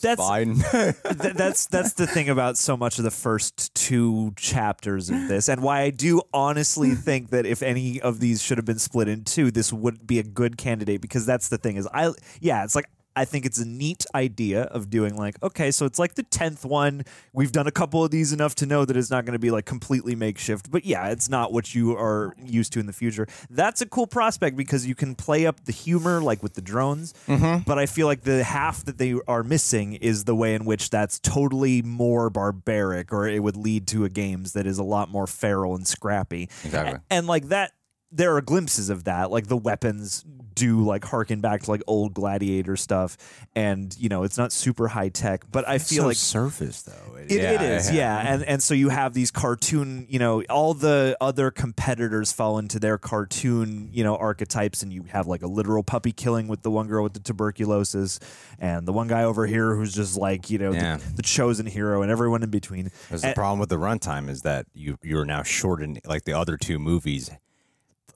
That's- 0.02 0.18
fine. 0.18 0.56
Th- 0.72 1.34
that's 1.34 1.66
that's 1.66 1.94
the 1.94 2.06
thing 2.06 2.28
about 2.28 2.56
so 2.56 2.76
much 2.76 2.98
of 2.98 3.04
the 3.04 3.10
first 3.10 3.74
two 3.74 4.32
chapters 4.36 5.10
of 5.10 5.28
this, 5.28 5.48
and 5.48 5.62
why 5.62 5.82
I 5.82 5.90
do 5.90 6.22
honestly 6.32 6.94
think 6.94 7.30
that 7.30 7.46
if 7.46 7.62
any 7.62 8.00
of 8.00 8.20
these 8.20 8.42
should 8.42 8.58
have 8.58 8.64
been 8.64 8.78
split 8.78 9.08
in 9.08 9.24
two, 9.24 9.50
this 9.50 9.72
would 9.72 10.06
be 10.06 10.18
a 10.18 10.22
good 10.22 10.56
candidate 10.58 11.00
because 11.00 11.26
that's 11.26 11.48
the 11.48 11.58
thing 11.58 11.76
is 11.76 11.88
I 11.92 12.12
yeah, 12.40 12.64
it's 12.64 12.74
like 12.74 12.86
I 13.16 13.24
think 13.24 13.46
it's 13.46 13.58
a 13.58 13.66
neat 13.66 14.04
idea 14.14 14.64
of 14.64 14.90
doing 14.90 15.16
like 15.16 15.42
okay, 15.42 15.70
so 15.70 15.86
it's 15.86 15.98
like 15.98 16.14
the 16.14 16.22
tenth 16.22 16.64
one. 16.64 17.04
We've 17.32 17.52
done 17.52 17.66
a 17.66 17.72
couple 17.72 18.04
of 18.04 18.10
these 18.10 18.32
enough 18.32 18.54
to 18.56 18.66
know 18.66 18.84
that 18.84 18.96
it's 18.96 19.10
not 19.10 19.24
going 19.24 19.32
to 19.32 19.38
be 19.38 19.50
like 19.50 19.64
completely 19.64 20.14
makeshift, 20.14 20.70
but 20.70 20.84
yeah, 20.84 21.08
it's 21.08 21.28
not 21.28 21.52
what 21.52 21.74
you 21.74 21.96
are 21.96 22.34
used 22.44 22.72
to 22.74 22.80
in 22.80 22.86
the 22.86 22.92
future. 22.92 23.26
That's 23.50 23.80
a 23.80 23.86
cool 23.86 24.06
prospect 24.06 24.56
because 24.56 24.86
you 24.86 24.94
can 24.94 25.14
play 25.14 25.46
up 25.46 25.64
the 25.64 25.72
humor 25.72 26.20
like 26.20 26.42
with 26.42 26.54
the 26.54 26.62
drones, 26.62 27.14
mm-hmm. 27.26 27.62
but 27.66 27.78
I 27.78 27.86
feel 27.86 28.06
like 28.06 28.22
the 28.22 28.44
half 28.44 28.84
that 28.84 28.98
they 28.98 29.14
are 29.26 29.42
missing 29.42 29.94
is 29.94 30.24
the 30.24 30.34
way 30.34 30.54
in 30.54 30.64
which 30.64 30.90
that's 30.90 31.18
totally 31.18 31.82
more 31.82 32.30
barbaric, 32.30 33.12
or 33.12 33.26
it 33.26 33.42
would 33.42 33.56
lead 33.56 33.86
to 33.88 34.04
a 34.04 34.08
games 34.08 34.52
that 34.52 34.66
is 34.66 34.78
a 34.78 34.84
lot 34.84 35.10
more 35.10 35.26
feral 35.26 35.74
and 35.74 35.86
scrappy. 35.86 36.50
Exactly. 36.64 36.94
A- 36.94 37.02
and 37.10 37.26
like 37.26 37.48
that 37.48 37.72
there 38.16 38.34
are 38.36 38.40
glimpses 38.40 38.88
of 38.90 39.04
that 39.04 39.30
like 39.30 39.46
the 39.46 39.56
weapons 39.56 40.24
do 40.54 40.80
like 40.82 41.04
harken 41.04 41.40
back 41.40 41.62
to 41.62 41.70
like 41.70 41.82
old 41.86 42.14
gladiator 42.14 42.76
stuff 42.76 43.18
and 43.54 43.94
you 43.98 44.08
know 44.08 44.22
it's 44.22 44.38
not 44.38 44.50
super 44.52 44.88
high 44.88 45.10
tech 45.10 45.44
but 45.52 45.68
i 45.68 45.76
feel 45.76 46.04
so 46.04 46.06
like 46.08 46.16
surface 46.16 46.80
though. 46.82 47.16
it, 47.18 47.30
it 47.32 47.60
is, 47.60 47.90
yeah. 47.92 48.32
And 48.32 48.42
and 48.44 48.62
so 48.62 48.72
you 48.72 48.88
have 48.88 49.12
these 49.12 49.30
cartoon, 49.30 50.06
you 50.08 50.18
know, 50.18 50.42
all 50.48 50.74
the 50.74 51.16
other 51.20 51.50
competitors 51.50 52.32
fall 52.32 52.58
into 52.58 52.78
their 52.78 52.98
cartoon, 52.98 53.90
you 53.92 54.04
know, 54.04 54.16
archetypes, 54.16 54.82
and 54.82 54.92
you 54.92 55.02
have 55.08 55.26
like 55.26 55.42
a 55.42 55.46
literal 55.48 55.82
puppy 55.82 56.12
killing 56.12 56.46
with 56.46 56.62
the 56.62 56.70
one 56.70 56.86
girl 56.86 57.02
with 57.02 57.14
the 57.14 57.20
tuberculosis, 57.20 58.20
and 58.60 58.86
the 58.86 58.92
one 58.92 59.08
guy 59.08 59.24
over 59.24 59.46
here 59.46 59.74
who's 59.74 59.92
just 59.94 60.16
like, 60.16 60.50
you 60.50 60.58
know, 60.58 60.72
Yeah. 60.72 60.96
the, 60.98 61.14
the 61.16 61.22
chosen 61.22 61.66
hero, 61.66 62.02
and 62.02 62.10
everyone 62.10 62.42
in 62.42 62.50
between. 62.50 62.90
Because 63.08 63.22
the 63.22 63.32
problem 63.34 63.58
with 63.58 63.68
the 63.70 63.76
runtime 63.76 64.28
is 64.28 64.42
that 64.42 64.66
you 64.74 64.98
you're 65.02 65.24
now 65.26 65.42
shortening 65.42 66.00
like 66.06 66.24
the 66.24 66.32
other 66.32 66.56
two 66.56 66.78
movies. 66.78 67.30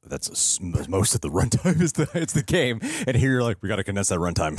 That's 0.06 0.58
most 0.60 1.14
of 1.14 1.20
the 1.20 1.28
runtime 1.30 1.80
is 1.80 1.92
the 1.92 2.08
it's 2.14 2.32
the 2.32 2.42
game, 2.42 2.80
and 3.06 3.14
here 3.16 3.32
you're 3.32 3.42
like 3.42 3.58
we 3.62 3.68
got 3.68 3.76
to 3.76 3.84
condense 3.84 4.08
that 4.08 4.18
runtime 4.18 4.56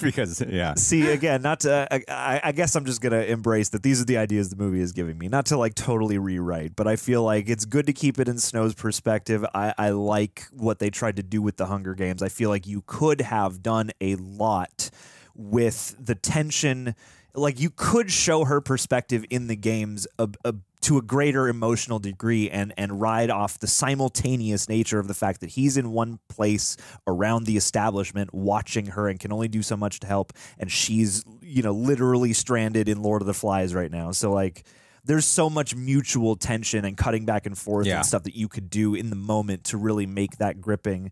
because 0.02 0.40
yeah. 0.48 0.74
See 0.74 1.08
again, 1.10 1.40
not 1.42 1.60
to. 1.60 1.86
I- 1.90 2.02
I, 2.08 2.40
I 2.44 2.52
guess 2.52 2.74
I'm 2.74 2.84
just 2.84 3.00
gonna 3.00 3.20
embrace 3.22 3.68
that 3.70 3.82
these 3.82 4.00
are 4.02 4.04
the 4.04 4.16
ideas 4.18 4.48
the 4.50 4.56
movie 4.56 4.80
is 4.80 4.92
giving 4.92 5.16
me, 5.18 5.28
not 5.28 5.46
to 5.46 5.56
like 5.56 5.74
totally 5.74 6.18
rewrite, 6.18 6.74
but 6.74 6.86
I 6.88 6.96
feel 6.96 7.22
like 7.22 7.48
it's 7.48 7.64
good 7.64 7.86
to 7.86 7.92
keep 7.92 8.18
it 8.18 8.28
in 8.28 8.38
Snow's 8.38 8.74
perspective. 8.74 9.44
I, 9.54 9.72
I 9.78 9.90
like 9.90 10.44
what 10.50 10.78
they 10.80 10.90
tried 10.90 11.16
to 11.16 11.22
do 11.22 11.40
with 11.42 11.56
the 11.58 11.66
Hunger 11.66 11.94
Games. 11.94 12.22
I 12.22 12.28
feel 12.28 12.50
like 12.50 12.66
you 12.66 12.82
could 12.86 13.20
have 13.20 13.62
done 13.62 13.90
a 14.00 14.16
lot 14.16 14.90
with 15.34 15.94
the 15.98 16.14
tension. 16.16 16.94
Like 17.34 17.60
you 17.60 17.70
could 17.70 18.10
show 18.10 18.44
her 18.44 18.60
perspective 18.60 19.24
in 19.30 19.46
the 19.46 19.56
games 19.56 20.06
a, 20.18 20.28
a, 20.44 20.54
to 20.82 20.98
a 20.98 21.02
greater 21.02 21.48
emotional 21.48 21.98
degree 21.98 22.50
and 22.50 22.72
and 22.76 23.00
ride 23.00 23.30
off 23.30 23.58
the 23.58 23.66
simultaneous 23.66 24.68
nature 24.68 24.98
of 24.98 25.08
the 25.08 25.14
fact 25.14 25.40
that 25.40 25.50
he's 25.50 25.76
in 25.76 25.90
one 25.92 26.18
place 26.28 26.76
around 27.06 27.44
the 27.44 27.56
establishment 27.56 28.32
watching 28.34 28.86
her 28.86 29.08
and 29.08 29.20
can 29.20 29.32
only 29.32 29.48
do 29.48 29.62
so 29.62 29.76
much 29.76 30.00
to 30.00 30.06
help 30.06 30.32
and 30.58 30.70
she's 30.70 31.24
you 31.40 31.62
know 31.62 31.72
literally 31.72 32.32
stranded 32.32 32.88
in 32.88 33.02
Lord 33.02 33.22
of 33.22 33.26
the 33.26 33.34
Flies 33.34 33.74
right 33.74 33.90
now. 33.90 34.12
So 34.12 34.32
like 34.32 34.64
there's 35.04 35.24
so 35.26 35.50
much 35.50 35.74
mutual 35.74 36.36
tension 36.36 36.84
and 36.84 36.96
cutting 36.96 37.24
back 37.24 37.44
and 37.46 37.58
forth 37.58 37.86
Yeah. 37.86 37.96
and 37.96 38.06
stuff 38.06 38.22
that 38.22 38.36
you 38.36 38.46
could 38.48 38.70
do 38.70 38.94
in 38.94 39.10
the 39.10 39.16
moment 39.16 39.64
to 39.64 39.76
really 39.76 40.06
make 40.06 40.36
that 40.38 40.60
gripping. 40.60 41.10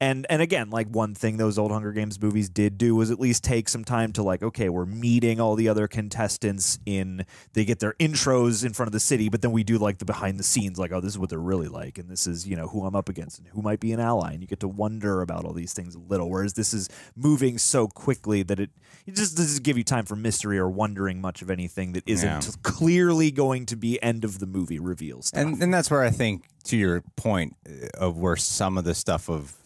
And 0.00 0.26
and 0.30 0.42
again, 0.42 0.70
like 0.70 0.88
one 0.88 1.14
thing 1.14 1.36
those 1.36 1.58
old 1.58 1.70
Hunger 1.70 1.92
Games 1.92 2.20
movies 2.20 2.48
did 2.48 2.76
do 2.78 2.94
was 2.96 3.10
at 3.10 3.20
least 3.20 3.44
take 3.44 3.68
some 3.68 3.84
time 3.84 4.12
to 4.14 4.22
like, 4.22 4.42
okay, 4.42 4.68
we're 4.68 4.86
meeting 4.86 5.40
all 5.40 5.54
the 5.56 5.68
other 5.68 5.86
contestants 5.88 6.78
in 6.86 7.24
they 7.52 7.64
get 7.64 7.78
their 7.80 7.94
intros 7.94 8.64
in 8.64 8.72
front 8.72 8.88
of 8.88 8.92
the 8.92 9.00
city, 9.00 9.28
but 9.28 9.42
then 9.42 9.52
we 9.52 9.62
do 9.64 9.78
like 9.78 9.98
the 9.98 10.04
behind 10.04 10.38
the 10.38 10.44
scenes, 10.44 10.78
like, 10.78 10.92
oh, 10.92 11.00
this 11.00 11.12
is 11.12 11.18
what 11.18 11.30
they're 11.30 11.38
really 11.38 11.68
like, 11.68 11.98
and 11.98 12.08
this 12.10 12.26
is, 12.26 12.46
you 12.46 12.56
know, 12.56 12.68
who 12.68 12.84
I'm 12.84 12.94
up 12.96 13.08
against 13.08 13.38
and 13.38 13.48
who 13.48 13.62
might 13.62 13.80
be 13.80 13.92
an 13.92 14.00
ally. 14.00 14.32
And 14.32 14.40
you 14.40 14.46
get 14.48 14.60
to 14.60 14.68
wonder 14.68 15.20
about 15.22 15.44
all 15.44 15.52
these 15.52 15.72
things 15.72 15.94
a 15.94 15.98
little. 16.00 16.28
Whereas 16.30 16.52
this 16.54 16.72
is 16.74 16.88
moving 17.16 17.58
so 17.58 17.86
quickly 17.88 18.42
that 18.44 18.60
it 18.60 18.70
it 19.06 19.14
just 19.16 19.36
doesn't 19.36 19.62
give 19.64 19.76
you 19.78 19.82
time 19.84 20.04
for 20.04 20.14
mystery 20.14 20.58
or 20.58 20.68
wondering 20.70 21.20
much 21.20 21.42
of 21.42 21.50
anything 21.50 21.92
that 21.92 22.04
isn't 22.06 22.28
Yeah. 22.28 22.52
clearly 22.62 23.31
going 23.32 23.66
to 23.66 23.76
be 23.76 24.02
end 24.02 24.24
of 24.24 24.38
the 24.38 24.46
movie 24.46 24.78
reveal 24.78 25.22
stuff. 25.22 25.40
and 25.40 25.62
and 25.62 25.72
that's 25.74 25.90
where 25.90 26.02
I 26.02 26.10
think 26.10 26.44
to 26.64 26.76
your 26.76 27.02
point 27.16 27.56
uh, 27.68 27.88
of 27.98 28.18
where 28.18 28.36
some 28.36 28.78
of 28.78 28.84
the 28.84 28.94
stuff 28.94 29.28
of 29.28 29.56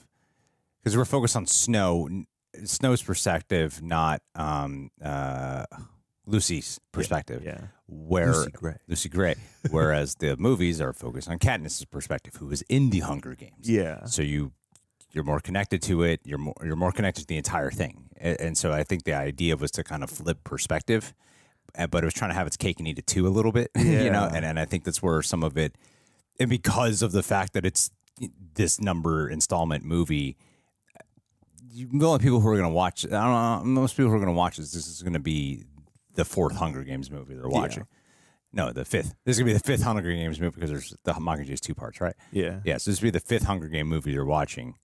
because 0.83 0.97
we're 0.97 1.05
focused 1.05 1.35
on 1.35 1.47
snow, 1.47 2.09
snow's 2.65 3.03
perspective, 3.03 3.83
not 3.83 4.23
um, 4.37 4.91
uh, 5.03 5.65
Lucy's 6.27 6.81
perspective. 6.93 7.43
yeah. 7.45 7.59
Where 7.89 8.33
Lucy 8.33 8.51
Gray. 8.51 8.77
Lucy 8.89 9.09
Gray, 9.09 9.35
whereas 9.71 10.17
the 10.17 10.37
movies 10.37 10.81
are 10.81 10.93
focused 10.93 11.29
on 11.29 11.39
Katniss's 11.39 11.85
perspective, 11.85 12.35
who 12.37 12.51
is 12.51 12.63
in 12.69 12.91
the 12.91 13.01
Hunger 13.01 13.35
Games. 13.35 13.69
Yeah. 13.69 14.05
So 14.07 14.23
you 14.23 14.53
you're 15.13 15.25
more 15.25 15.41
connected 15.41 15.83
to 15.83 16.03
it. 16.03 16.21
You're 16.25 16.39
more 16.39 16.55
you're 16.63 16.77
more 16.77 16.93
connected 16.93 17.23
to 17.23 17.27
the 17.27 17.37
entire 17.37 17.71
thing. 17.71 18.11
And, 18.17 18.41
and 18.41 18.59
so 18.59 18.73
I 18.73 18.83
think 18.83 19.05
the 19.05 19.15
idea 19.15 19.57
was 19.57 19.71
to 19.73 19.85
kind 19.85 20.03
of 20.03 20.11
flip 20.11 20.45
perspective, 20.45 21.15
Eh, 21.77 21.87
but 21.87 22.03
it 22.03 22.07
was 22.07 22.15
trying 22.15 22.31
to 22.31 22.35
have 22.35 22.47
its 22.47 22.57
cake 22.57 22.79
and 22.79 22.89
eat 22.89 22.99
it 22.99 23.07
too 23.07 23.27
a 23.27 23.31
little 23.31 23.53
bit. 23.53 23.71
You 23.77 24.11
know, 24.11 24.29
and 24.33 24.45
and 24.45 24.59
I 24.59 24.65
think 24.65 24.85
that's 24.85 25.03
where 25.03 25.23
some 25.23 25.43
of 25.43 25.57
it, 25.57 25.77
and 26.41 26.51
because 26.51 27.03
of 27.03 27.13
the 27.13 27.23
fact 27.23 27.53
that 27.53 27.65
it's 27.65 27.91
this 28.55 28.81
number 28.81 29.29
installment 29.29 29.85
movie. 29.85 30.37
You, 31.71 31.89
the 31.93 32.07
only 32.07 32.21
people 32.21 32.41
who 32.41 32.49
are 32.49 32.57
going 32.57 32.69
to 32.69 32.75
watch, 32.75 33.05
I 33.05 33.09
don't 33.11 33.75
know, 33.75 33.83
most 33.83 33.97
people 33.99 34.11
who 34.11 34.17
are 34.17 34.21
going 34.21 34.33
to 34.33 34.37
watch 34.37 34.57
this, 34.57 34.73
this 34.73 34.87
is 34.87 35.03
going 35.03 35.13
to 35.13 35.19
be 35.19 35.65
the 36.15 36.25
fourth 36.25 36.57
Hunger 36.57 36.83
Games 36.83 37.11
movie 37.11 37.35
they're 37.35 37.49
watching. 37.49 37.87
No, 38.53 38.73
the 38.73 38.87
fifth. 38.87 39.15
This 39.27 39.37
is 39.37 39.41
going 39.43 39.49
to 39.49 39.55
be 39.55 39.59
the 39.59 39.65
fifth 39.65 39.83
Hunger 39.83 40.11
Games 40.11 40.41
movie 40.41 40.55
because 40.55 40.71
there's 40.71 40.97
the 41.05 41.13
Mockingjay 41.13 41.51
is 41.51 41.61
two 41.61 41.75
parts, 41.75 42.01
right? 42.01 42.15
Yeah. 42.33 42.61
Yeah, 42.65 42.79
so 42.79 42.91
this 42.91 43.03
would 43.03 43.09
be 43.13 43.19
the 43.19 43.21
fifth 43.21 43.45
Hunger 43.45 43.69
Game 43.69 43.89
movie 43.89 44.13
you're 44.13 44.25
watching, 44.25 44.77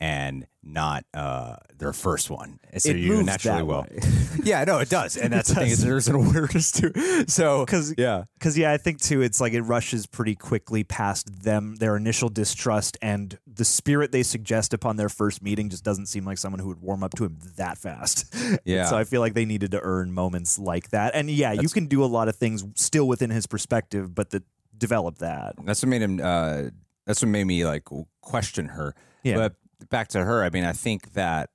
and 0.00 0.46
not 0.62 1.04
uh, 1.14 1.56
their 1.76 1.92
first 1.92 2.30
one. 2.30 2.60
So 2.76 2.90
It 2.90 2.96
you 2.98 3.22
naturally 3.22 3.62
will. 3.64 3.86
yeah, 4.44 4.62
no, 4.64 4.78
it 4.78 4.88
does, 4.90 5.16
and 5.16 5.32
that's 5.32 5.48
the 5.48 5.54
thing. 5.56 5.70
Is 5.70 5.82
there's 5.82 6.06
an 6.08 6.14
awareness 6.14 6.70
to. 6.72 7.24
So 7.28 7.64
'Cause- 7.66 7.94
yeah, 7.98 8.24
Because 8.38 8.56
yeah, 8.56 8.70
I 8.72 8.76
think 8.76 9.00
too, 9.00 9.22
it's 9.22 9.40
like 9.40 9.54
it 9.54 9.62
rushes 9.62 10.06
pretty 10.06 10.34
quickly 10.34 10.84
past 10.84 11.42
them, 11.42 11.76
their 11.76 11.96
initial 11.96 12.28
distrust, 12.28 12.96
and 13.02 13.38
the 13.46 13.64
spirit 13.64 14.12
they 14.12 14.22
suggest 14.22 14.72
upon 14.74 14.96
their 14.96 15.08
first 15.08 15.42
meeting 15.42 15.68
just 15.70 15.82
doesn't 15.84 16.06
seem 16.06 16.24
like 16.24 16.38
someone 16.38 16.60
who 16.60 16.68
would 16.68 16.80
warm 16.82 17.02
up 17.02 17.14
to 17.16 17.24
him 17.24 17.38
that 17.56 17.78
fast. 17.78 18.32
Yeah. 18.64 18.84
so 18.86 18.96
I 18.96 19.04
feel 19.04 19.20
like 19.20 19.34
they 19.34 19.44
needed 19.44 19.70
to 19.72 19.80
earn 19.82 20.12
moments 20.12 20.58
like 20.58 20.90
that, 20.90 21.14
and 21.14 21.30
yeah, 21.30 21.52
you 21.52 21.68
can 21.68 21.86
do 21.86 22.04
a 22.04 22.06
lot 22.06 22.28
of 22.28 22.36
things 22.36 22.64
still 22.74 23.06
within 23.08 23.30
his 23.30 23.46
perspective, 23.46 24.14
but 24.14 24.30
the 24.30 24.42
develop 24.76 25.18
that. 25.18 25.54
that's 25.64 25.82
what 25.82 25.88
made 25.88 26.02
him. 26.02 26.20
Uh, 26.22 26.64
that's 27.06 27.22
what 27.22 27.28
made 27.28 27.44
me 27.44 27.64
like 27.64 27.84
question 28.20 28.66
her. 28.66 28.94
Yeah. 29.22 29.36
But 29.36 29.54
back 29.90 30.08
to 30.08 30.24
her. 30.24 30.42
I 30.44 30.50
mean, 30.50 30.64
I 30.64 30.72
think 30.72 31.12
that 31.14 31.50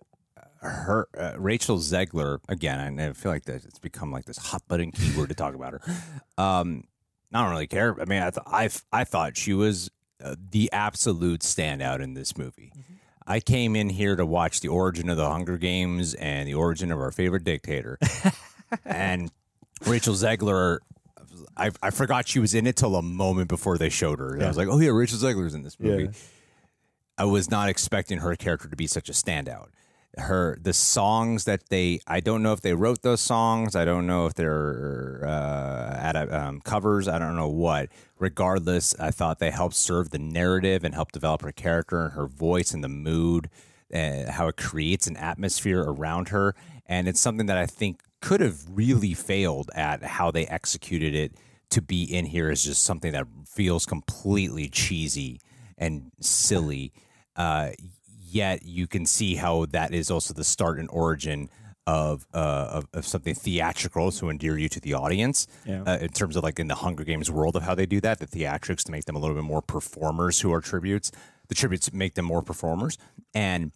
her 0.63 1.07
uh, 1.17 1.33
Rachel 1.37 1.77
Zegler 1.77 2.39
again. 2.47 2.99
I 2.99 3.13
feel 3.13 3.31
like 3.31 3.45
that 3.45 3.65
it's 3.65 3.79
become 3.79 4.11
like 4.11 4.25
this 4.25 4.37
hot 4.37 4.63
button 4.67 4.91
keyword 4.91 5.29
to 5.29 5.35
talk 5.35 5.55
about 5.55 5.73
her. 5.73 5.81
Um, 6.37 6.85
I 7.33 7.41
don't 7.41 7.51
really 7.51 7.67
care. 7.67 7.99
I 7.99 8.05
mean, 8.05 8.21
I 8.21 8.29
th- 8.29 8.45
I 8.45 8.69
I 8.91 9.03
thought 9.03 9.37
she 9.37 9.53
was 9.53 9.89
uh, 10.23 10.35
the 10.51 10.69
absolute 10.71 11.41
standout 11.41 11.99
in 12.01 12.13
this 12.13 12.37
movie. 12.37 12.71
I 13.25 13.39
came 13.39 13.75
in 13.75 13.89
here 13.89 14.15
to 14.15 14.25
watch 14.25 14.59
the 14.59 14.67
origin 14.67 15.09
of 15.09 15.17
the 15.17 15.29
Hunger 15.29 15.57
Games 15.57 16.13
and 16.13 16.47
the 16.47 16.55
origin 16.55 16.91
of 16.91 16.99
our 16.99 17.11
favorite 17.11 17.43
dictator, 17.43 17.97
and 18.85 19.31
Rachel 19.85 20.13
Zegler. 20.13 20.79
I, 21.55 21.69
I 21.83 21.91
forgot 21.91 22.27
she 22.27 22.39
was 22.39 22.55
in 22.55 22.65
it 22.65 22.75
till 22.75 22.95
a 22.95 23.03
moment 23.03 23.47
before 23.47 23.77
they 23.77 23.89
showed 23.89 24.17
her. 24.19 24.41
I 24.41 24.47
was 24.47 24.57
like, 24.57 24.67
oh 24.67 24.79
yeah, 24.79 24.89
Rachel 24.89 25.19
Zegler's 25.19 25.53
in 25.53 25.61
this 25.61 25.79
movie. 25.79 26.05
Yeah. 26.05 26.09
I 27.17 27.25
was 27.25 27.49
not 27.51 27.69
expecting 27.69 28.19
her 28.19 28.35
character 28.35 28.67
to 28.67 28.75
be 28.75 28.87
such 28.87 29.09
a 29.09 29.13
standout. 29.13 29.69
Her 30.15 30.59
the 30.61 30.73
songs 30.73 31.45
that 31.45 31.69
they 31.69 31.99
I 32.05 32.19
don't 32.19 32.43
know 32.43 32.53
if 32.53 32.61
they 32.61 32.73
wrote 32.73 33.01
those 33.01 33.21
songs. 33.21 33.75
I 33.75 33.83
don't 33.83 34.05
know 34.05 34.27
if 34.27 34.35
they're 34.35 35.23
uh, 35.25 35.97
at 35.99 36.15
um, 36.31 36.61
covers. 36.61 37.07
I 37.07 37.17
don't 37.17 37.35
know 37.35 37.49
what. 37.49 37.89
Regardless, 38.19 38.93
I 38.99 39.09
thought 39.09 39.39
they 39.39 39.49
helped 39.49 39.75
serve 39.75 40.11
the 40.11 40.19
narrative 40.19 40.83
and 40.83 40.93
help 40.93 41.11
develop 41.11 41.41
her 41.41 41.51
character 41.51 42.03
and 42.03 42.13
her 42.13 42.27
voice 42.27 42.75
and 42.75 42.83
the 42.83 42.89
mood, 42.89 43.49
uh, 43.91 44.31
how 44.31 44.47
it 44.47 44.57
creates 44.57 45.07
an 45.07 45.17
atmosphere 45.17 45.81
around 45.81 46.29
her. 46.29 46.53
And 46.85 47.07
it's 47.07 47.19
something 47.19 47.47
that 47.47 47.57
I 47.57 47.65
think 47.65 48.01
could 48.21 48.39
have 48.39 48.61
really 48.69 49.15
failed 49.15 49.71
at 49.73 50.03
how 50.03 50.29
they 50.29 50.45
executed 50.45 51.15
it 51.15 51.33
to 51.71 51.81
be 51.81 52.03
in 52.03 52.25
here 52.25 52.51
is 52.51 52.63
just 52.63 52.83
something 52.83 53.13
that 53.13 53.25
feels 53.47 53.87
completely 53.87 54.69
cheesy 54.69 55.39
and 55.77 56.11
silly. 56.19 56.91
Uh, 57.35 57.71
yet 58.29 58.63
you 58.63 58.87
can 58.87 59.05
see 59.05 59.35
how 59.35 59.65
that 59.67 59.93
is 59.93 60.09
also 60.11 60.33
the 60.33 60.43
start 60.43 60.79
and 60.79 60.89
origin 60.91 61.49
of, 61.85 62.25
uh, 62.33 62.37
of 62.71 62.87
of 62.93 63.05
something 63.05 63.35
theatrical 63.35 64.09
to 64.11 64.29
endear 64.29 64.57
you 64.57 64.69
to 64.69 64.79
the 64.79 64.93
audience. 64.93 65.47
Yeah. 65.65 65.83
Uh, 65.85 65.97
in 65.99 66.09
terms 66.09 66.35
of 66.37 66.43
like 66.43 66.57
in 66.57 66.67
the 66.67 66.75
Hunger 66.75 67.03
Games 67.03 67.29
world 67.29 67.55
of 67.57 67.63
how 67.63 67.75
they 67.75 67.85
do 67.85 67.99
that, 68.01 68.19
the 68.19 68.25
theatrics 68.27 68.83
to 68.85 68.91
make 68.91 69.03
them 69.05 69.15
a 69.17 69.19
little 69.19 69.35
bit 69.35 69.43
more 69.43 69.61
performers 69.61 70.39
who 70.39 70.53
are 70.53 70.61
tributes. 70.61 71.11
The 71.49 71.55
tributes 71.55 71.91
make 71.91 72.13
them 72.15 72.23
more 72.25 72.41
performers, 72.41 72.97
and 73.35 73.71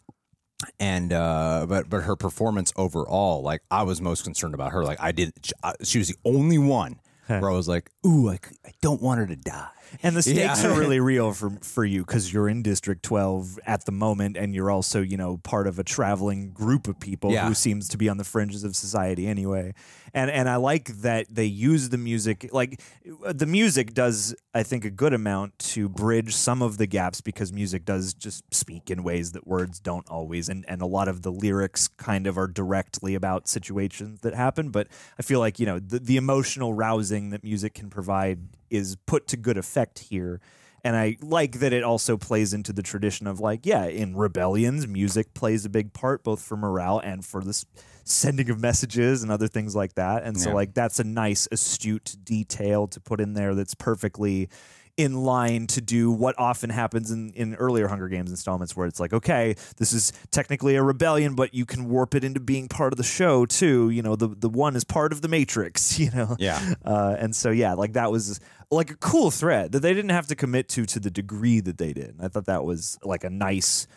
and 0.80 1.14
uh 1.14 1.66
but 1.70 1.90
but 1.90 2.02
her 2.04 2.16
performance 2.16 2.74
overall 2.78 3.44
like 3.44 3.62
i 3.70 3.84
was 3.84 4.02
most 4.02 4.24
concerned 4.24 4.56
about 4.56 4.72
her 4.72 4.84
like 4.84 4.98
i 5.00 5.12
didn't 5.12 5.36
she, 5.46 5.52
I- 5.64 5.76
she 5.84 5.98
was 6.00 6.08
the 6.08 6.16
only 6.26 6.58
one 6.58 7.00
where 7.28 7.52
i 7.52 7.54
was 7.54 7.68
like 7.68 7.92
ooh 8.06 8.30
I 8.32 8.40
don't 8.82 9.00
want 9.02 9.20
her 9.20 9.28
to 9.28 9.36
die 9.36 9.70
And 10.04 10.16
the 10.16 10.22
stakes 10.22 10.64
Yeah. 10.64 10.68
are 10.72 10.80
really 10.80 11.00
real 11.00 11.34
for 11.34 11.50
for 11.62 11.84
you 11.86 12.04
because 12.06 12.32
you're 12.32 12.50
in 12.50 12.62
District 12.62 13.04
12 13.04 13.60
at 13.66 13.86
the 13.86 13.92
moment, 13.92 14.38
and 14.38 14.54
you're 14.54 14.72
also 14.72 15.02
you 15.02 15.18
know 15.18 15.38
part 15.38 15.68
of 15.68 15.80
a 15.80 15.84
traveling 15.84 16.52
group 16.52 16.88
of 16.88 17.00
people 17.00 17.32
Yeah. 17.32 17.48
who 17.48 17.54
seems 17.54 17.88
to 17.90 17.98
be 17.98 18.10
on 18.10 18.18
the 18.18 18.24
fringes 18.24 18.64
of 18.64 18.76
society 18.76 19.28
anyway. 19.28 19.74
And 20.14 20.32
and 20.32 20.50
I 20.50 20.56
like 20.56 20.88
that 21.02 21.28
they 21.30 21.46
use 21.46 21.90
the 21.90 21.98
music. 21.98 22.50
Like 22.52 22.82
the 23.30 23.46
music 23.46 23.94
does, 23.94 24.34
I 24.54 24.64
think, 24.64 24.86
a 24.86 24.90
good 24.90 25.14
amount 25.14 25.58
to 25.60 25.90
bridge 25.90 26.34
some 26.36 26.62
of 26.62 26.78
the 26.78 26.88
gaps 26.88 27.22
because 27.22 27.52
music 27.54 27.86
does 27.86 28.14
just 28.14 28.44
speak 28.54 28.90
in 28.90 29.04
ways 29.04 29.34
that 29.34 29.46
words 29.46 29.80
don't 29.80 30.08
always. 30.10 30.50
And 30.50 30.66
and 30.68 30.82
a 30.82 30.86
lot 30.88 31.08
of 31.08 31.22
the 31.22 31.32
lyrics 31.32 31.88
kind 31.88 32.26
of 32.28 32.38
are 32.38 32.48
directly 32.48 33.16
about 33.16 33.48
situations 33.48 34.22
that 34.22 34.34
happen. 34.34 34.70
But 34.70 34.88
I 35.20 35.22
feel 35.24 35.40
like 35.40 35.60
you 35.60 35.66
know 35.66 35.80
the, 35.80 36.00
the 36.00 36.18
emotional 36.18 36.74
rousing 36.74 37.30
that 37.32 37.44
music 37.44 37.74
can 37.74 37.90
provide 37.90 38.40
is 38.70 38.96
put 39.06 39.28
to 39.30 39.38
good 39.38 39.58
effect 39.58 40.00
here. 40.00 40.40
And 40.84 40.96
I 40.96 41.18
like 41.22 41.60
that 41.60 41.74
it 41.74 41.84
also 41.84 42.18
plays 42.18 42.54
into 42.54 42.72
the 42.72 42.84
tradition 42.84 43.28
of 43.28 43.40
like, 43.40 43.66
yeah, 43.66 43.86
in 43.86 44.16
rebellions, 44.16 44.88
music 44.88 45.34
plays 45.34 45.66
a 45.66 45.70
big 45.70 45.92
part 45.92 46.24
both 46.24 46.42
for 46.42 46.56
morale 46.56 47.00
and 47.00 47.26
for 47.26 47.44
this 47.44 47.66
sending 48.06 48.50
of 48.50 48.62
messages 48.62 49.22
and 49.22 49.32
other 49.32 49.48
things 49.50 49.76
like 49.76 49.96
that. 49.96 50.24
And 50.24 50.40
so 50.40 50.50
Yeah. 50.50 50.56
like 50.56 50.74
that's 50.74 51.00
a 51.00 51.04
nice 51.04 51.48
astute 51.52 52.16
detail 52.24 52.88
to 52.88 53.02
put 53.02 53.20
in 53.20 53.34
there 53.34 53.54
that's 53.54 53.74
perfectly 53.76 54.48
in 54.96 55.14
line 55.14 55.68
to 55.68 55.80
do 55.80 56.10
what 56.12 56.34
often 56.40 56.72
happens 56.72 57.12
in, 57.12 57.32
in 57.34 57.54
earlier 57.56 57.88
Hunger 57.88 58.08
Games 58.08 58.32
installments 58.32 58.76
where 58.76 58.88
it's 58.88 59.00
like, 59.00 59.14
okay, 59.14 59.56
this 59.78 59.94
is 59.94 60.12
technically 60.32 60.76
a 60.76 60.82
rebellion, 60.82 61.36
but 61.36 61.54
you 61.54 61.68
can 61.68 61.88
warp 61.88 62.16
it 62.16 62.24
into 62.24 62.40
being 62.40 62.68
part 62.68 62.94
of 62.94 62.98
the 62.98 63.04
show 63.04 63.46
too. 63.46 63.92
You 63.92 64.02
know, 64.02 64.16
the 64.16 64.30
the 64.30 64.50
one 64.50 64.76
is 64.76 64.84
part 64.84 65.12
of 65.12 65.22
the 65.22 65.28
Matrix, 65.28 66.00
you 66.04 66.10
know? 66.12 66.36
Yeah. 66.40 66.74
Uh, 66.84 67.16
and 67.20 67.36
so 67.36 67.52
yeah, 67.52 67.74
like 67.74 67.94
that 67.94 68.12
was 68.12 68.40
like 68.70 68.92
a 68.92 68.98
cool 68.98 69.32
thread 69.32 69.72
that 69.72 69.80
they 69.80 69.94
didn't 69.94 70.12
have 70.12 70.28
to 70.28 70.36
commit 70.36 70.68
to 70.70 70.86
to 70.86 71.00
the 71.00 71.12
degree 71.12 71.60
that 71.62 71.78
they 71.78 71.94
did. 71.94 72.16
I 72.22 72.28
thought 72.28 72.46
that 72.46 72.66
was 72.66 72.98
like 73.04 73.24
a 73.24 73.30
nice 73.30 73.88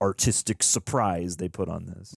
artistic 0.00 0.62
surprise 0.62 1.36
they 1.36 1.48
put 1.48 1.68
on 1.68 1.86
this. 1.86 2.15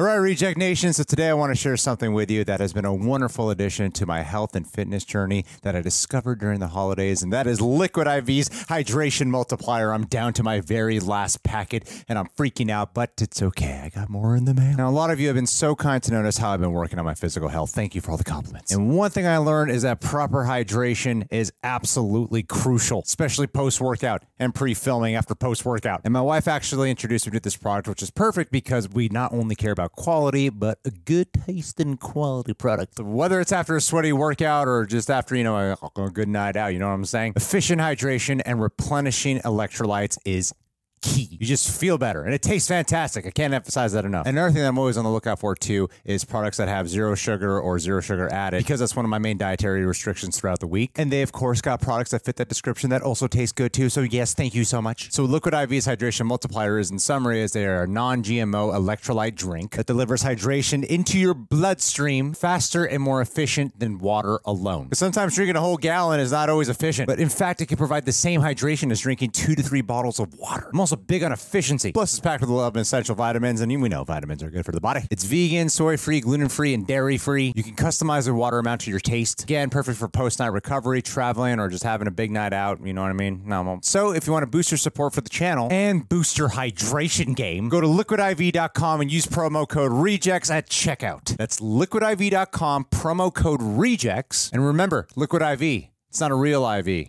All 0.00 0.06
right, 0.06 0.16
Reject 0.16 0.56
Nation. 0.56 0.94
So 0.94 1.02
today 1.02 1.28
I 1.28 1.34
want 1.34 1.50
to 1.50 1.54
share 1.54 1.76
something 1.76 2.14
with 2.14 2.30
you 2.30 2.42
that 2.44 2.58
has 2.58 2.72
been 2.72 2.86
a 2.86 2.94
wonderful 2.94 3.50
addition 3.50 3.92
to 3.92 4.06
my 4.06 4.22
health 4.22 4.56
and 4.56 4.66
fitness 4.66 5.04
journey 5.04 5.44
that 5.60 5.76
I 5.76 5.82
discovered 5.82 6.40
during 6.40 6.58
the 6.58 6.68
holidays, 6.68 7.22
and 7.22 7.30
that 7.34 7.46
is 7.46 7.60
Liquid 7.60 8.06
IV's 8.06 8.48
hydration 8.48 9.26
multiplier. 9.26 9.92
I'm 9.92 10.06
down 10.06 10.32
to 10.32 10.42
my 10.42 10.62
very 10.62 11.00
last 11.00 11.42
packet, 11.42 12.02
and 12.08 12.18
I'm 12.18 12.28
freaking 12.28 12.70
out, 12.70 12.94
but 12.94 13.12
it's 13.20 13.42
okay. 13.42 13.82
I 13.84 13.90
got 13.90 14.08
more 14.08 14.36
in 14.36 14.46
the 14.46 14.54
mail. 14.54 14.74
Now, 14.74 14.88
a 14.88 14.90
lot 14.90 15.10
of 15.10 15.20
you 15.20 15.26
have 15.26 15.36
been 15.36 15.46
so 15.46 15.74
kind 15.74 16.02
to 16.04 16.12
notice 16.12 16.38
how 16.38 16.52
I've 16.52 16.60
been 16.60 16.72
working 16.72 16.98
on 16.98 17.04
my 17.04 17.12
physical 17.12 17.50
health. 17.50 17.72
Thank 17.72 17.94
you 17.94 18.00
for 18.00 18.12
all 18.12 18.16
the 18.16 18.24
compliments. 18.24 18.72
And 18.72 18.96
one 18.96 19.10
thing 19.10 19.26
I 19.26 19.36
learned 19.36 19.70
is 19.70 19.82
that 19.82 20.00
proper 20.00 20.44
hydration 20.44 21.26
is 21.30 21.52
absolutely 21.62 22.42
crucial, 22.42 23.02
especially 23.04 23.48
post 23.48 23.82
workout 23.82 24.24
and 24.38 24.54
pre 24.54 24.72
filming 24.72 25.14
after 25.14 25.34
post 25.34 25.66
workout. 25.66 26.00
And 26.04 26.14
my 26.14 26.22
wife 26.22 26.48
actually 26.48 26.88
introduced 26.88 27.26
me 27.26 27.32
to 27.32 27.40
this 27.40 27.58
product, 27.58 27.86
which 27.86 28.02
is 28.02 28.10
perfect 28.10 28.50
because 28.50 28.88
we 28.88 29.10
not 29.10 29.34
only 29.34 29.54
care 29.54 29.72
about 29.72 29.89
quality, 29.92 30.48
but 30.48 30.78
a 30.84 30.90
good 30.90 31.32
tasting 31.32 31.96
quality 31.96 32.54
product. 32.54 32.98
Whether 33.00 33.40
it's 33.40 33.52
after 33.52 33.76
a 33.76 33.80
sweaty 33.80 34.12
workout 34.12 34.68
or 34.68 34.86
just 34.86 35.10
after, 35.10 35.36
you 35.36 35.44
know, 35.44 35.56
a, 35.56 36.10
good 36.10 36.28
night 36.28 36.56
out, 36.56 36.68
you 36.68 36.78
know 36.78 36.88
what 36.88 36.94
I'm 36.94 37.04
saying? 37.04 37.34
Efficient 37.36 37.80
hydration 37.80 38.40
and 38.44 38.60
replenishing 38.60 39.38
electrolytes 39.40 40.18
is 40.24 40.52
key. 41.02 41.28
You 41.40 41.46
just 41.46 41.70
feel 41.70 41.98
better 41.98 42.24
and 42.24 42.34
it 42.34 42.42
tastes 42.42 42.68
fantastic. 42.68 43.26
I 43.26 43.30
can't 43.30 43.54
emphasize 43.54 43.92
that 43.92 44.04
enough. 44.04 44.26
Another 44.26 44.50
thing 44.50 44.62
that 44.62 44.68
I'm 44.68 44.78
always 44.78 44.96
on 44.96 45.04
the 45.04 45.10
lookout 45.10 45.38
for 45.38 45.54
too 45.54 45.88
is 46.04 46.24
products 46.24 46.58
that 46.58 46.68
have 46.68 46.88
zero 46.88 47.14
sugar 47.14 47.58
or 47.58 47.78
zero 47.78 48.00
sugar 48.00 48.28
added 48.32 48.58
because 48.58 48.80
that's 48.80 48.94
one 48.94 49.04
of 49.04 49.08
my 49.08 49.18
main 49.18 49.38
dietary 49.38 49.84
restrictions 49.84 50.38
throughout 50.38 50.60
the 50.60 50.66
week. 50.66 50.92
And 50.96 51.10
they 51.10 51.22
of 51.22 51.32
course 51.32 51.60
got 51.60 51.80
products 51.80 52.10
that 52.10 52.24
fit 52.24 52.36
that 52.36 52.48
description 52.48 52.90
that 52.90 53.02
also 53.02 53.26
taste 53.26 53.56
good 53.56 53.72
too. 53.72 53.88
So 53.88 54.02
yes, 54.02 54.34
thank 54.34 54.54
you 54.54 54.64
so 54.64 54.82
much. 54.82 55.10
So 55.12 55.24
Liquid 55.24 55.54
IV's 55.54 55.86
hydration 55.86 56.26
multiplier 56.26 56.78
is 56.78 56.90
in 56.90 56.98
summary 56.98 57.40
is 57.40 57.52
they 57.52 57.66
are 57.66 57.84
a 57.84 57.86
non-GMO 57.88 58.74
electrolyte 58.74 59.36
drink 59.36 59.76
that 59.76 59.86
delivers 59.86 60.22
hydration 60.22 60.84
into 60.84 61.18
your 61.18 61.34
bloodstream 61.34 62.34
faster 62.34 62.84
and 62.84 63.02
more 63.02 63.20
efficient 63.20 63.78
than 63.78 63.98
water 63.98 64.40
alone. 64.44 64.90
Sometimes 64.92 65.34
drinking 65.34 65.56
a 65.56 65.60
whole 65.60 65.76
gallon 65.76 66.20
is 66.20 66.32
not 66.32 66.50
always 66.50 66.68
efficient, 66.68 67.06
but 67.06 67.18
in 67.18 67.28
fact 67.28 67.60
it 67.60 67.66
can 67.66 67.78
provide 67.78 68.04
the 68.04 68.12
same 68.12 68.40
hydration 68.40 68.90
as 68.92 69.00
drinking 69.00 69.30
two 69.30 69.54
to 69.54 69.62
three 69.62 69.80
bottles 69.80 70.20
of 70.20 70.34
water. 70.34 70.68
I'm 70.72 70.80
also 70.92 71.02
big 71.04 71.22
on 71.22 71.32
efficiency. 71.32 71.92
Plus, 71.92 72.12
it's 72.12 72.20
packed 72.20 72.40
with 72.40 72.50
a 72.50 72.52
lot 72.52 72.68
of 72.68 72.76
essential 72.76 73.14
vitamins, 73.14 73.60
and 73.60 73.70
we 73.80 73.88
know 73.88 74.04
vitamins 74.04 74.42
are 74.42 74.50
good 74.50 74.64
for 74.64 74.72
the 74.72 74.80
body. 74.80 75.02
It's 75.10 75.24
vegan, 75.24 75.68
soy 75.68 75.96
free, 75.96 76.20
gluten 76.20 76.48
free, 76.48 76.74
and 76.74 76.86
dairy 76.86 77.16
free. 77.16 77.52
You 77.54 77.62
can 77.62 77.74
customize 77.76 78.26
the 78.26 78.34
water 78.34 78.58
amount 78.58 78.82
to 78.82 78.90
your 78.90 79.00
taste. 79.00 79.44
Again, 79.44 79.70
perfect 79.70 79.98
for 79.98 80.08
post 80.08 80.38
night 80.40 80.48
recovery, 80.48 81.02
traveling, 81.02 81.60
or 81.60 81.68
just 81.68 81.84
having 81.84 82.08
a 82.08 82.10
big 82.10 82.30
night 82.30 82.52
out. 82.52 82.84
You 82.84 82.92
know 82.92 83.02
what 83.02 83.10
I 83.10 83.14
mean? 83.14 83.42
No, 83.46 83.78
so 83.82 84.12
if 84.12 84.26
you 84.26 84.32
want 84.32 84.42
to 84.42 84.48
boost 84.48 84.70
your 84.70 84.78
support 84.78 85.14
for 85.14 85.20
the 85.20 85.28
channel 85.28 85.68
and 85.70 86.08
boost 86.08 86.38
your 86.38 86.50
hydration 86.50 87.36
game, 87.36 87.68
go 87.68 87.80
to 87.80 87.86
liquidiv.com 87.86 89.00
and 89.00 89.12
use 89.12 89.26
promo 89.26 89.68
code 89.68 89.92
REJECTS 89.92 90.50
at 90.50 90.68
checkout. 90.68 91.36
That's 91.36 91.60
liquidiv.com, 91.60 92.86
promo 92.90 93.32
code 93.32 93.60
REJECTS. 93.60 94.52
And 94.52 94.66
remember, 94.66 95.06
Liquid 95.14 95.42
IV, 95.42 95.88
it's 96.08 96.20
not 96.20 96.30
a 96.30 96.34
real 96.34 96.68
IV, 96.68 97.08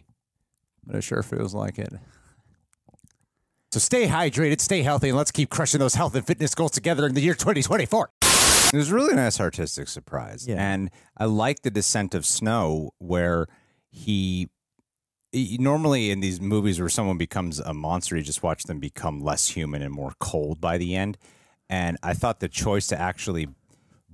but 0.85 0.97
it 0.97 1.01
sure 1.01 1.23
feels 1.23 1.53
like 1.53 1.79
it. 1.79 1.93
So 3.71 3.79
stay 3.79 4.07
hydrated, 4.07 4.59
stay 4.59 4.81
healthy, 4.81 5.09
and 5.09 5.17
let's 5.17 5.31
keep 5.31 5.49
crushing 5.49 5.79
those 5.79 5.95
health 5.95 6.13
and 6.15 6.27
fitness 6.27 6.53
goals 6.53 6.71
together 6.71 7.05
in 7.05 7.13
the 7.13 7.21
year 7.21 7.33
2024. 7.33 8.11
It 8.73 8.77
was 8.77 8.91
a 8.91 8.95
really 8.95 9.15
nice 9.15 9.39
artistic 9.39 9.87
surprise. 9.87 10.45
Yeah. 10.45 10.55
And 10.57 10.89
I 11.17 11.25
like 11.25 11.61
the 11.61 11.71
descent 11.71 12.13
of 12.13 12.25
Snow 12.25 12.91
where 12.97 13.47
he, 13.89 14.49
he- 15.31 15.57
normally 15.57 16.11
in 16.11 16.19
these 16.19 16.41
movies 16.41 16.81
where 16.81 16.89
someone 16.89 17.17
becomes 17.17 17.59
a 17.59 17.73
monster, 17.73 18.17
you 18.17 18.23
just 18.23 18.43
watch 18.43 18.63
them 18.63 18.79
become 18.79 19.21
less 19.21 19.47
human 19.47 19.81
and 19.81 19.93
more 19.93 20.13
cold 20.19 20.59
by 20.59 20.77
the 20.77 20.93
end. 20.93 21.17
And 21.69 21.97
I 22.03 22.13
thought 22.13 22.41
the 22.41 22.49
choice 22.49 22.87
to 22.87 22.99
actually 22.99 23.47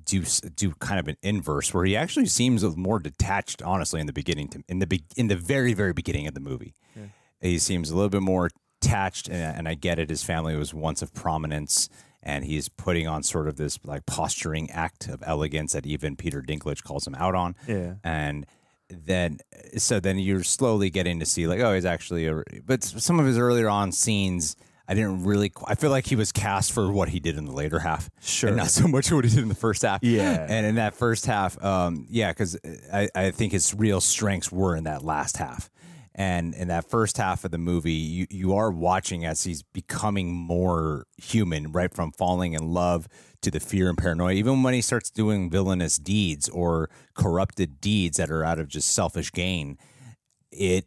do 0.06 0.24
do 0.56 0.72
kind 0.80 1.00
of 1.00 1.08
an 1.08 1.18
inverse 1.22 1.74
where 1.74 1.84
he 1.84 1.96
actually 1.98 2.28
seems 2.28 2.64
more 2.78 2.98
detached 3.00 3.62
honestly 3.62 4.00
in 4.00 4.06
the 4.08 4.14
beginning 4.14 4.48
to, 4.50 4.64
in 4.70 4.80
the 4.80 4.88
be, 4.88 5.04
in 5.18 5.28
the 5.28 5.36
very 5.36 5.74
very 5.74 5.92
beginning 5.92 6.28
of 6.28 6.34
the 6.36 6.40
movie. 6.40 6.76
He 7.42 7.58
seems 7.60 7.90
a 7.90 7.96
little 7.96 8.10
bit 8.10 8.22
more 8.22 8.50
attached 8.82 9.28
and, 9.28 9.58
and 9.58 9.68
I 9.68 9.74
get 9.74 10.00
it 10.00 10.10
his 10.10 10.24
family 10.24 10.56
was 10.56 10.74
once 10.74 11.02
of 11.02 11.14
prominence 11.14 11.90
and 12.24 12.44
he's 12.46 12.70
putting 12.70 13.08
on 13.08 13.24
sort 13.24 13.48
of 13.48 13.56
this 13.58 13.80
like 13.84 14.06
posturing 14.06 14.70
act 14.72 15.08
of 15.08 15.24
elegance 15.26 15.74
that 15.74 15.86
even 15.86 16.16
Peter 16.16 16.42
Dinklage 16.42 16.84
calls 16.84 17.08
him 17.08 17.16
out 17.16 17.36
on. 17.36 17.56
Yeah. 17.68 17.96
And 18.04 18.46
then 18.90 19.40
so 19.78 20.00
then 20.00 20.18
you're 20.18 20.44
slowly 20.44 20.90
getting 20.90 21.20
to 21.20 21.26
see 21.26 21.46
like 21.48 21.60
oh 21.60 21.74
he's 21.74 21.86
actually 21.86 22.26
a 22.28 22.42
but 22.66 22.84
some 22.84 23.20
of 23.20 23.26
his 23.26 23.38
earlier 23.38 23.68
on 23.68 23.92
scenes 23.92 24.56
I 24.88 24.94
didn't 24.94 25.26
really 25.26 25.52
I 25.66 25.76
feel 25.76 25.90
like 25.90 26.06
he 26.06 26.16
was 26.16 26.32
cast 26.32 26.72
for 26.72 26.90
what 26.90 27.10
he 27.10 27.20
did 27.20 27.38
in 27.38 27.44
the 27.44 27.52
later 27.52 27.80
half 27.80 28.10
Sure. 28.22 28.48
and 28.50 28.58
not 28.58 28.70
so 28.70 28.88
much 28.88 29.12
what 29.12 29.26
he 29.26 29.30
did 29.30 29.40
in 29.40 29.50
the 29.50 29.56
first 29.56 29.82
half 29.82 30.02
Yeah. 30.04 30.46
and 30.48 30.66
in 30.66 30.76
that 30.76 30.94
first 30.94 31.26
half 31.26 31.62
um 31.62 32.06
yeah 32.10 32.32
because 32.32 32.58
I, 32.94 33.10
I 33.14 33.32
think 33.32 33.52
his 33.52 33.74
real 33.74 34.00
strengths 34.00 34.54
were 34.54 34.74
in 34.78 34.86
that 34.86 35.04
last 35.04 35.36
half 35.36 35.70
and 36.20 36.56
in 36.56 36.68
that 36.68 36.90
first 36.90 37.18
half 37.18 37.46
of 37.46 37.52
the 37.52 37.58
movie 37.60 37.92
you, 37.94 38.26
you 38.30 38.56
are 38.56 38.72
watching 38.72 39.24
as 39.24 39.44
he's 39.44 39.62
becoming 39.64 40.34
more 40.34 41.06
human 41.18 41.72
right 41.72 41.94
from 41.94 42.12
falling 42.12 42.54
in 42.54 42.74
love 42.74 43.08
to 43.42 43.52
the 43.52 43.60
fear 43.60 43.88
and 43.88 43.98
paranoia 43.98 44.32
even 44.34 44.64
when 44.64 44.74
he 44.74 44.82
starts 44.82 45.10
doing 45.12 45.50
villainous 45.50 45.98
deeds 45.98 46.50
or 46.50 46.90
corrupted 47.14 47.80
deeds 47.80 48.18
that 48.18 48.32
are 48.32 48.44
out 48.44 48.60
of 48.60 48.68
just 48.68 48.92
selfish 48.92 49.32
gain 49.32 49.78
it, 50.52 50.86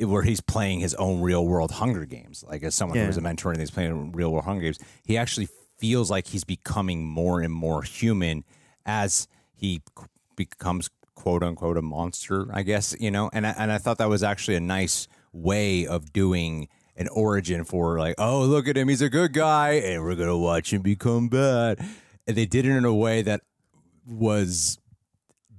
where 0.00 0.22
he's 0.22 0.40
playing 0.40 0.80
his 0.80 0.94
own 0.96 1.20
real 1.20 1.46
world 1.46 1.70
hunger 1.72 2.04
games 2.04 2.44
like 2.46 2.62
as 2.62 2.74
someone 2.74 2.96
Yeah. 2.98 3.04
who 3.04 3.08
was 3.08 3.16
a 3.16 3.22
mentor 3.22 3.50
and 3.52 3.60
he's 3.60 3.70
playing 3.70 4.12
real 4.12 4.30
world 4.30 4.44
hunger 4.44 4.62
games 4.62 4.78
he 5.04 5.16
actually 5.16 5.48
feels 5.78 6.10
like 6.10 6.26
he's 6.28 6.44
becoming 6.44 7.06
more 7.06 7.40
and 7.40 7.52
more 7.52 7.82
human 7.82 8.44
as 8.84 9.28
he 9.54 9.80
becomes 10.36 10.88
quote 11.18 11.42
unquote 11.42 11.76
a 11.76 11.82
monster 11.82 12.46
i 12.52 12.62
guess 12.62 12.94
you 13.00 13.10
know 13.10 13.28
and 13.32 13.46
I, 13.46 13.54
and 13.58 13.72
I 13.72 13.78
thought 13.78 13.98
that 13.98 14.08
was 14.08 14.22
actually 14.22 14.56
a 14.56 14.60
nice 14.60 15.08
way 15.32 15.86
of 15.86 16.12
doing 16.12 16.68
an 16.96 17.08
origin 17.08 17.64
for 17.64 17.98
like 17.98 18.14
oh 18.18 18.42
look 18.42 18.68
at 18.68 18.76
him 18.76 18.88
he's 18.88 19.02
a 19.02 19.10
good 19.10 19.32
guy 19.32 19.72
and 19.72 20.02
we're 20.02 20.14
gonna 20.14 20.38
watch 20.38 20.72
him 20.72 20.82
become 20.82 21.28
bad 21.28 21.78
and 22.26 22.36
they 22.36 22.46
did 22.46 22.66
it 22.66 22.70
in 22.70 22.84
a 22.84 22.94
way 22.94 23.22
that 23.22 23.40
was 24.06 24.78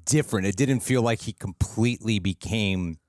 different. 0.10 0.48
It 0.48 0.56
didn't 0.56 0.82
feel 0.82 1.02
like 1.02 1.22
he 1.22 1.34
completely 1.34 2.20
became. 2.20 3.00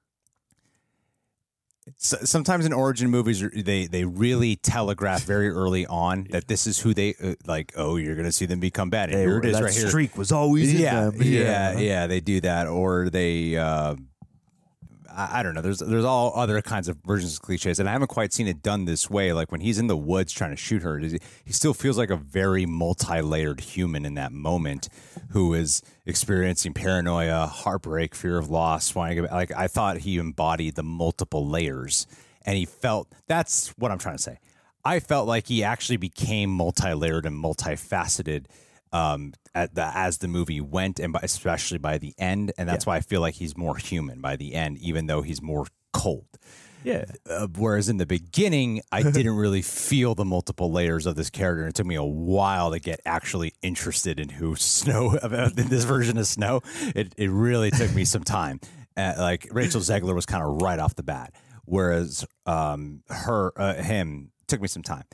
Sometimes 1.96 2.66
in 2.66 2.72
origin 2.72 3.11
movies, 3.11 3.42
they 3.55 3.87
they 3.87 4.05
really 4.05 4.57
telegraph 4.57 5.22
very 5.24 5.48
early 5.50 5.87
on 5.87 6.26
that 6.31 6.48
this 6.48 6.66
is 6.66 6.79
who 6.81 6.94
they 6.94 7.14
uh, 7.22 7.35
like. 7.46 7.72
Oh, 7.76 7.96
you're 7.96 8.14
going 8.14 8.26
to 8.26 8.33
see 8.33 8.46
them 8.46 8.61
become 8.61 8.90
bad. 8.90 9.11
And 9.11 9.18
They 9.18 9.22
here 9.24 9.38
it 9.38 9.44
is 9.44 9.57
that 9.57 9.64
right 9.64 9.74
here. 9.74 9.88
streak 9.88 10.16
was 10.16 10.33
always 10.33 10.72
in 10.72 10.81
yeah, 10.81 11.11
yeah, 11.16 11.79
yeah, 11.79 12.07
They 12.07 12.20
do 12.20 12.40
that, 12.42 12.66
or 12.66 13.11
they. 13.11 13.57
Uh, 13.57 13.96
I, 15.16 15.40
I 15.40 15.42
don't 15.42 15.54
know. 15.54 15.60
There's 15.60 15.78
there's 15.78 16.04
all 16.04 16.32
other 16.34 16.60
kinds 16.62 16.88
of 16.88 16.98
versions 17.04 17.34
of 17.34 17.42
cliches, 17.42 17.80
and 17.80 17.88
I 17.88 17.92
haven't 17.92 18.08
quite 18.08 18.32
seen 18.32 18.46
it 18.46 18.62
done 18.62 18.84
this 18.84 19.10
way. 19.10 19.32
Like 19.32 19.52
when 19.52 19.60
he's 19.60 19.78
in 19.78 19.86
the 19.86 19.96
woods 19.96 20.32
trying 20.32 20.50
to 20.50 20.56
shoot 20.56 20.82
her, 20.82 20.98
he 20.98 21.18
he 21.44 21.52
still 21.52 21.74
feels 21.74 21.98
like 21.98 22.10
a 22.10 22.16
very 22.16 22.66
multi-layered 22.66 23.60
human 23.60 24.04
in 24.04 24.14
that 24.14 24.32
moment, 24.32 24.88
who 25.30 25.54
is 25.54 25.82
experiencing 26.06 26.74
paranoia, 26.74 27.46
heartbreak, 27.46 28.14
fear 28.14 28.38
of 28.38 28.50
loss, 28.50 28.94
wanting 28.94 29.24
to 29.24 29.32
like 29.32 29.52
I 29.56 29.68
thought 29.68 29.98
he 29.98 30.18
embodied 30.18 30.74
the 30.74 30.82
multiple 30.82 31.46
layers, 31.46 32.06
and 32.44 32.56
he 32.56 32.64
felt 32.64 33.08
that's 33.26 33.68
what 33.78 33.90
I'm 33.90 33.98
trying 33.98 34.16
to 34.16 34.22
say. 34.22 34.38
I 34.84 35.00
felt 35.00 35.28
like 35.28 35.48
he 35.48 35.62
actually 35.62 35.98
became 35.98 36.50
multi-layered 36.50 37.26
and 37.26 37.36
multifaceted 37.36 38.46
um, 38.92 39.33
at 39.55 39.74
the 39.74 39.85
as 39.96 40.18
the 40.18 40.29
movie 40.29 40.61
went, 40.61 40.98
and 40.98 41.12
by, 41.12 41.20
especially 41.22 41.79
by 41.79 41.98
the 41.98 42.14
end, 42.18 42.53
and 42.59 42.68
that's 42.68 42.87
why 42.87 42.96
I 42.96 43.00
feel 43.00 43.20
like 43.20 43.35
he's 43.35 43.57
more 43.57 43.76
human 43.76 44.20
by 44.20 44.37
the 44.37 44.55
end, 44.55 44.79
even 44.79 45.07
though 45.07 45.22
he's 45.22 45.42
more 45.42 45.66
cold. 45.92 46.26
Yeah. 46.83 47.05
Uh, 47.29 47.46
whereas 47.57 47.88
in 47.88 47.98
the 47.98 48.07
beginning, 48.07 48.81
I 48.90 49.03
didn't 49.11 49.37
really 49.37 49.62
feel 49.62 50.14
the 50.14 50.24
multiple 50.24 50.72
layers 50.72 51.07
of 51.07 51.14
this 51.14 51.31
character. 51.31 51.66
It 51.66 51.74
took 51.74 51.87
me 51.87 51.94
a 51.94 52.05
while 52.05 52.70
to 52.70 52.81
get 52.81 53.00
actually 53.05 53.55
interested 53.62 54.18
in 54.18 54.31
who 54.31 54.57
Snow 54.61 55.18
about 55.22 55.59
in 55.59 55.68
this 55.68 55.85
version 55.85 56.18
of 56.18 56.26
Snow. 56.26 56.62
It 56.94 57.14
it 57.16 57.31
really 57.31 57.70
took 57.70 57.94
me 57.94 58.05
some 58.05 58.24
time. 58.24 58.61
Uh, 58.96 59.14
like 59.18 59.46
Rachel 59.50 59.81
Zegler 59.81 60.14
was 60.14 60.26
kind 60.26 60.42
of 60.42 60.62
right 60.62 60.79
off 60.79 60.94
the 60.94 61.03
bat, 61.03 61.35
whereas 61.64 62.24
um, 62.46 63.03
her 63.09 63.53
uh, 63.57 63.74
him 63.74 64.33
took 64.48 64.61
me 64.61 64.68
some 64.68 64.83
time. 64.83 65.05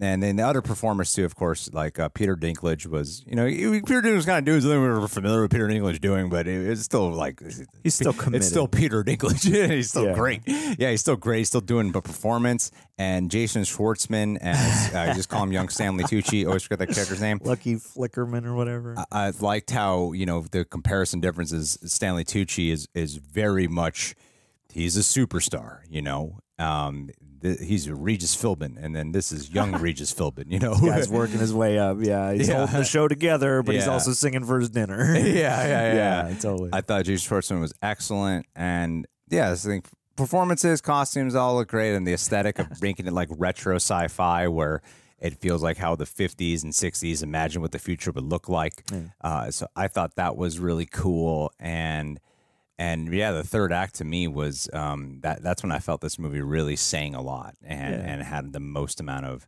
And 0.00 0.20
then 0.20 0.34
the 0.34 0.42
other 0.42 0.60
performers 0.60 1.12
too, 1.12 1.24
of 1.24 1.36
course, 1.36 1.70
like 1.72 2.00
uh, 2.00 2.08
Peter 2.08 2.34
Dinklage 2.36 2.84
was, 2.86 3.22
you 3.28 3.36
know, 3.36 3.46
he- 3.46 3.80
Peter 3.80 4.02
Dinklage 4.02 4.16
was 4.16 4.26
kind 4.26 4.38
of 4.38 4.44
doing 4.44 4.60
something 4.60 4.80
we 4.82 4.88
were 4.88 5.06
familiar 5.06 5.42
with 5.42 5.52
Peter 5.52 5.68
Dinklage 5.68 6.00
doing, 6.00 6.28
but 6.28 6.48
it, 6.48 6.68
it's 6.68 6.82
still 6.82 7.12
like 7.12 7.40
He's 7.84 7.94
still 7.94 8.12
committed. 8.12 8.42
It's 8.42 8.48
still 8.48 8.66
Peter 8.66 9.04
Dinklage. 9.04 9.44
he's 9.70 9.90
still 9.90 10.06
Yeah. 10.06 10.14
great. 10.14 10.42
Yeah, 10.46 10.90
he's 10.90 11.00
still 11.00 11.14
great. 11.14 11.38
He's 11.38 11.48
still 11.48 11.60
doing 11.60 11.92
the 11.92 12.02
performance. 12.02 12.72
And 12.98 13.30
Jason 13.30 13.62
Schwartzman 13.62 14.38
as 14.40 14.92
uh, 14.94 14.98
I 14.98 15.14
just 15.14 15.28
call 15.28 15.44
him 15.44 15.52
young 15.52 15.68
Stanley 15.68 16.02
Tucci. 16.04 16.44
Always 16.46 16.64
forget 16.64 16.80
that 16.80 16.94
character's 16.94 17.20
name. 17.20 17.38
Lucky 17.44 17.76
Flickerman 17.76 18.46
or 18.46 18.54
whatever. 18.54 18.96
I 19.12 19.30
liked 19.40 19.70
how 19.70 20.12
you 20.12 20.26
know 20.26 20.40
the 20.50 20.64
comparison 20.64 21.20
difference 21.20 21.52
is 21.52 21.78
Stanley 21.84 22.24
Tucci 22.24 22.72
is 22.72 22.88
is 22.94 23.16
very 23.16 23.68
much 23.68 24.14
he's 24.72 24.96
a 24.96 25.00
superstar. 25.00 25.78
You 25.88 26.02
know, 26.02 26.38
um, 26.58 27.10
th- 27.42 27.58
he's 27.60 27.90
Regis 27.90 28.36
Philbin, 28.36 28.76
and 28.82 28.94
then 28.94 29.12
this 29.12 29.32
is 29.32 29.50
young 29.50 29.72
Regis 29.80 30.12
Philbin. 30.14 30.50
You 30.50 30.58
know, 30.60 30.74
he's 30.74 31.08
working 31.08 31.38
his 31.38 31.52
way 31.54 31.78
up. 31.78 31.98
Yeah, 32.00 32.32
he's 32.34 32.48
Yeah. 32.48 32.58
holding 32.58 32.76
the 32.76 32.84
show 32.84 33.08
together, 33.08 33.62
but 33.62 33.74
he's 33.74 33.88
also 33.88 34.12
singing 34.12 34.44
for 34.44 34.58
his 34.60 34.70
dinner. 34.70 35.14
yeah, 35.18 35.22
yeah, 35.22 35.64
yeah, 35.66 36.28
Yeah, 36.28 36.34
totally. 36.38 36.70
I 36.72 36.80
thought 36.80 37.04
Jason 37.04 37.36
Schwartzman 37.36 37.60
was 37.60 37.72
excellent, 37.82 38.46
and 38.54 39.06
yeah, 39.30 39.50
I 39.50 39.54
think 39.54 39.86
performances, 40.16 40.80
costumes, 40.80 41.34
all 41.34 41.56
look 41.56 41.68
great, 41.68 41.94
and 41.94 42.06
the 42.06 42.12
aesthetic 42.12 42.58
of 42.58 42.80
making 42.82 43.06
it 43.06 43.12
like 43.12 43.28
retro 43.32 43.76
sci-fi, 43.76 44.46
where 44.48 44.80
it 45.18 45.34
feels 45.40 45.62
like 45.62 45.76
how 45.78 45.96
the 45.96 46.04
50s 46.04 46.62
and 46.62 46.72
60s 46.72 47.22
imagine 47.22 47.62
what 47.62 47.72
the 47.72 47.78
future 47.78 48.12
would 48.12 48.24
look 48.24 48.48
like. 48.48 48.84
Uh, 49.22 49.50
so 49.50 49.66
I 49.74 49.88
thought 49.88 50.16
that 50.16 50.36
was 50.36 50.58
really 50.58 50.86
cool, 50.86 51.50
and 51.58 52.20
and 52.78 53.12
yeah, 53.12 53.32
the 53.32 53.44
third 53.44 53.72
act 53.72 53.94
to 53.96 54.04
me 54.04 54.26
was 54.28 54.68
um, 54.72 55.18
that 55.22 55.42
that's 55.42 55.62
when 55.62 55.72
I 55.72 55.78
felt 55.78 56.00
this 56.00 56.18
movie 56.18 56.40
really 56.40 56.76
sang 56.76 57.14
a 57.14 57.22
lot 57.22 57.54
and 57.62 57.94
Yeah. 57.94 58.00
and 58.12 58.22
had 58.22 58.52
the 58.52 58.60
most 58.60 59.00
amount 59.00 59.26
of 59.26 59.46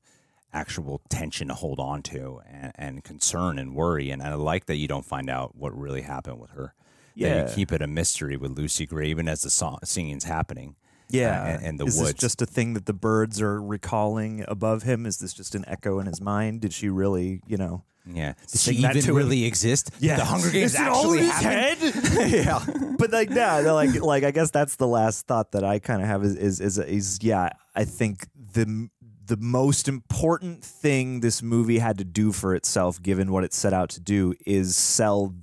actual 0.52 1.00
tension 1.10 1.48
to 1.48 1.54
hold 1.54 1.78
on 1.80 2.02
to 2.02 2.40
and, 2.50 2.72
and 2.76 3.04
concern 3.04 3.58
and 3.58 3.74
worry. 3.74 4.10
And 4.10 4.22
I 4.22 4.34
like 4.34 4.66
that 4.66 4.76
you 4.76 4.88
don't 4.88 5.04
find 5.04 5.28
out 5.28 5.54
what 5.56 5.76
really 5.78 6.02
happened 6.02 6.38
with 6.40 6.50
her. 6.50 6.72
That 7.16 7.20
Yeah. 7.20 7.48
you 7.48 7.54
keep 7.54 7.72
it 7.72 7.82
a 7.82 7.86
mystery 7.86 8.36
with 8.36 8.56
Lucy 8.56 8.86
Gray, 8.86 9.08
even 9.08 9.28
as 9.28 9.42
the 9.42 9.50
song, 9.50 9.78
singing's 9.84 10.24
happening. 10.24 10.76
Yeah, 11.08 11.42
uh, 11.42 11.46
and, 11.46 11.64
and 11.64 11.80
the 11.80 11.84
is 11.86 11.98
woods. 11.98 12.12
this 12.12 12.20
just 12.20 12.42
a 12.42 12.46
thing 12.46 12.74
that 12.74 12.86
the 12.86 12.92
birds 12.92 13.40
are 13.40 13.62
recalling 13.62 14.44
above 14.48 14.82
him? 14.82 15.06
Is 15.06 15.18
this 15.18 15.32
just 15.32 15.54
an 15.54 15.64
echo 15.68 15.98
in 16.00 16.06
his 16.06 16.20
mind? 16.20 16.60
Did 16.60 16.72
she 16.72 16.88
really, 16.88 17.42
you 17.46 17.56
know? 17.56 17.84
yeah. 18.12 18.34
Did 18.50 18.60
she 18.60 18.72
even 18.72 18.92
to 18.92 19.10
him. 19.10 19.16
really 19.16 19.44
exist? 19.44 19.90
Yeah. 19.98 20.16
The 20.16 20.24
Hunger 20.24 20.50
Games 20.50 20.74
Is 20.74 20.80
it 20.80 20.86
all 20.86 21.14
actually 21.14 21.18
in 21.18 21.24
his 21.24 21.94
happened. 21.94 22.32
yeah. 22.32 22.94
but 22.98 23.12
like 23.12 23.30
yeah, 23.30 23.62
they're 23.62 23.72
like 23.72 24.00
like 24.00 24.24
I 24.24 24.30
guess 24.30 24.50
that's 24.50 24.76
the 24.76 24.86
last 24.86 25.26
thought 25.26 25.52
that 25.52 25.64
I 25.64 25.78
kind 25.78 26.02
of 26.02 26.08
have 26.08 26.24
is 26.24 26.36
is 26.36 26.60
is, 26.60 26.78
is 26.78 27.18
yeah, 27.22 27.50
I 27.74 27.84
think 27.84 28.26
the 28.52 28.88
the 29.26 29.36
most 29.36 29.88
important 29.88 30.64
thing 30.64 31.20
this 31.20 31.42
movie 31.42 31.78
had 31.78 31.98
to 31.98 32.04
do 32.04 32.32
for 32.32 32.54
itself, 32.54 33.02
given 33.02 33.32
what 33.32 33.44
it 33.44 33.52
set 33.52 33.72
out 33.72 33.90
to 33.90 34.00
do, 34.00 34.34
is 34.46 34.76
sell 34.76 35.34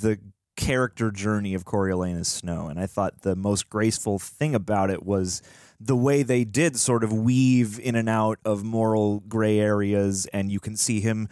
the 0.00 0.18
character 0.58 1.10
journey 1.10 1.54
of 1.54 1.64
Coriolanus 1.64 2.26
Snow. 2.26 2.66
And 2.66 2.78
I 2.78 2.86
thought 2.86 3.22
the 3.22 3.36
most 3.36 3.70
graceful 3.70 4.18
thing 4.18 4.54
about 4.54 4.90
it 4.90 5.06
was 5.06 5.40
the 5.80 5.96
way 5.96 6.24
they 6.24 6.44
did 6.44 6.76
sort 6.76 7.04
of 7.04 7.12
weave 7.12 7.78
in 7.78 7.94
and 7.94 8.08
out 8.08 8.40
of 8.44 8.64
moral 8.64 9.20
gray 9.20 9.60
areas, 9.60 10.26
and 10.32 10.50
you 10.50 10.58
can 10.58 10.76
see 10.76 11.00
him 11.00 11.28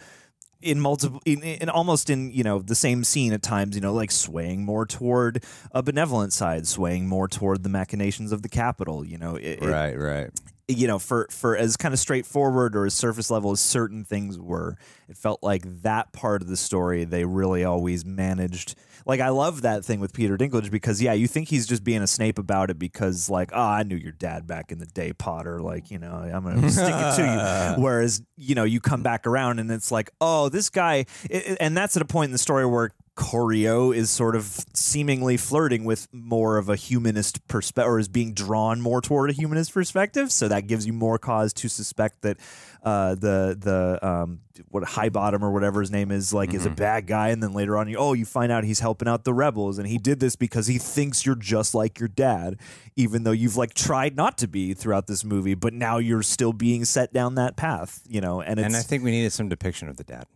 in 0.61 0.79
multiple 0.79 1.21
in, 1.25 1.43
in 1.43 1.69
almost 1.69 2.09
in 2.09 2.31
you 2.31 2.43
know 2.43 2.59
the 2.59 2.73
same 2.73 3.03
scene 3.03 3.31
at 3.33 3.43
times 3.43 3.75
you 3.75 3.81
know 3.81 3.93
like 3.93 4.09
swaying 4.09 4.65
more 4.65 4.87
toward 4.87 5.43
a 5.71 5.83
benevolent 5.83 6.33
side 6.33 6.65
swaying 6.65 7.07
more 7.07 7.27
toward 7.27 7.61
the 7.61 7.69
machinations 7.69 8.31
of 8.31 8.41
the 8.41 8.49
Capitol 8.49 9.05
you 9.05 9.19
know 9.19 9.35
it, 9.35 9.59
it- 9.61 9.69
Right, 9.69 9.93
right. 9.95 10.29
You 10.67 10.85
know 10.87 10.99
for 10.99 11.27
for 11.31 11.55
as 11.55 11.77
kind 11.77 11.93
of 11.93 11.99
straightforward 11.99 12.75
or 12.75 12.85
as 12.85 12.93
surface 12.93 13.31
level 13.31 13.51
as 13.51 13.59
certain 13.59 14.03
things 14.03 14.37
were 14.37 14.75
it 15.07 15.15
felt 15.15 15.41
like 15.41 15.63
that 15.83 16.11
part 16.11 16.41
of 16.41 16.47
the 16.49 16.57
story 16.57 17.05
they 17.05 17.23
really 17.23 17.63
always 17.63 18.03
managed. 18.05 18.75
Like 19.05 19.21
i 19.21 19.29
love 19.29 19.61
that 19.61 19.85
thing 19.85 20.01
with 20.01 20.11
peter 20.11 20.37
dinklage 20.37 20.69
because 20.69 21.01
yeah 21.01 21.13
you 21.13 21.27
think 21.27 21.47
he's 21.47 21.65
just 21.65 21.85
being 21.85 22.01
a 22.01 22.07
snape 22.07 22.37
about 22.37 22.69
it 22.69 22.77
because 22.77 23.29
like 23.29 23.51
oh 23.53 23.61
i 23.61 23.83
knew 23.83 23.95
your 23.95 24.11
dad 24.11 24.45
back 24.45 24.69
in 24.73 24.79
the 24.79 24.85
day 24.85 25.13
potter 25.13 25.61
like 25.61 25.89
you 25.89 25.97
know 25.99 26.11
i'm 26.11 26.43
gonna 26.43 26.69
stick 26.69 26.83
it 26.93 27.15
to 27.15 27.21
you. 27.77 27.81
Whereas 27.81 28.21
you 28.35 28.53
know 28.55 28.65
you 28.65 28.81
come 28.81 29.03
back 29.03 29.25
around 29.25 29.59
and 29.59 29.71
it's 29.71 29.91
like 29.93 30.09
oh 30.19 30.49
this 30.49 30.69
guy 30.69 31.05
i- 31.31 31.35
i- 31.37 31.57
and 31.61 31.77
that's 31.77 31.95
at 31.95 32.01
a 32.01 32.05
point 32.05 32.25
in 32.25 32.31
the 32.33 32.37
story 32.37 32.65
where 32.65 32.91
Corio 33.17 33.91
is 33.91 34.11
sort 34.11 34.35
of 34.35 34.63
seemingly 34.75 35.37
flirting 35.37 35.85
with 35.85 36.07
more 36.13 36.57
of 36.57 36.69
a 36.69 36.75
humanist 36.75 37.45
perspective, 37.47 37.91
or 37.91 37.97
is 37.97 38.07
being 38.07 38.31
drawn 38.33 38.79
more 38.79 39.01
toward 39.01 39.31
a 39.31 39.33
humanist 39.33 39.73
perspective. 39.73 40.31
So 40.31 40.47
that 40.47 40.67
gives 40.67 40.85
you 40.85 40.93
more 40.93 41.17
cause 41.17 41.51
to 41.53 41.67
suspect 41.67 42.21
that 42.21 42.37
uh, 42.83 43.15
the 43.15 43.57
the 43.59 44.07
um, 44.07 44.41
what 44.69 44.83
Highbottom 44.83 45.41
or 45.41 45.51
whatever 45.51 45.81
his 45.81 45.89
name 45.89 46.11
is 46.11 46.31
like 46.31 46.53
is 46.53 46.67
a 46.67 46.69
bad 46.69 47.07
guy. 47.07 47.29
And 47.29 47.41
then 47.41 47.53
later 47.53 47.75
on, 47.75 47.89
you 47.89 47.97
oh, 47.97 48.13
you 48.13 48.23
find 48.23 48.51
out 48.51 48.63
he's 48.63 48.81
helping 48.81 49.07
out 49.07 49.23
the 49.23 49.33
rebels, 49.33 49.79
and 49.79 49.87
he 49.87 49.97
did 49.97 50.19
this 50.19 50.35
because 50.35 50.67
he 50.67 50.77
thinks 50.77 51.25
you're 51.25 51.35
just 51.35 51.73
like 51.73 51.99
your 51.99 52.09
dad, 52.09 52.57
even 52.95 53.23
though 53.23 53.31
you've 53.31 53.57
like 53.57 53.73
tried 53.73 54.15
not 54.15 54.37
to 54.37 54.47
be 54.47 54.75
throughout 54.75 55.07
this 55.07 55.25
movie, 55.25 55.55
but 55.55 55.73
now 55.73 55.97
you're 55.97 56.23
still 56.23 56.53
being 56.53 56.85
set 56.85 57.11
down 57.11 57.33
that 57.33 57.55
path. 57.55 58.03
You 58.07 58.21
know, 58.21 58.41
and 58.41 58.59
it's, 58.59 58.65
And 58.65 58.75
I 58.75 58.81
think 58.81 59.03
we 59.03 59.09
needed 59.09 59.33
some 59.33 59.49
depiction 59.49 59.89
of 59.89 59.97
the 59.97 60.03
dad. 60.03 60.27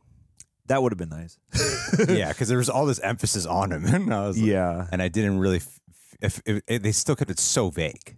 That 0.68 0.82
would 0.82 0.92
have 0.92 0.98
been 1.00 1.10
nice. 1.10 1.38
yeah, 2.10 2.30
because 2.30 2.48
there 2.48 2.58
was 2.58 2.70
all 2.70 2.86
this 2.86 3.00
emphasis 3.00 3.46
on 3.46 3.72
him, 3.72 3.86
and 3.94 4.14
I 4.14 4.28
was 4.28 4.38
like- 4.38 4.46
Yeah. 4.48 4.88
and 4.92 5.02
I 5.02 5.08
didn't 5.08 5.40
really. 5.40 5.58
F- 5.58 5.80
if, 6.22 6.42
if, 6.46 6.62
if 6.68 6.82
they 6.84 6.92
still 6.92 7.16
kept 7.16 7.32
it 7.32 7.40
so 7.40 7.70
vague. 7.72 8.18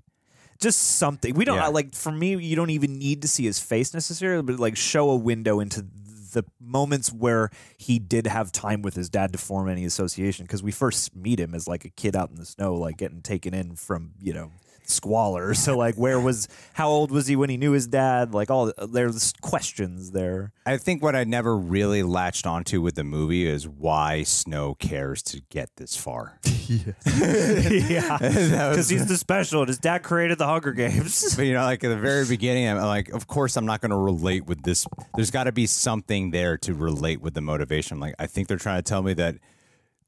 just 0.60 0.97
something. 0.97 1.34
We 1.36 1.45
don't 1.45 1.56
Yeah. 1.58 1.67
Like 1.67 1.95
for 1.95 2.12
me. 2.12 2.36
You 2.36 2.56
don't 2.56 2.69
even 2.69 2.99
need 2.99 3.21
to 3.21 3.27
see 3.27 3.45
his 3.45 3.60
face 3.60 3.93
necessarily, 3.93 4.43
but 4.43 4.60
like 4.60 4.75
show 4.77 5.10
a 5.10 5.15
window 5.15 5.60
into 5.62 5.86
the 6.34 6.43
moments 6.60 7.13
where 7.13 7.49
he 7.77 7.99
did 7.99 8.27
have 8.27 8.51
time 8.51 8.82
with 8.82 8.95
his 8.95 9.08
dad 9.10 9.32
to 9.34 9.38
form 9.39 9.69
any 9.69 9.86
association. 9.86 10.45
Because 10.45 10.62
we 10.63 10.71
first 10.71 11.15
meet 11.15 11.39
him 11.39 11.53
as 11.56 11.67
like 11.67 11.86
a 11.86 11.89
kid 11.89 12.15
out 12.15 12.29
in 12.29 12.36
the 12.36 12.45
snow, 12.45 12.73
like 12.75 12.97
getting 12.97 13.21
taken 13.21 13.53
in 13.53 13.75
from 13.75 14.12
you 14.21 14.34
know 14.34 14.51
squalor. 14.89 15.54
So 15.54 15.78
like, 15.78 15.96
where 15.96 16.19
was 16.19 16.48
how 16.74 16.89
old 16.89 17.12
was 17.12 17.28
he 17.28 17.36
when 17.36 17.50
he 17.50 17.58
knew 17.58 17.72
his 17.72 17.88
dad? 17.88 18.34
Like 18.34 18.50
all 18.50 18.72
there's 18.88 19.34
questions 19.41 20.12
there. 20.12 20.52
I 20.65 20.78
think 20.78 21.04
what 21.04 21.15
I 21.15 21.24
never 21.24 21.58
really 21.58 22.04
latched 22.04 22.46
onto 22.46 22.82
with 22.82 22.96
the 22.96 23.04
movie 23.04 23.48
is 23.48 23.67
why 23.67 24.24
Snow 24.24 24.76
cares 24.76 25.22
to 25.24 25.41
get 25.50 25.69
this 25.78 25.96
far. 25.96 26.39
yeah, 26.43 28.17
because 28.17 28.89
he's 28.89 29.08
the 29.08 29.17
special. 29.17 29.62
and 29.62 29.67
His 29.67 29.80
dad 29.80 30.04
created 30.04 30.38
the 30.38 30.48
Hunger 30.48 30.72
Games. 30.72 31.36
But 31.36 31.46
you 31.46 31.54
know, 31.54 31.63
like 31.63 31.84
at 31.84 31.89
the 31.89 31.98
very 31.98 32.26
beginning, 32.26 32.67
I'm 32.67 32.78
like, 32.78 33.10
of 33.10 33.28
course, 33.28 33.58
I'm 33.58 33.65
not 33.65 33.82
going 33.82 33.91
to 33.91 33.98
relate 33.98 34.46
with 34.46 34.63
this. 34.63 34.86
There's 35.15 35.32
got 35.32 35.46
to 35.46 35.52
be 35.52 35.67
something 35.67 36.32
there 36.32 36.58
to 36.60 36.74
relate 36.74 37.22
with 37.22 37.34
the 37.34 37.41
motivation. 37.41 38.00
Like, 38.00 38.15
I 38.19 38.28
think 38.28 38.48
they're 38.48 38.58
trying 38.58 38.80
to 38.80 38.84
tell 38.84 39.02
me 39.02 39.13
that 39.15 39.36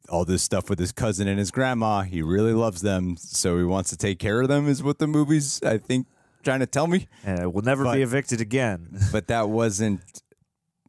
all 0.09 0.25
this 0.25 0.43
stuff 0.43 0.69
with 0.69 0.79
his 0.79 0.91
cousin 0.91 1.27
and 1.27 1.39
his 1.39 1.51
grandma, 1.51 2.01
he 2.01 2.21
really 2.21 2.53
loves 2.53 2.81
them, 2.81 3.15
so 3.17 3.57
he 3.57 3.63
wants 3.63 3.89
to 3.91 3.97
take 3.97 4.19
care 4.19 4.41
of 4.41 4.47
them. 4.47 4.67
Is 4.67 4.83
what 4.83 4.99
the 4.99 5.07
movie's, 5.07 5.61
I 5.63 5.77
think, 5.77 6.07
trying 6.43 6.59
to 6.59 6.65
tell 6.67 6.87
me. 6.87 7.07
and 7.23 7.53
we'll 7.53 7.63
never 7.63 7.83
But- 7.83 7.95
be 7.95 8.01
evicted 8.01 8.41
again. 8.41 8.99
But 9.11 9.27
that 9.27 9.49
wasn't. 9.49 10.01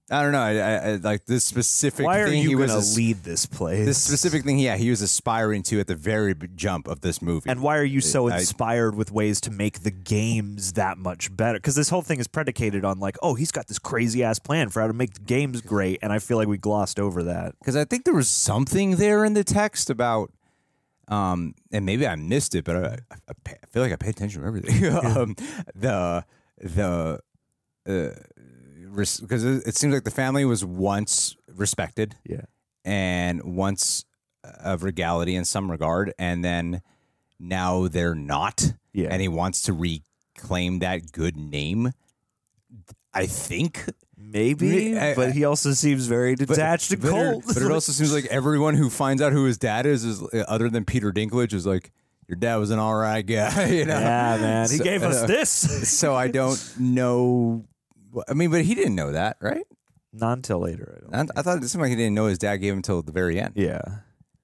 I 0.08 0.22
don't 0.22 0.30
know. 0.30 0.40
I, 0.40 0.52
I, 0.58 0.74
I 0.92 0.94
like 0.96 1.24
this 1.26 1.44
specific 1.44 2.06
Why 2.06 2.20
are 2.20 2.28
thing. 2.28 2.40
you 2.40 2.50
he 2.50 2.54
was 2.54 2.68
going 2.70 2.80
to 2.80 2.86
as- 2.86 2.96
lead 2.96 3.24
this 3.24 3.44
place? 3.44 3.84
this 3.86 4.00
specific 4.00 4.44
thing. 4.44 4.60
Yeah, 4.60 4.76
he 4.76 4.88
was 4.88 5.02
aspiring 5.02 5.64
to 5.64 5.80
at 5.80 5.88
the 5.88 5.96
very 5.96 6.32
b- 6.32 6.46
jump 6.54 6.86
of 6.86 7.00
this 7.00 7.20
movie. 7.20 7.50
And 7.50 7.60
why 7.60 7.76
are 7.78 7.84
you 7.84 8.00
so 8.00 8.28
I- 8.28 8.36
inspired 8.38 8.94
with 8.94 9.10
ways 9.10 9.40
to 9.40 9.50
make 9.50 9.80
the 9.80 9.90
games 9.90 10.74
that 10.74 10.96
much 10.96 11.36
better? 11.36 11.58
Because 11.58 11.74
this 11.74 11.88
whole 11.88 12.02
thing 12.02 12.20
is 12.20 12.28
predicated 12.28 12.84
on 12.84 13.00
like, 13.00 13.16
oh, 13.20 13.34
he's 13.34 13.50
got 13.50 13.66
this 13.66 13.80
crazy 13.80 14.22
ass 14.22 14.38
plan 14.38 14.68
for 14.68 14.80
how 14.80 14.86
to 14.86 14.92
make 14.92 15.14
the 15.14 15.20
games 15.20 15.60
great, 15.60 15.98
and 16.02 16.12
I 16.12 16.20
feel 16.20 16.36
like 16.36 16.46
we 16.46 16.56
glossed 16.58 17.00
over 17.00 17.24
that. 17.24 17.56
because 17.58 17.74
I 17.74 17.84
think 17.84 18.04
there 18.04 18.14
was 18.14 18.28
something 18.28 18.96
there 18.96 19.24
in 19.24 19.34
the 19.34 19.42
text 19.42 19.90
about, 19.90 20.30
um, 21.08 21.54
and 21.72 21.84
maybe 21.84 22.06
I 22.06 22.14
missed 22.14 22.54
it, 22.54 22.64
but 22.64 22.76
I, 22.76 22.80
I, 23.10 23.16
I 23.28 23.32
pay- 23.42 23.56
I 23.60 23.66
feel 23.66 23.82
like 23.82 23.92
I 23.92 23.96
pay 23.96 24.10
attention 24.10 24.42
to 24.42 24.46
everything. 24.46 24.86
um, 25.04 25.34
the 25.74 26.24
the 26.60 27.20
because 28.96 29.44
it, 29.44 29.66
it 29.66 29.76
seems 29.76 29.94
like 29.94 30.04
the 30.04 30.10
family 30.10 30.44
was 30.44 30.64
once 30.64 31.36
respected 31.54 32.14
Yeah, 32.24 32.42
and 32.84 33.42
once 33.56 34.04
of 34.42 34.82
regality 34.82 35.34
in 35.36 35.44
some 35.44 35.70
regard, 35.70 36.12
and 36.18 36.44
then 36.44 36.82
now 37.38 37.88
they're 37.88 38.14
not. 38.14 38.72
Yeah. 38.92 39.08
and 39.10 39.20
he 39.20 39.28
wants 39.28 39.60
to 39.62 39.74
reclaim 39.74 40.78
that 40.78 41.12
good 41.12 41.36
name. 41.36 41.92
I 43.12 43.26
think 43.26 43.84
maybe, 44.16 44.94
but 45.14 45.32
he 45.32 45.44
also 45.44 45.72
seems 45.72 46.06
very 46.06 46.34
detached 46.34 46.92
and 46.92 47.02
but, 47.02 47.10
cold. 47.10 47.44
But 47.46 47.58
it 47.58 47.70
also 47.70 47.92
seems 47.92 48.12
like 48.12 48.24
everyone 48.30 48.74
who 48.74 48.88
finds 48.88 49.20
out 49.20 49.32
who 49.32 49.44
his 49.44 49.58
dad 49.58 49.84
is, 49.86 50.04
is 50.04 50.22
other 50.48 50.70
than 50.70 50.84
Peter 50.86 51.12
Dinklage, 51.12 51.52
is 51.52 51.66
like, 51.66 51.92
your 52.28 52.36
dad 52.36 52.56
was 52.56 52.70
an 52.70 52.78
all 52.78 52.94
right 52.94 53.24
guy. 53.26 53.66
You 53.70 53.84
know? 53.84 53.98
yeah, 53.98 54.36
man, 54.40 54.70
he 54.70 54.76
So- 54.78 54.84
gave 54.84 55.02
us 55.02 55.22
uh, 55.22 55.26
this. 55.26 55.50
So 55.98 56.14
I 56.14 56.28
don't 56.28 56.74
know. 56.80 57.64
I 58.28 58.34
mean, 58.34 58.50
but 58.50 58.64
he 58.64 58.74
didn't 58.74 58.94
know 58.94 59.12
that, 59.12 59.36
right? 59.40 59.66
Not 60.12 60.32
until 60.38 60.60
later. 60.60 61.02
I 61.12 61.16
don't. 61.18 61.30
I, 61.36 61.40
I 61.40 61.42
thought 61.42 61.62
it 61.62 61.68
seemed 61.68 61.82
like 61.82 61.90
he 61.90 61.96
didn't 61.96 62.14
know 62.14 62.26
his 62.26 62.38
dad 62.38 62.56
gave 62.58 62.72
him 62.72 62.82
till 62.82 63.02
the 63.02 63.12
very 63.12 63.38
end. 63.40 63.52
yeah, 63.56 63.80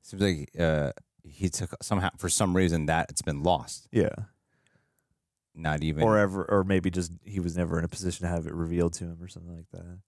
Seems 0.03 0.23
like 0.23 0.51
uh, 0.59 0.93
he 1.25 1.49
took 1.49 1.71
somehow 1.83 2.11
for 2.19 2.29
some 2.29 2.55
reason 2.57 2.87
that 2.87 3.07
it's 3.11 3.23
been 3.23 3.43
lost. 3.43 3.89
yeah, 3.93 4.11
Not 5.55 5.83
even 5.83 6.03
or 6.03 6.19
ever, 6.19 6.45
or 6.45 6.65
maybe 6.65 6.91
just 6.91 7.13
he 7.25 7.41
was 7.41 7.57
never 7.57 7.79
in 7.79 7.85
a 7.85 7.89
position 7.89 8.27
to 8.27 8.33
have 8.33 8.47
it 8.47 8.53
revealed 8.55 8.93
to 8.95 9.05
him 9.05 9.19
or 9.21 9.29
something 9.29 9.55
like 9.57 9.71
that. 9.73 9.99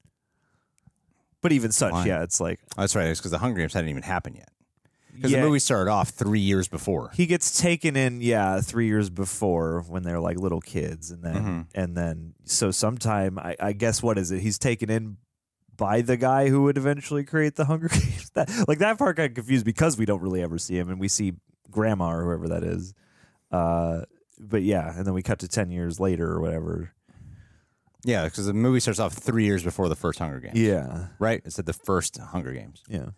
But 1.41 1.53
even 1.53 1.73
such, 1.73 1.93
Why? 1.93 2.07
yeah, 2.07 2.23
it's 2.23 2.41
like 2.41 2.61
Oh, 2.77 2.83
that's 2.83 2.97
right. 2.97 3.09
It's 3.09 3.21
because 3.21 3.31
the 3.31 3.39
Hunger 3.39 3.59
Games 3.61 3.75
hadn't 3.75 3.91
even 3.91 4.03
happened 4.03 4.37
yet. 4.37 4.49
Because 5.15 5.31
yeah, 5.31 5.41
the 5.41 5.47
movie 5.47 5.59
started 5.61 5.91
off 5.91 6.11
three 6.11 6.41
years 6.41 6.69
before. 6.69 7.11
he 7.15 7.27
gets 7.27 7.61
taken 7.61 7.97
in 7.97 8.21
yeah 8.21 8.61
three 8.61 8.87
years 8.87 9.11
before 9.11 9.83
when 9.89 10.03
they're 10.03 10.21
like 10.21 10.39
little 10.39 10.61
kids 10.61 11.11
and 11.11 11.23
then 11.23 11.35
Mhm. 11.37 11.67
and 11.75 11.97
then 11.97 12.35
so 12.45 12.71
sometime 12.71 13.39
I, 13.39 13.57
I 13.61 13.73
guess 13.73 14.03
what 14.03 14.19
is 14.19 14.31
it 14.33 14.41
he's 14.41 14.59
taken 14.59 14.91
in 14.91 15.17
by 15.77 16.03
the 16.03 16.17
guy 16.17 16.49
who 16.49 16.63
would 16.65 16.77
eventually 16.77 17.25
create 17.25 17.57
the 17.57 17.65
hunger 17.67 17.89
games 17.93 18.31
that 18.35 18.51
like 18.69 18.79
that 18.79 18.99
part 18.99 19.17
got 19.17 19.35
confused 19.35 19.65
because 19.65 19.97
we 19.97 20.05
don't 20.07 20.21
really 20.23 20.43
ever 20.43 20.59
see 20.59 20.77
him 20.79 20.89
and 20.91 20.99
we 21.01 21.09
see 21.09 21.33
grandma 21.71 22.11
or 22.13 22.25
whoever 22.25 22.49
that 22.49 22.63
is 22.65 22.95
uh 23.53 24.03
but 24.39 24.63
yeah 24.63 24.97
and 24.97 25.07
then 25.07 25.15
we 25.15 25.23
cut 25.23 25.39
to 25.41 25.49
10 25.49 25.71
years 25.71 25.99
later 26.01 26.31
or 26.31 26.41
whatever 26.41 26.93
Yeah, 28.05 28.25
because 28.25 28.47
the 28.47 28.53
movie 28.53 28.81
starts 28.81 29.01
off 29.01 29.15
three 29.15 29.45
years 29.45 29.63
before 29.65 29.89
the 29.89 29.97
first 29.97 30.19
Hunger 30.19 30.39
Games. 30.41 30.59
yeah 30.59 31.07
Right? 31.19 31.41
It's 31.45 31.59
at 31.59 31.67
the 31.67 31.73
first 31.73 32.19
Hunger 32.19 32.53
Games. 32.53 32.83
yeah 32.89 33.11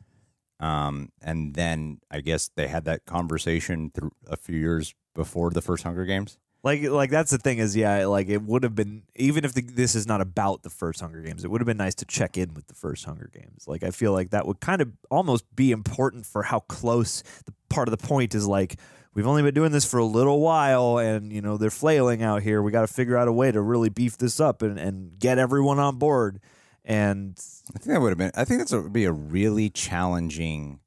Um, 0.59 1.11
and 1.21 1.55
then 1.55 2.01
I 2.11 2.21
guess 2.21 2.51
they 2.55 2.69
had 2.69 2.85
that 2.87 3.05
conversation 3.07 3.91
through 3.91 4.13
a 4.27 4.37
few 4.37 4.57
years 4.57 4.95
before 5.15 5.51
the 5.51 5.63
first 5.63 5.85
Hunger 5.85 6.05
Games. 6.05 6.39
Like, 6.63 6.83
like 6.83 7.11
that's 7.11 7.31
the 7.31 7.39
thing 7.39 7.59
is, 7.59 7.77
yeah, 7.77 8.07
like 8.07 8.29
it 8.29 8.43
would 8.43 8.65
have 8.65 8.75
been 8.75 9.03
even 9.15 9.45
if 9.45 9.53
the, 9.53 9.63
this 9.63 9.95
is 9.95 10.07
not 10.07 10.21
about 10.21 10.63
the 10.63 10.71
first 10.71 11.01
Hunger 11.01 11.23
Games, 11.23 11.45
it 11.45 11.51
would 11.51 11.61
have 11.61 11.67
been 11.67 11.77
nice 11.77 11.95
to 11.97 12.05
check 12.05 12.37
in 12.37 12.55
with 12.55 12.67
the 12.67 12.75
first 12.75 13.05
Hunger 13.05 13.31
Games. 13.33 13.69
Like, 13.69 13.85
I 13.85 13.91
feel 13.91 14.13
like 14.13 14.31
that 14.31 14.47
would 14.47 14.61
kind 14.61 14.83
of 14.83 14.91
almost 15.11 15.45
be 15.55 15.71
important 15.71 16.27
for 16.27 16.43
how 16.43 16.61
close 16.61 17.23
the 17.45 17.53
part 17.69 17.87
of 17.87 17.97
the 17.97 18.05
point 18.05 18.35
is. 18.35 18.49
Like, 18.49 18.81
we've 19.15 19.29
only 19.29 19.43
been 19.43 19.55
doing 19.55 19.71
this 19.71 19.85
for 19.85 19.99
a 19.99 20.05
little 20.05 20.41
while, 20.41 20.99
and 20.99 21.33
you 21.33 21.41
know 21.41 21.57
they're 21.57 21.71
flailing 21.71 22.23
out 22.25 22.43
here. 22.43 22.61
We 22.63 22.73
got 22.73 22.81
to 22.81 22.93
figure 22.93 23.17
out 23.17 23.29
a 23.29 23.33
way 23.33 23.53
to 23.53 23.61
really 23.61 23.89
beef 23.89 24.19
this 24.19 24.41
up 24.41 24.63
and 24.63 24.79
and 24.79 25.19
get 25.21 25.39
everyone 25.39 25.79
on 25.79 25.99
board. 25.99 26.41
And 26.89 27.37
I 27.75 27.79
think 27.79 27.93
that 27.95 28.01
would 28.01 28.11
have 28.11 28.19
been. 28.19 28.31
I 28.35 28.45
think 28.45 28.61
that's 28.61 28.73
a, 28.73 28.81
would 28.81 28.93
be 28.93 29.05
a 29.05 29.13
really 29.13 29.69
challenging. 29.71 30.79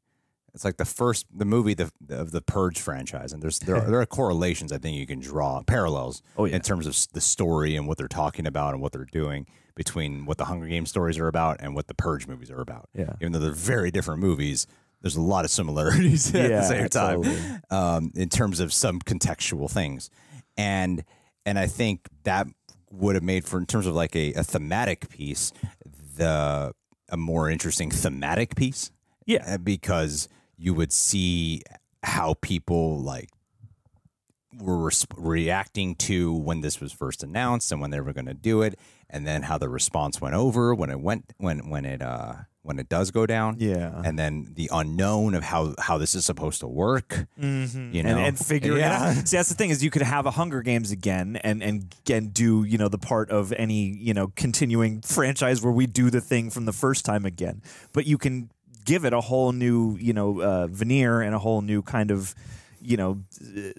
It's 0.53 0.63
like 0.65 0.77
the 0.77 0.85
first 0.85 1.25
the 1.33 1.45
movie 1.45 1.73
the, 1.75 1.91
of 2.09 2.31
the 2.31 2.41
Purge 2.41 2.79
franchise, 2.79 3.33
and 3.33 3.43
there's 3.43 3.59
there 3.59 3.75
are, 3.75 3.81
there 3.91 3.99
are 4.01 4.05
correlations 4.05 4.71
I 4.71 4.77
think 4.77 4.97
you 4.97 5.05
can 5.05 5.19
draw 5.19 5.61
parallels. 5.63 6.21
Oh, 6.37 6.45
yeah. 6.45 6.55
in 6.55 6.61
terms 6.61 6.87
of 6.87 6.95
the 7.13 7.21
story 7.21 7.75
and 7.75 7.87
what 7.87 7.97
they're 7.97 8.07
talking 8.07 8.47
about 8.47 8.73
and 8.73 8.81
what 8.81 8.91
they're 8.93 9.05
doing 9.11 9.45
between 9.75 10.25
what 10.25 10.37
the 10.37 10.45
Hunger 10.45 10.67
Games 10.67 10.89
stories 10.89 11.17
are 11.19 11.27
about 11.27 11.57
and 11.59 11.75
what 11.75 11.87
the 11.87 11.93
Purge 11.93 12.27
movies 12.27 12.49
are 12.49 12.59
about. 12.61 12.89
Yeah. 12.93 13.13
even 13.21 13.31
though 13.31 13.39
they're 13.39 13.51
very 13.53 13.91
different 13.91 14.19
movies, 14.21 14.67
there's 15.01 15.15
a 15.15 15.21
lot 15.21 15.45
of 15.45 15.51
similarities 15.51 16.33
at 16.35 16.49
Yeah, 16.49 16.61
the 16.61 16.67
same 16.67 16.89
time 16.89 17.23
totally. 17.23 17.41
um, 17.69 18.11
in 18.15 18.27
terms 18.29 18.59
of 18.59 18.73
some 18.73 18.99
contextual 18.99 19.69
things, 19.69 20.09
and 20.57 21.03
and 21.45 21.59
I 21.59 21.67
think 21.67 22.07
that 22.23 22.47
would 22.91 23.13
have 23.15 23.23
made 23.23 23.45
for 23.45 23.59
in 23.59 23.67
terms 23.67 23.85
of 23.85 23.93
like 23.93 24.15
a, 24.15 24.33
a 24.33 24.43
thematic 24.43 25.09
piece, 25.09 25.53
the 26.19 26.73
a 27.11 27.17
more 27.17 27.49
interesting 27.49 27.89
thematic 27.89 28.55
piece. 28.55 28.91
Yeah. 29.25 29.55
Uh, 29.55 29.57
because 29.57 30.29
you 30.57 30.73
would 30.73 30.91
see 30.91 31.63
how 32.03 32.35
people 32.41 33.01
like 33.01 33.29
were 34.59 34.91
reacting 35.17 35.95
to 35.95 36.33
when 36.33 36.61
this 36.61 36.79
was 36.79 36.91
first 36.91 37.23
announced 37.23 37.71
and 37.71 37.81
when 37.81 37.91
they 37.91 38.01
were 38.01 38.13
going 38.13 38.25
to 38.25 38.33
do 38.33 38.61
it, 38.61 38.77
and 39.09 39.25
then 39.25 39.43
how 39.43 39.57
the 39.57 39.69
response 39.69 40.21
went 40.21 40.35
over 40.35 40.73
when 40.75 40.89
it 40.89 40.99
went 40.99 41.33
when 41.37 41.69
when 41.69 41.85
it 41.85 42.01
uh 42.01 42.33
when 42.69 42.77
it 42.77 42.87
does 42.87 43.09
go 43.09 43.25
down. 43.25 43.55
Yeah. 43.57 43.99
and 44.05 44.17
then 44.17 44.51
the 44.53 44.69
unknown 44.71 45.33
of 45.33 45.43
how 45.43 45.73
how 45.79 45.97
this 45.97 46.13
is 46.13 46.23
supposed 46.23 46.59
to 46.61 46.67
work. 46.67 47.25
You 47.35 48.03
know, 48.03 48.09
and, 48.11 48.19
and 48.19 48.39
figuring 48.39 48.77
Yeah. 48.79 49.11
it 49.11 49.17
out. 49.17 49.27
See, 49.27 49.35
that's 49.37 49.49
the 49.49 49.55
thing 49.55 49.71
is 49.71 49.83
you 49.83 49.89
could 49.89 50.03
have 50.03 50.27
a 50.27 50.31
Hunger 50.31 50.61
Games 50.61 50.91
again 50.91 51.35
and 51.43 51.63
and 51.63 51.95
and 52.09 52.31
do 52.33 52.63
you 52.63 52.77
know 52.77 52.87
the 52.87 52.99
part 52.99 53.31
of 53.31 53.51
any 53.53 53.81
you 54.07 54.13
know 54.13 54.31
continuing 54.35 55.01
franchise 55.01 55.63
where 55.63 55.73
we 55.73 55.87
do 55.87 56.09
the 56.11 56.21
thing 56.21 56.51
from 56.51 56.65
the 56.65 56.73
first 56.73 57.05
time 57.05 57.25
again, 57.25 57.61
but 57.91 58.05
you 58.05 58.17
can 58.19 58.51
give 58.85 59.03
it 59.03 59.13
a 59.13 59.21
whole 59.21 59.51
new 59.51 59.97
you 59.97 60.13
know 60.13 60.39
uh, 60.41 60.67
veneer 60.67 61.21
and 61.21 61.33
a 61.33 61.39
whole 61.39 61.61
new 61.61 61.81
kind 61.81 62.11
of 62.11 62.35
you 62.81 62.97
know. 62.97 63.19
uh, 63.41 63.71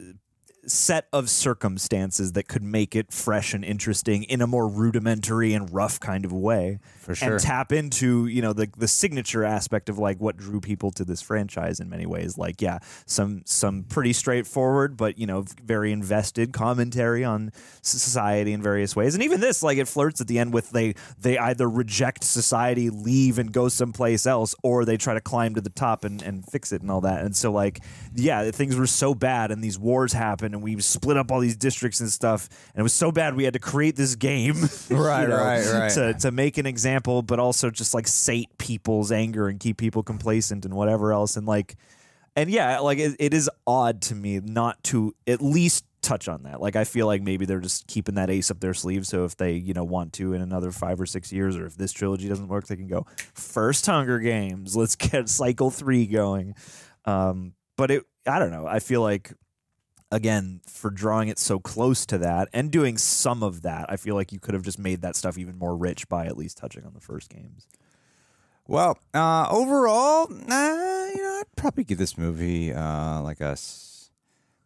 set 0.67 1.09
of 1.13 1.31
circumstances 1.31 2.33
that 2.33 2.47
could 2.47 2.63
make 2.63 2.95
it 2.95 3.13
fresh 3.13 3.55
and 3.55 3.65
interesting 3.65 4.25
in 4.25 4.43
a 4.43 4.47
more 4.47 4.69
rudimentary 4.69 5.55
and 5.55 5.73
rough 5.73 5.99
kind 5.99 6.25
of 6.25 6.33
way 6.33 6.79
For 6.99 7.15
sure. 7.15 7.33
and 7.33 7.41
tap 7.41 7.73
into 7.73 8.27
you 8.27 8.43
know 8.43 8.53
the 8.53 8.69
the 8.77 8.89
signature 8.89 9.45
aspect 9.45 9.89
of 9.89 9.99
like 9.99 10.21
what 10.21 10.37
drew 10.37 10.61
people 10.61 10.91
to 10.93 11.05
this 11.05 11.23
franchise 11.23 11.81
in 11.81 11.89
many 11.89 12.07
ways. 12.07 12.37
Like 12.37 12.61
yeah 12.61 12.81
some 13.07 13.43
some 13.47 13.85
pretty 13.85 14.13
straightforward 14.13 14.97
but 14.97 15.19
you 15.19 15.27
know 15.27 15.45
very 15.65 15.93
invested 15.93 16.53
commentary 16.53 17.25
on 17.25 17.53
society 17.83 18.53
in 18.53 18.63
various 18.63 18.95
ways. 18.95 19.15
And 19.15 19.23
even 19.25 19.41
this 19.41 19.63
like 19.63 19.79
it 19.79 19.89
flirts 19.89 20.21
at 20.21 20.27
the 20.27 20.39
end 20.39 20.53
with 20.53 20.71
they 20.71 20.95
they 21.19 21.39
either 21.39 21.69
reject 21.69 22.23
society 22.23 22.91
leave 22.91 23.39
and 23.39 23.53
go 23.53 23.69
someplace 23.69 24.27
else 24.27 24.55
or 24.63 24.85
they 24.85 24.97
try 24.97 25.15
to 25.15 25.21
climb 25.21 25.55
to 25.55 25.61
the 25.61 25.71
top 25.71 26.05
and, 26.05 26.23
and 26.23 26.45
fix 26.47 26.71
it 26.73 26.83
and 26.83 26.91
all 26.91 27.01
that. 27.01 27.25
And 27.25 27.35
so 27.35 27.51
like 27.51 27.81
yeah 28.15 28.51
things 28.51 28.77
were 28.77 28.87
so 28.87 29.15
bad 29.15 29.51
and 29.51 29.65
these 29.65 29.79
wars 29.79 30.13
happened 30.13 30.50
and 30.55 30.63
we 30.63 30.81
split 30.81 31.17
up 31.17 31.31
all 31.31 31.41
these 31.41 31.57
districts 31.57 32.01
and 32.01 32.11
stuff 32.11 32.49
and 32.75 32.81
it 32.81 32.83
was 32.83 32.93
so 32.93 33.11
bad 33.13 33.35
we 33.35 33.45
had 33.45 33.53
to 33.55 33.59
create 33.59 33.97
this 33.97 34.15
game 34.15 34.55
you 34.91 34.97
Right, 34.97 35.29
know, 35.29 35.37
right, 35.37 35.65
right. 35.73 35.93
to 35.93 36.15
to 36.15 36.31
make 36.31 36.59
an 36.59 36.67
example, 36.67 37.23
but 37.23 37.39
also 37.39 37.71
just 37.71 37.95
like 37.95 38.07
sate 38.07 38.49
people's 38.59 39.11
anger 39.13 39.49
and 39.49 39.59
keep 39.61 39.77
people 39.77 40.03
complacent 40.03 40.65
and 40.65 40.75
whatever 40.75 41.13
else. 41.13 41.37
And 41.37 41.47
like, 41.47 41.77
and 42.37 42.51
yeah, 42.51 42.79
like 42.81 42.99
it, 42.99 43.17
it 43.19 43.35
is 43.35 43.51
odd 43.67 44.03
to 44.03 44.15
me 44.15 44.41
not 44.41 44.83
to 44.85 45.15
at 45.27 45.41
least 45.43 45.85
touch 46.03 46.29
on 46.29 46.45
that. 46.45 46.61
Like, 46.61 46.77
I 46.77 46.85
feel 46.85 47.07
like 47.07 47.23
maybe 47.23 47.45
they're 47.45 47.61
just 47.61 47.87
keeping 47.87 48.15
that 48.15 48.31
ace 48.31 48.51
up 48.51 48.61
their 48.61 48.73
sleeve. 48.75 49.07
So 49.07 49.25
if 49.25 49.37
they, 49.37 49.55
you 49.55 49.75
know, 49.75 49.85
want 49.85 50.13
to 50.15 50.33
in 50.33 50.41
another 50.41 50.71
five 50.73 51.01
or 51.01 51.07
six 51.07 51.33
years, 51.33 51.57
or 51.57 51.67
if 51.67 51.77
this 51.77 51.93
trilogy 51.93 52.29
doesn't 52.29 52.49
work, 52.49 52.67
they 52.67 52.77
can 52.77 52.89
go 52.89 53.07
first 53.35 53.85
Hunger 53.87 54.19
Games. 54.19 54.77
Let's 54.77 54.97
get 54.97 55.29
cycle 55.29 55.71
three 55.71 56.07
going. 56.07 56.55
Um, 57.05 57.55
but 57.77 57.91
it, 57.91 58.05
I 58.27 58.39
don't 58.39 58.51
know. 58.51 58.67
I 58.67 58.79
feel 58.79 59.03
like 59.03 59.33
again 60.11 60.61
for 60.67 60.91
drawing 60.91 61.29
it 61.29 61.39
so 61.39 61.59
close 61.59 62.05
to 62.07 62.19
that 62.19 62.49
and 62.53 62.71
doing 62.71 62.97
some 62.99 63.43
of 63.43 63.63
that 63.63 63.87
i 63.89 63.97
feel 63.97 64.15
like 64.15 64.33
you 64.33 64.41
could 64.41 64.55
have 64.55 64.63
just 64.63 64.79
made 64.79 65.03
that 65.03 65.15
stuff 65.17 65.39
even 65.39 65.57
more 65.57 65.77
rich 65.77 66.09
by 66.09 66.27
at 66.27 66.37
least 66.37 66.57
touching 66.59 66.85
on 66.85 66.93
the 66.95 67.01
first 67.01 67.31
games 67.31 67.67
Well, 68.67 68.99
uh, 69.15 69.47
overall, 69.51 70.29
uh, 70.31 71.07
you 71.15 71.23
know, 71.23 71.39
I'd 71.41 71.57
probably 71.57 71.83
give 71.85 71.99
this 71.99 72.17
movie 72.17 72.73
uh, 72.73 73.21
like 73.23 73.41
a. 73.41 73.53
s- 73.59 74.11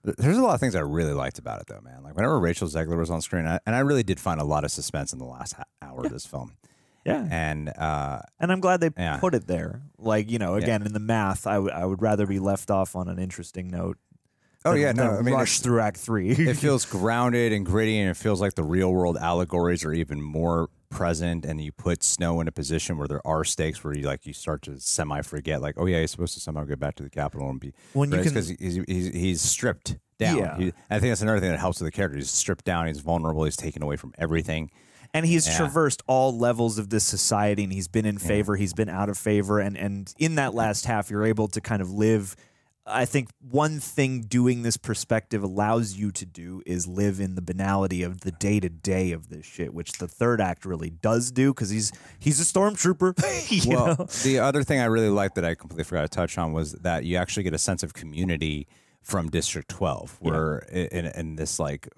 There's 0.02 0.36
a 0.36 0.42
lot 0.42 0.52
of 0.54 0.60
things 0.60 0.74
I 0.74 0.80
really 0.80 1.14
liked 1.14 1.38
about 1.38 1.62
it, 1.62 1.68
though, 1.68 1.80
man. 1.80 2.02
Like 2.02 2.14
whenever 2.14 2.38
Rachel 2.38 2.68
Zegler 2.68 2.98
was 2.98 3.08
on 3.10 3.22
screen, 3.22 3.46
I, 3.46 3.60
and 3.64 3.74
I 3.74 3.78
really 3.78 4.02
did 4.02 4.20
find 4.20 4.40
a 4.42 4.44
lot 4.44 4.62
of 4.64 4.70
suspense 4.70 5.14
in 5.14 5.18
the 5.18 5.24
last 5.24 5.54
ha- 5.54 5.64
hour 5.80 6.04
of 6.04 6.12
this 6.12 6.26
film. 6.26 6.52
yeah 7.06 7.26
And 7.30 7.70
uh, 7.70 8.20
and 8.40 8.52
i'm 8.52 8.60
glad 8.60 8.80
they 8.80 8.90
Yeah. 8.96 9.16
put 9.18 9.34
it 9.34 9.46
there 9.46 9.80
like 9.98 10.30
you 10.30 10.38
know 10.38 10.54
again 10.56 10.82
in 10.84 10.92
the 10.92 11.00
math 11.14 11.46
I 11.46 11.58
would 11.58 11.72
I 11.72 11.84
would 11.86 12.02
rather 12.02 12.26
be 12.26 12.38
left 12.38 12.70
off 12.70 12.94
on 12.96 13.08
an 13.08 13.18
interesting 13.18 13.68
note 13.68 13.96
oh 14.64 14.74
yeah, 14.74 14.92
no, 14.92 15.10
I 15.18 15.22
mean, 15.22 15.34
rush 15.34 15.60
through 15.60 15.80
act 15.80 15.96
three 15.98 16.30
it 16.30 16.56
feels 16.66 16.84
grounded 16.84 17.52
and 17.52 17.64
gritty, 17.66 17.98
and 17.98 18.10
it 18.10 18.16
feels 18.16 18.40
like 18.40 18.54
the 18.54 18.64
real 18.64 18.92
world 18.92 19.16
allegories 19.16 19.84
are 19.84 19.92
even 19.92 20.20
more 20.22 20.68
present 20.90 21.44
and 21.44 21.60
you 21.60 21.72
put 21.72 22.04
Snow 22.04 22.40
in 22.40 22.46
a 22.46 22.52
position 22.52 22.96
where 22.98 23.08
there 23.08 23.26
are 23.26 23.42
stakes 23.42 23.82
where 23.82 23.96
you 23.96 24.06
like 24.06 24.26
you 24.26 24.32
start 24.32 24.62
to 24.62 24.78
semi 24.78 25.22
forget 25.22 25.60
like 25.60 25.74
oh 25.76 25.86
yeah 25.86 26.00
he's 26.00 26.12
supposed 26.12 26.34
to 26.34 26.40
somehow 26.40 26.62
get 26.62 26.78
back 26.78 26.94
to 26.94 27.02
the 27.02 27.10
Capitol 27.10 27.50
and 27.50 27.58
be 27.58 27.72
When 27.94 28.12
you 28.12 28.18
can- 28.18 28.28
because 28.28 28.48
he's, 28.48 28.76
he's 28.86 29.06
he's 29.08 29.40
stripped 29.42 29.96
down. 30.20 30.38
Yeah. 30.38 30.56
He- 30.56 30.72
I 30.90 31.00
think 31.00 31.10
that's 31.10 31.22
another 31.22 31.40
thing 31.40 31.50
that 31.50 31.58
helps 31.58 31.80
with 31.80 31.88
the 31.88 31.92
character. 31.96 32.16
He's 32.16 32.30
stripped 32.30 32.64
down. 32.64 32.86
He's 32.86 33.00
vulnerable. 33.00 33.42
He's 33.44 33.56
taken 33.56 33.82
away 33.82 33.96
from 33.96 34.12
everything. 34.18 34.70
and 35.12 35.26
he's 35.26 35.48
Yeah. 35.48 35.56
traversed 35.56 36.02
all 36.06 36.36
levels 36.38 36.78
of 36.78 36.90
this 36.90 37.02
society 37.04 37.64
and 37.64 37.72
he's 37.72 37.88
been 37.88 38.06
in 38.06 38.18
favor 38.18 38.54
he's 38.56 38.72
been 38.74 38.88
out 38.88 39.08
of 39.08 39.18
favor 39.18 39.58
and 39.58 39.76
and 39.76 40.14
in 40.18 40.36
that 40.36 40.54
last 40.54 40.86
half 40.86 41.10
you're 41.10 41.24
able 41.26 41.48
to 41.48 41.60
kind 41.60 41.82
of 41.82 41.90
live 41.90 42.36
i 42.86 43.04
think 43.04 43.28
one 43.40 43.80
thing 43.80 44.20
doing 44.20 44.62
this 44.62 44.76
perspective 44.76 45.42
allows 45.42 45.94
you 45.94 46.10
to 46.10 46.26
do 46.26 46.62
is 46.66 46.86
live 46.86 47.20
in 47.20 47.34
the 47.34 47.42
banality 47.42 48.02
of 48.02 48.20
the 48.20 48.32
day-to-day 48.32 49.12
of 49.12 49.28
this 49.28 49.46
shit 49.46 49.72
which 49.72 49.92
the 49.92 50.08
third 50.08 50.40
act 50.40 50.64
really 50.64 50.90
does 50.90 51.30
do 51.30 51.52
because 51.52 51.70
he's 51.70 51.92
he's 52.18 52.40
a 52.40 52.44
stormtrooper 52.44 53.14
well, 53.66 53.86
know? 53.86 54.06
the 54.22 54.38
other 54.38 54.62
thing 54.62 54.80
I 54.80 54.86
really 54.86 55.08
liked 55.08 55.34
that 55.36 55.44
I 55.44 55.54
completely 55.54 55.84
forgot 55.84 56.02
to 56.02 56.08
touch 56.08 56.38
on 56.38 56.52
was 56.52 56.72
that 56.72 57.04
you 57.04 57.16
actually 57.16 57.42
get 57.42 57.54
a 57.54 57.58
sense 57.58 57.82
of 57.82 57.94
community 57.94 58.66
from 59.02 59.28
District 59.28 59.68
12, 59.68 60.18
where 60.20 60.66
i 60.72 60.76
in, 60.76 61.06
in 61.06 61.36
this 61.36 61.58
like 61.58 61.88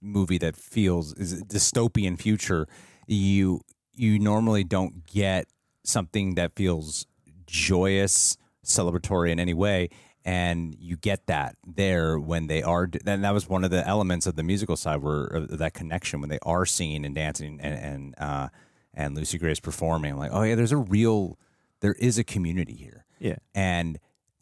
movie 0.00 0.38
that 0.38 0.56
feels 0.56 1.12
is 1.14 1.40
a 1.40 1.44
dystopian 1.44 2.18
future, 2.18 2.66
you 3.06 3.60
you 3.92 4.18
normally 4.18 4.64
don't 4.64 5.06
get 5.06 5.46
something 5.84 6.34
that 6.34 6.54
feels 6.54 7.06
joyous, 7.46 8.36
celebratory 8.64 9.30
in 9.30 9.38
any 9.38 9.54
way. 9.54 9.90
And 10.24 10.74
you 10.78 10.96
get 10.96 11.26
that 11.26 11.56
there 11.66 12.18
when 12.18 12.46
they 12.46 12.62
are, 12.62 12.88
and 13.06 13.24
that 13.24 13.34
was 13.34 13.46
one 13.48 13.62
of 13.62 13.70
the 13.70 13.86
elements 13.86 14.26
of 14.26 14.36
the 14.36 14.42
musical 14.42 14.76
side, 14.76 15.02
where 15.02 15.24
of 15.24 15.58
that 15.58 15.74
connection 15.74 16.20
when 16.20 16.30
they 16.30 16.38
are 16.42 16.64
singing 16.64 17.04
and 17.04 17.14
dancing, 17.14 17.60
and 17.60 17.74
and 17.74 18.14
uh, 18.18 18.48
and 18.94 19.14
Lucy 19.14 19.36
Gray's 19.36 19.60
performing. 19.60 20.12
I'm 20.12 20.18
like, 20.18 20.30
oh 20.32 20.42
yeah, 20.42 20.54
there's 20.54 20.72
a 20.72 20.78
real, 20.78 21.38
there 21.80 21.92
is 21.94 22.16
a 22.18 22.24
community 22.24 22.74
here 22.74 23.04
yeah 23.20 23.36
and 23.54 23.98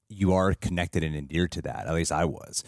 you 0.08 0.32
are 0.34 0.54
connected 0.54 1.02
and 1.02 1.16
endeared 1.16 1.52
to 1.52 1.62
that. 1.62 1.86
At 1.86 1.94
least 1.94 2.12
I 2.12 2.24
was. 2.24 2.62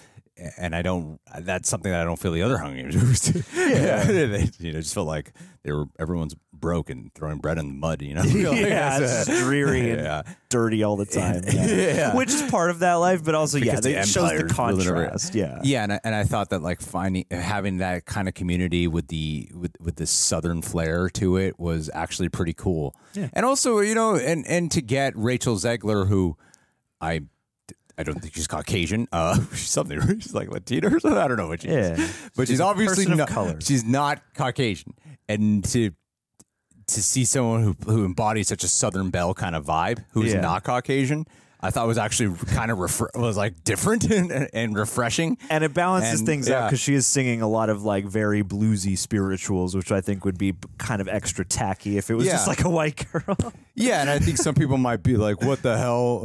And 0.59 0.75
I 0.75 0.83
don't. 0.83 1.21
That's 1.41 1.69
something 1.69 1.93
that 1.93 2.01
I 2.01 2.05
don't 2.05 2.19
feel 2.19 2.33
the 2.33 2.43
other 2.43 2.59
Hunger 2.59 2.83
Games 2.83 2.97
movies. 3.35 3.49
Yeah, 3.55 4.05
they, 4.05 4.49
you 4.59 4.73
know, 4.73 4.81
just 4.81 4.95
felt 4.95 5.07
like 5.07 5.33
they 5.62 5.71
were 5.71 5.85
everyone's 5.99 6.35
broke 6.65 6.89
and 6.89 7.12
throwing 7.15 7.39
bread 7.39 7.59
in 7.59 7.69
the 7.69 7.75
mud. 7.75 8.01
You 8.01 8.15
know, 8.15 8.23
yeah, 8.25 8.99
it's 9.01 9.27
just 9.27 9.43
dreary 9.45 9.91
and 9.91 10.01
Yeah. 10.01 10.23
dirty 10.49 10.83
all 10.83 10.97
the 10.97 11.05
time. 11.05 11.43
Yeah. 11.53 11.67
Yeah. 11.67 12.17
Which 12.17 12.31
is 12.31 12.41
part 12.51 12.71
of 12.71 12.79
that 12.79 12.95
life, 12.95 13.23
but 13.23 13.35
also, 13.35 13.59
yeah, 13.59 13.65
Because 13.73 13.81
the 13.83 14.01
it 14.01 14.09
shows 14.09 14.31
the 14.31 14.37
empire's 14.39 14.77
ruling 14.77 14.89
over 14.89 15.03
it. 15.03 15.11
contrast. 15.11 15.35
Yeah. 15.35 15.61
yeah, 15.62 15.83
and 15.83 15.93
I, 15.93 16.01
and 16.05 16.15
I 16.15 16.25
thought 16.25 16.49
that 16.51 16.62
like 16.62 16.81
finding 16.81 17.27
having 17.31 17.77
that 17.79 18.07
kind 18.07 18.29
of 18.29 18.35
community 18.35 18.89
with 18.89 19.09
the 19.09 19.51
with 19.55 19.73
with 19.79 19.97
the 19.97 20.07
southern 20.07 20.62
flair 20.62 21.11
to 21.11 21.37
it 21.37 21.59
was 21.61 21.91
actually 21.93 22.31
pretty 22.31 22.55
cool. 22.55 22.97
Yeah. 23.12 23.29
and 23.35 23.45
also 23.45 23.81
you 23.81 23.95
know, 23.95 24.17
and 24.17 24.47
and 24.47 24.71
to 24.73 24.81
get 24.81 25.12
Rachel 25.17 25.57
Zegler, 25.57 26.09
who 26.09 26.37
I. 27.01 27.21
I 27.97 28.03
don't 28.03 28.21
think 28.21 28.35
she's 28.35 28.49
Caucasian. 28.49 29.07
Uh, 29.12 29.39
she's 29.53 29.69
something. 29.71 30.01
She's 30.19 30.35
like 30.35 30.51
Latina 30.51 30.89
or 30.89 30.99
something. 30.99 31.17
I 31.17 31.29
don't 31.29 31.37
know 31.37 31.47
what 31.47 31.62
she 31.62 31.69
Yeah. 31.69 31.93
is. 31.95 32.31
But 32.35 32.49
She's 32.49 32.55
she's, 32.55 32.61
obviously 32.61 33.05
person 33.05 33.12
of 33.12 33.19
not. 33.19 33.29
color. 33.29 33.61
She's 33.61 33.85
not 33.85 34.21
Caucasian, 34.35 34.95
and 35.29 35.62
to 35.67 35.93
to 36.87 37.03
see 37.03 37.24
someone 37.24 37.62
who 37.62 37.76
who 37.87 38.05
embodies 38.05 38.49
such 38.49 38.64
a 38.64 38.68
Southern 38.68 39.11
Belle 39.11 39.35
kind 39.35 39.55
of 39.57 39.64
vibe, 39.64 40.05
who's 40.12 40.32
Yeah. 40.32 40.41
not 40.41 40.64
Caucasian, 40.64 41.26
I 41.65 41.71
thought 41.71 41.87
was 41.87 41.99
actually 41.99 42.37
kind 42.47 42.71
of 42.71 42.79
refre- 42.79 43.09
was 43.19 43.37
like 43.37 43.65
different 43.65 44.05
and, 44.11 44.49
and 44.53 44.77
refreshing. 44.77 45.39
And 45.51 45.65
it 45.65 45.73
balances 45.75 46.21
And, 46.21 46.27
things 46.29 46.51
out 46.51 46.69
because 46.69 46.81
she 46.81 46.95
is 46.95 47.07
singing 47.07 47.41
a 47.43 47.49
lot 47.49 47.71
of 47.71 47.83
like 47.85 48.05
very 48.05 48.43
bluesy 48.43 48.97
spirituals, 48.99 49.75
which 49.75 49.91
I 49.91 50.01
think 50.01 50.25
would 50.25 50.39
be 50.39 50.55
kind 50.79 51.01
of 51.01 51.09
extra 51.09 51.45
tacky 51.45 51.97
if 51.97 52.11
it 52.11 52.15
was 52.15 52.27
just 52.27 52.47
like 52.47 52.65
a 52.65 52.71
white 52.71 53.05
girl. 53.12 53.37
Yeah, 53.77 54.01
and 54.03 54.09
I 54.09 54.21
think 54.21 54.37
some 54.39 54.55
people 54.55 54.79
might 54.79 55.03
be 55.03 55.17
like, 55.17 55.43
"What 55.43 55.62
the 55.62 55.77
hell?" 55.77 56.21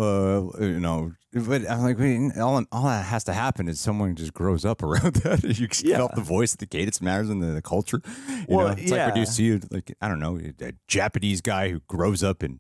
Uh, 0.60 0.64
you 0.64 0.80
know, 0.80 1.14
but 1.34 1.68
I'm 1.68 1.82
like, 1.82 1.98
wait, 1.98 2.38
all, 2.38 2.64
all 2.72 2.84
that 2.84 3.06
has 3.06 3.24
to 3.24 3.34
happen 3.34 3.68
is 3.68 3.80
someone 3.80 4.16
just 4.16 4.36
grows 4.36 4.66
up 4.66 4.84
around 4.84 5.16
that. 5.24 5.42
You 5.44 5.68
Yeah. 5.82 5.94
develop 5.98 6.14
the 6.14 6.22
voice, 6.22 6.54
at 6.54 6.60
the 6.60 6.68
cadence 6.68 7.02
matters 7.02 7.28
in 7.28 7.40
the, 7.40 7.48
the 7.48 7.64
culture. 7.64 8.04
You 8.28 8.46
Well, 8.50 8.68
know? 8.68 8.76
it's 8.78 8.92
like 8.92 9.08
when 9.08 9.16
you 9.18 9.26
see 9.26 9.60
like 9.72 9.96
I 10.00 10.08
don't 10.08 10.20
know 10.20 10.38
a 10.62 10.74
Japanese 10.88 11.42
guy 11.42 11.70
who 11.72 11.80
grows 11.88 12.22
up 12.24 12.44
in 12.44 12.60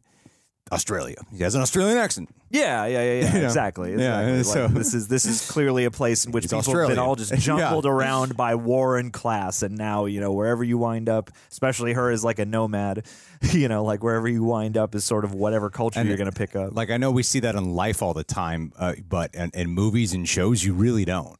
Australia. 0.71 1.17
He 1.35 1.43
has 1.43 1.55
an 1.55 1.61
Australian 1.61 1.97
accent. 1.97 2.29
yeah, 2.49 2.85
yeah, 2.85 3.01
yeah, 3.03 3.13
yeah. 3.21 3.33
You 3.33 3.39
know? 3.41 3.45
Exactly. 3.45 3.91
Yeah, 3.91 4.19
exactly. 4.27 4.43
so- 4.43 4.65
Like, 4.65 4.73
this 4.73 4.93
is 4.93 5.07
this 5.07 5.25
is 5.25 5.49
clearly 5.49 5.85
a 5.85 5.91
place 5.91 6.25
in 6.25 6.31
which 6.31 6.43
people 6.49 6.61
have 6.79 6.87
been 6.89 6.99
all 6.99 7.15
just 7.15 7.31
Yeah. 7.33 7.37
jumbled 7.37 7.85
around 7.85 8.35
by 8.37 8.55
war 8.55 8.97
and 8.97 9.11
class, 9.13 9.61
and 9.63 9.77
now 9.77 10.05
you 10.05 10.19
know 10.19 10.31
wherever 10.33 10.63
you 10.63 10.77
wind 10.77 11.09
up, 11.09 11.31
especially 11.51 11.93
her 11.93 12.11
as 12.11 12.23
like 12.23 12.39
a 12.39 12.45
nomad, 12.45 13.05
you 13.51 13.67
know, 13.67 13.83
like 13.83 14.03
wherever 14.03 14.27
you 14.27 14.43
wind 14.43 14.77
up 14.77 14.95
is 14.95 15.03
sort 15.03 15.25
of 15.25 15.33
whatever 15.33 15.69
culture 15.69 15.99
And- 15.99 16.07
you're 16.09 16.17
going 16.17 16.31
to 16.31 16.35
pick 16.37 16.55
up. 16.55 16.75
Like 16.75 16.89
I 16.91 16.97
know 16.97 17.11
we 17.11 17.23
see 17.23 17.39
that 17.41 17.55
in 17.55 17.73
life 17.73 18.01
all 18.01 18.13
the 18.13 18.23
time, 18.23 18.73
uh, 18.77 18.93
but 19.07 19.33
in, 19.35 19.51
in 19.53 19.69
movies 19.69 20.13
and 20.13 20.27
shows, 20.27 20.63
you 20.63 20.73
really 20.73 21.05
don't. 21.05 21.37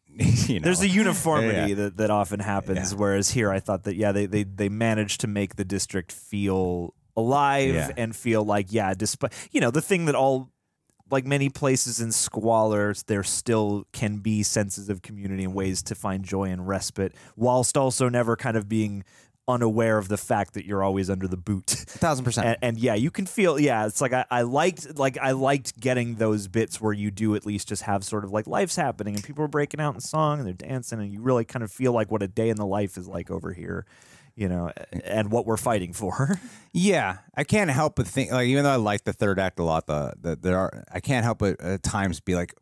you 0.48 0.60
know? 0.60 0.66
There's 0.66 0.82
a 0.82 0.88
uniformity 0.88 1.70
Yeah. 1.70 1.76
that, 1.76 1.98
that 1.98 2.10
often 2.10 2.42
happens, 2.42 2.92
Yeah. 2.92 2.98
whereas 2.98 3.32
here 3.32 3.50
I 3.52 3.60
thought 3.62 3.84
that 3.86 3.96
yeah 3.96 4.12
they, 4.12 4.26
they 4.26 4.44
they 4.44 4.68
managed 4.68 5.22
to 5.22 5.28
make 5.28 5.56
the 5.56 5.64
district 5.64 6.12
feel 6.12 6.94
alive 7.20 7.74
Yeah. 7.76 7.92
and 7.98 8.16
feel 8.16 8.44
like 8.44 8.68
yeah 8.72 8.94
despite 8.94 9.34
you 9.52 9.62
know 9.62 9.72
the 9.72 9.82
thing 9.82 10.06
that 10.06 10.16
all 10.16 10.50
like 11.12 11.26
many 11.26 11.50
places 11.50 12.00
in 12.00 12.12
squalor 12.12 12.94
there 13.08 13.24
still 13.24 13.86
can 13.94 14.18
be 14.18 14.44
senses 14.44 14.90
of 14.90 15.02
community 15.02 15.44
and 15.44 15.54
ways 15.54 15.82
to 15.84 15.96
find 15.96 16.24
joy 16.24 16.46
and 16.46 16.68
respite 16.68 17.14
whilst 17.36 17.76
also 17.78 18.10
never 18.10 18.36
kind 18.36 18.56
of 18.58 18.70
being 18.70 19.04
unaware 19.48 19.98
of 19.98 20.08
the 20.10 20.18
fact 20.18 20.54
that 20.54 20.64
you're 20.64 20.84
always 20.84 21.10
under 21.10 21.28
the 21.28 21.36
boot 21.36 21.66
thousand 21.66 22.24
percent. 22.24 22.46
and, 22.46 22.58
and 22.62 22.78
yeah, 22.78 22.94
you 22.94 23.10
can 23.10 23.26
feel 23.26 23.60
yeah. 23.60 23.88
It's 23.88 24.00
like 24.00 24.14
I, 24.14 24.24
I 24.30 24.44
liked 24.44 25.00
like 25.00 25.18
I 25.18 25.32
liked 25.32 25.80
getting 25.80 26.16
those 26.18 26.48
bits 26.48 26.80
where 26.80 26.94
you 26.94 27.10
do 27.10 27.34
at 27.34 27.48
least 27.48 27.68
just 27.68 27.82
have 27.82 28.04
sort 28.04 28.24
of 28.24 28.32
like 28.32 28.46
life's 28.46 28.76
happening 28.76 29.16
and 29.16 29.24
people 29.24 29.44
are 29.44 29.48
breaking 29.48 29.80
out 29.80 29.96
in 29.96 30.02
song 30.02 30.38
and 30.38 30.46
they're 30.48 30.54
dancing 30.54 31.00
and 31.00 31.12
you 31.12 31.20
really 31.22 31.46
kind 31.46 31.64
of 31.64 31.72
feel 31.72 31.92
like 31.94 32.12
what 32.12 32.22
a 32.22 32.28
day 32.28 32.50
in 32.50 32.58
the 32.58 32.66
life 32.66 32.96
is 32.96 33.08
like 33.08 33.32
over 33.32 33.52
here, 33.52 33.88
you 34.40 34.48
know, 34.48 34.72
and 35.04 35.32
what 35.32 35.46
we're 35.46 35.58
fighting 35.58 35.94
for. 35.94 36.40
Yeah, 36.72 37.18
I 37.36 37.46
can't 37.46 37.72
help 37.72 37.96
but 37.96 38.06
think 38.08 38.32
like 38.32 38.48
even 38.48 38.64
though 38.64 38.70
I 38.70 38.76
like 38.76 39.04
the 39.04 39.12
third 39.12 39.40
act 39.40 39.58
a 39.58 39.64
lot, 39.64 39.88
the, 39.88 40.14
the 40.22 40.36
there 40.36 40.56
are 40.60 40.84
I 40.94 41.00
can't 41.00 41.24
help 41.26 41.40
but 41.40 41.60
at 41.60 41.82
times 41.82 42.20
be 42.20 42.36
like, 42.36 42.54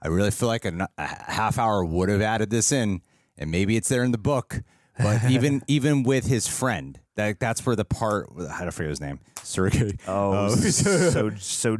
I 0.00 0.06
really 0.08 0.30
feel 0.30 0.46
like 0.48 0.64
a 0.64 0.88
half 0.96 1.58
hour 1.58 1.84
would 1.84 2.08
have 2.08 2.22
added 2.22 2.50
this 2.50 2.70
in, 2.70 3.02
and 3.36 3.50
maybe 3.50 3.76
it's 3.76 3.88
there 3.88 4.04
in 4.04 4.12
the 4.12 4.16
book. 4.32 4.62
But 4.96 5.24
even 5.28 5.62
even 5.66 6.04
with 6.04 6.24
his 6.26 6.46
friend, 6.46 7.00
that 7.16 7.40
that's 7.40 7.66
where 7.66 7.74
the 7.74 7.84
part 7.84 8.28
I 8.38 8.46
how 8.48 8.64
to 8.64 8.70
forget 8.70 8.90
his 8.90 9.00
name, 9.00 9.18
Sergey. 9.42 9.98
Oh, 10.06 10.32
Uh, 10.46 10.48
so 10.50 11.30
so 11.36 11.76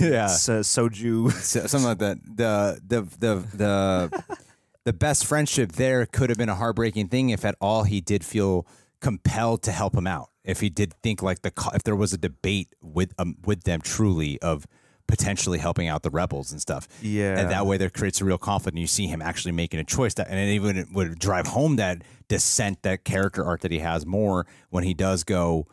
Yeah. 0.00 0.28
so 0.28 0.60
soju. 0.60 1.30
so- 1.32 1.66
something 1.66 1.88
like 1.90 1.98
that. 1.98 2.16
The 2.24 2.80
the 2.86 3.02
the 3.18 3.34
the 3.54 4.36
the 4.84 4.92
best 4.92 5.26
friendship 5.26 5.72
there 5.72 6.06
could 6.06 6.28
have 6.30 6.38
been 6.38 6.48
a 6.48 6.54
heartbreaking 6.54 7.08
thing 7.08 7.30
if 7.30 7.44
at 7.44 7.54
all 7.60 7.84
he 7.84 8.00
did 8.00 8.24
feel 8.24 8.66
compelled 9.00 9.62
to 9.62 9.72
help 9.72 9.96
him 9.96 10.06
out. 10.06 10.30
If 10.44 10.60
he 10.60 10.70
did 10.70 10.94
think 11.02 11.22
like 11.22 11.42
the 11.42 11.52
if 11.74 11.84
there 11.84 11.94
was 11.94 12.12
a 12.12 12.18
debate 12.18 12.74
with 12.80 13.12
um, 13.18 13.36
with 13.44 13.62
them 13.64 13.80
truly 13.80 14.40
of 14.42 14.66
potentially 15.06 15.58
helping 15.58 15.88
out 15.88 16.02
the 16.02 16.10
rebels 16.10 16.52
and 16.52 16.60
stuff. 16.60 16.88
Yeah. 17.02 17.38
and 17.38 17.50
that 17.50 17.66
way 17.66 17.76
there 17.76 17.90
creates 17.90 18.20
a 18.20 18.24
real 18.24 18.38
conflict. 18.38 18.74
And 18.74 18.80
you 18.80 18.86
see 18.86 19.06
him 19.06 19.20
actually 19.20 19.52
making 19.52 19.78
a 19.78 19.84
choice 19.84 20.14
that, 20.14 20.28
and 20.28 20.38
it 20.38 20.54
even 20.54 20.88
would 20.94 21.18
drive 21.18 21.48
home 21.48 21.76
that 21.76 22.02
dissent, 22.28 22.82
that 22.82 23.04
character 23.04 23.44
arc 23.44 23.60
that 23.60 23.70
he 23.70 23.80
has 23.80 24.06
more 24.06 24.46
when 24.70 24.84
he 24.84 24.94
does 24.94 25.22
go. 25.22 25.66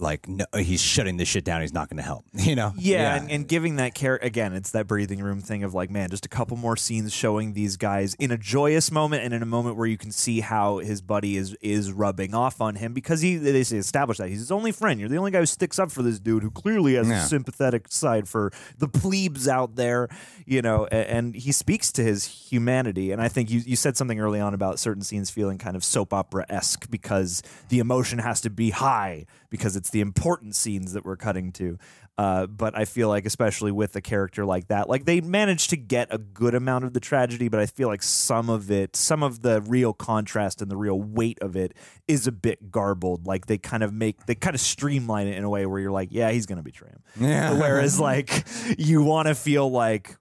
Like 0.00 0.28
no, 0.28 0.44
he's 0.56 0.80
shutting 0.80 1.16
this 1.16 1.28
shit 1.28 1.44
down. 1.44 1.60
He's 1.60 1.72
not 1.72 1.88
going 1.88 1.96
to 1.98 2.02
help. 2.02 2.24
You 2.48 2.54
know. 2.54 2.72
Yeah, 2.78 3.16
And, 3.16 3.30
and 3.30 3.48
giving 3.48 3.76
that 3.76 3.94
care 3.94 4.16
again, 4.22 4.52
it's 4.54 4.70
that 4.70 4.86
breathing 4.86 5.20
room 5.20 5.40
thing 5.40 5.64
of 5.64 5.74
like, 5.74 5.90
man, 5.90 6.08
just 6.08 6.24
a 6.24 6.28
couple 6.28 6.56
more 6.56 6.76
scenes 6.76 7.12
showing 7.12 7.52
these 7.52 7.76
guys 7.76 8.14
in 8.14 8.30
a 8.30 8.38
joyous 8.38 8.90
moment 8.92 9.24
and 9.24 9.34
in 9.34 9.42
a 9.42 9.46
moment 9.46 9.76
where 9.76 9.86
you 9.86 9.98
can 9.98 10.10
see 10.12 10.40
how 10.40 10.78
his 10.78 11.00
buddy 11.02 11.36
is 11.36 11.54
is 11.60 11.92
rubbing 11.92 12.34
off 12.34 12.60
on 12.60 12.76
him 12.76 12.92
because 12.94 13.20
he 13.20 13.36
they 13.36 13.62
say 13.64 13.76
establish 13.76 14.18
that 14.18 14.28
he's 14.28 14.38
his 14.38 14.52
only 14.52 14.72
friend. 14.72 15.00
You're 15.00 15.08
the 15.08 15.16
only 15.16 15.30
guy 15.32 15.40
who 15.40 15.46
sticks 15.46 15.78
up 15.78 15.90
for 15.90 16.02
this 16.02 16.18
dude 16.18 16.42
who 16.42 16.50
clearly 16.50 16.94
has 16.94 17.08
Yeah. 17.08 17.24
a 17.24 17.26
sympathetic 17.26 17.86
side 17.90 18.28
for 18.28 18.52
the 18.78 18.88
plebes 18.88 19.48
out 19.48 19.74
there, 19.76 20.08
you 20.46 20.62
know, 20.62 20.86
a- 20.92 20.94
and, 21.10 21.34
he 21.34 21.52
speaks 21.52 21.92
to 21.92 22.02
his 22.02 22.24
humanity. 22.24 23.12
And 23.12 23.20
I 23.20 23.28
think 23.28 23.50
you 23.50 23.60
you 23.66 23.76
said 23.76 23.96
something 23.96 24.18
early 24.20 24.40
on 24.40 24.54
about 24.54 24.78
certain 24.78 25.02
scenes 25.02 25.28
feeling 25.30 25.58
kind 25.58 25.76
of 25.76 25.84
soap 25.84 26.12
opera 26.12 26.46
esque 26.48 26.90
because 26.90 27.42
the 27.68 27.78
emotion 27.80 28.18
has 28.20 28.40
to 28.42 28.50
be 28.50 28.70
high 28.70 29.26
because 29.50 29.76
it's 29.76 29.90
the 29.90 30.00
important 30.00 30.54
scenes 30.54 30.92
that 30.92 31.04
we're 31.04 31.16
cutting 31.16 31.52
to. 31.52 31.78
Uh, 32.16 32.46
but 32.46 32.76
I 32.76 32.84
feel 32.84 33.08
like, 33.08 33.26
especially 33.26 33.70
with 33.70 33.94
a 33.94 34.00
character 34.00 34.44
like 34.44 34.68
that, 34.68 34.88
like 34.88 35.04
they 35.04 35.20
managed 35.20 35.70
to 35.70 35.76
get 35.76 36.08
a 36.10 36.18
good 36.18 36.54
amount 36.54 36.84
of 36.84 36.92
the 36.92 37.00
tragedy, 37.00 37.48
but 37.48 37.60
I 37.60 37.66
feel 37.66 37.86
like 37.86 38.02
some 38.02 38.50
of 38.50 38.70
it, 38.70 38.96
some 38.96 39.22
of 39.22 39.42
the 39.42 39.60
real 39.62 39.92
contrast 39.92 40.60
and 40.60 40.70
the 40.70 40.76
real 40.76 41.00
weight 41.00 41.38
of 41.40 41.54
it 41.54 41.74
is 42.08 42.26
a 42.26 42.32
bit 42.32 42.72
garbled. 42.72 43.26
Like 43.26 43.46
they 43.46 43.56
kind 43.56 43.84
of 43.84 43.92
make, 43.92 44.26
they 44.26 44.34
kind 44.34 44.54
of 44.54 44.60
streamline 44.60 45.28
it 45.28 45.36
in 45.36 45.44
a 45.44 45.50
way 45.50 45.64
where 45.64 45.78
you're 45.78 45.92
like, 45.92 46.08
yeah, 46.10 46.30
he's 46.32 46.46
going 46.46 46.56
to 46.58 46.64
betray 46.64 46.88
him. 46.88 47.02
Yeah. 47.20 47.58
Whereas, 47.58 48.00
like, 48.08 48.46
you 48.76 49.02
want 49.02 49.28
to 49.28 49.34
feel 49.34 49.70
like, 49.70 50.16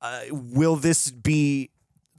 uh, 0.00 0.22
will 0.30 0.74
this 0.74 1.10
be 1.10 1.70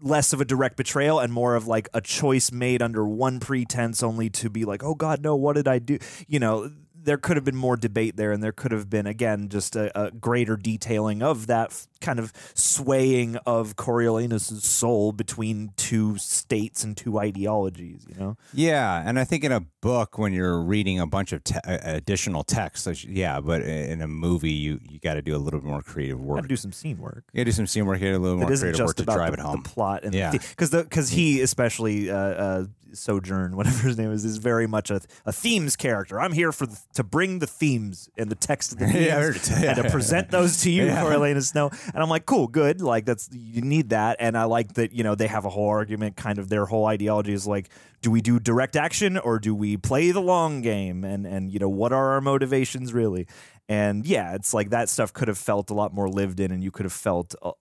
less 0.03 0.33
of 0.33 0.41
a 0.41 0.45
direct 0.45 0.75
betrayal 0.75 1.19
and 1.19 1.31
more 1.31 1.55
of 1.55 1.65
like 1.65 1.87
a 1.93 2.01
choice 2.01 2.51
made 2.51 2.81
under 2.81 3.07
one 3.07 3.39
pretense 3.39 4.03
only 4.03 4.29
to 4.29 4.49
be 4.49 4.65
like, 4.65 4.83
oh 4.83 4.95
God, 4.95 5.23
no, 5.23 5.35
what 5.35 5.55
did 5.55 5.67
I 5.67 5.79
do? 5.79 5.97
You 6.27 6.39
know, 6.39 6.71
there 7.03 7.17
could 7.17 7.37
have 7.37 7.43
been 7.43 7.55
more 7.55 7.75
debate 7.77 8.15
there, 8.15 8.31
and 8.31 8.41
there 8.41 8.51
could 8.51 8.71
have 8.71 8.89
been 8.89 9.05
again 9.07 9.49
just 9.49 9.75
a, 9.75 9.91
a 9.99 10.11
greater 10.11 10.55
detailing 10.55 11.21
of 11.21 11.47
that 11.47 11.71
f- 11.71 11.87
kind 12.01 12.19
of 12.19 12.31
swaying 12.53 13.35
of 13.45 13.75
Coriolanus' 13.75 14.61
soul 14.63 15.11
between 15.11 15.71
two 15.77 16.17
states 16.17 16.83
and 16.83 16.95
two 16.97 17.19
ideologies. 17.19 18.05
You 18.09 18.15
know, 18.19 18.37
Yeah, 18.53 19.03
and 19.05 19.19
I 19.19 19.23
think 19.23 19.43
in 19.43 19.51
a 19.51 19.61
book 19.81 20.17
when 20.17 20.33
you're 20.33 20.61
reading 20.61 20.99
a 20.99 21.05
bunch 21.07 21.33
of 21.33 21.43
te- 21.43 21.55
uh, 21.65 21.77
additional 21.83 22.43
text, 22.43 22.87
like, 22.87 23.03
yeah, 23.03 23.39
but 23.39 23.61
in 23.61 24.01
a 24.01 24.07
movie 24.07 24.51
you 24.51 24.79
you 24.89 24.99
got 24.99 25.15
to 25.15 25.21
do 25.21 25.35
a 25.35 25.37
little 25.39 25.59
bit 25.59 25.69
more 25.69 25.81
creative 25.81 26.19
work. 26.19 26.47
do 26.47 26.55
some 26.55 26.71
scene 26.71 26.97
work. 26.99 27.23
You 27.33 27.39
got 27.39 27.41
to 27.41 27.45
do 27.45 27.51
some 27.51 27.67
scene 27.67 27.85
work. 27.85 27.99
You 27.99 28.07
got 28.07 28.11
to 28.11 28.17
do 28.17 28.21
a 28.21 28.23
little 28.23 28.37
It 28.41 28.47
more 28.49 28.57
creative 28.57 28.85
work 28.85 28.95
to 28.97 29.03
drive 29.05 29.31
the, 29.33 29.39
it 29.39 29.43
home. 29.43 29.61
the 29.63 29.69
plot 29.69 30.03
and 30.03 30.13
Yeah. 30.13 30.31
because 30.31 30.71
because 30.71 31.09
he 31.09 31.41
especially 31.41 32.09
uh, 32.09 32.15
uh, 32.17 32.65
Sojourn, 32.93 33.55
whatever 33.57 33.87
his 33.87 33.97
name 33.97 34.11
is, 34.11 34.23
is 34.25 34.37
very 34.37 34.67
much 34.67 34.89
a, 34.91 35.01
a 35.25 35.31
themes 35.31 35.75
character. 35.75 36.19
I'm 36.19 36.31
here 36.33 36.51
for 36.51 36.65
the, 36.65 36.79
to 36.95 37.03
bring 37.03 37.39
the 37.39 37.47
themes 37.47 38.09
and 38.17 38.29
the 38.29 38.35
text 38.35 38.71
of 38.73 38.79
the 38.79 38.87
themes 38.91 39.05
Yeah, 39.05 39.19
it. 39.21 39.51
and 39.51 39.63
Yeah, 39.63 39.73
to 39.75 39.81
yeah, 39.83 39.91
present 39.91 40.31
those 40.31 40.61
to 40.61 40.71
you, 40.71 40.85
Yeah. 40.87 41.01
Coriolanus 41.03 41.49
Snow. 41.49 41.69
And 41.93 42.03
I'm 42.03 42.09
like, 42.09 42.25
cool, 42.25 42.47
good. 42.47 42.81
Like 42.81 43.05
that's 43.05 43.29
you 43.31 43.61
need 43.61 43.89
that. 43.89 44.17
And 44.19 44.37
I 44.37 44.45
like 44.45 44.73
that 44.73 44.93
you 44.93 45.03
know 45.03 45.15
they 45.15 45.27
have 45.27 45.45
a 45.45 45.49
whole 45.49 45.69
argument. 45.69 46.15
Kind 46.15 46.37
of 46.39 46.49
their 46.49 46.65
whole 46.65 46.85
ideology 46.85 47.33
is 47.33 47.47
like, 47.47 47.69
do 48.01 48.11
we 48.11 48.21
do 48.21 48.39
direct 48.39 48.75
action 48.75 49.17
or 49.17 49.39
do 49.39 49.53
we 49.55 49.77
play 49.77 50.11
the 50.11 50.21
long 50.21 50.61
game? 50.61 51.03
And 51.03 51.25
and 51.25 51.51
you 51.51 51.59
know 51.59 51.69
what 51.69 51.91
are 51.93 52.11
our 52.11 52.21
motivations 52.21 52.93
really? 52.93 53.27
And 53.69 54.05
yeah, 54.05 54.35
it's 54.35 54.53
like 54.53 54.71
that 54.71 54.89
stuff 54.89 55.13
could 55.13 55.27
have 55.29 55.37
felt 55.37 55.69
a 55.69 55.73
lot 55.73 55.93
more 55.93 56.09
lived 56.09 56.39
in, 56.41 56.51
and 56.51 56.61
you 56.63 56.69
could 56.69 56.83
have 56.85 56.91
felt 56.93 57.33
a, 57.41 57.51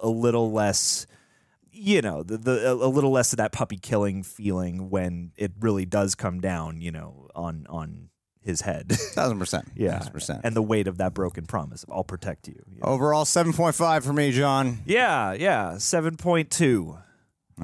a 0.00 0.08
little 0.08 0.50
less 0.50 1.06
you 1.74 2.00
know 2.00 2.22
the, 2.22 2.36
the 2.38 2.72
a 2.72 2.74
little 2.74 3.10
less 3.10 3.32
of 3.32 3.36
that 3.38 3.52
puppy 3.52 3.76
killing 3.76 4.22
feeling 4.22 4.90
when 4.90 5.32
it 5.36 5.52
really 5.60 5.84
does 5.84 6.14
come 6.14 6.40
down 6.40 6.80
you 6.80 6.90
know 6.92 7.28
on 7.34 7.66
on 7.68 8.08
his 8.40 8.60
head 8.60 8.90
Thousand 8.92 9.38
percent. 9.38 9.68
yeah 9.74 9.98
Thousand 9.98 10.12
percent. 10.12 10.40
and 10.44 10.54
the 10.54 10.62
weight 10.62 10.86
of 10.86 10.98
that 10.98 11.14
broken 11.14 11.46
promise 11.46 11.82
of 11.82 11.90
i'll 11.90 12.04
protect 12.04 12.46
you, 12.48 12.62
you 12.70 12.80
know? 12.80 12.86
Overall, 12.88 13.24
seven 13.24 13.52
point 13.52 13.74
five 13.74 14.04
for 14.04 14.12
me, 14.12 14.30
John. 14.32 14.78
yeah 14.86 15.32
yeah 15.32 15.72
7.2 15.76 16.86
All 16.90 16.98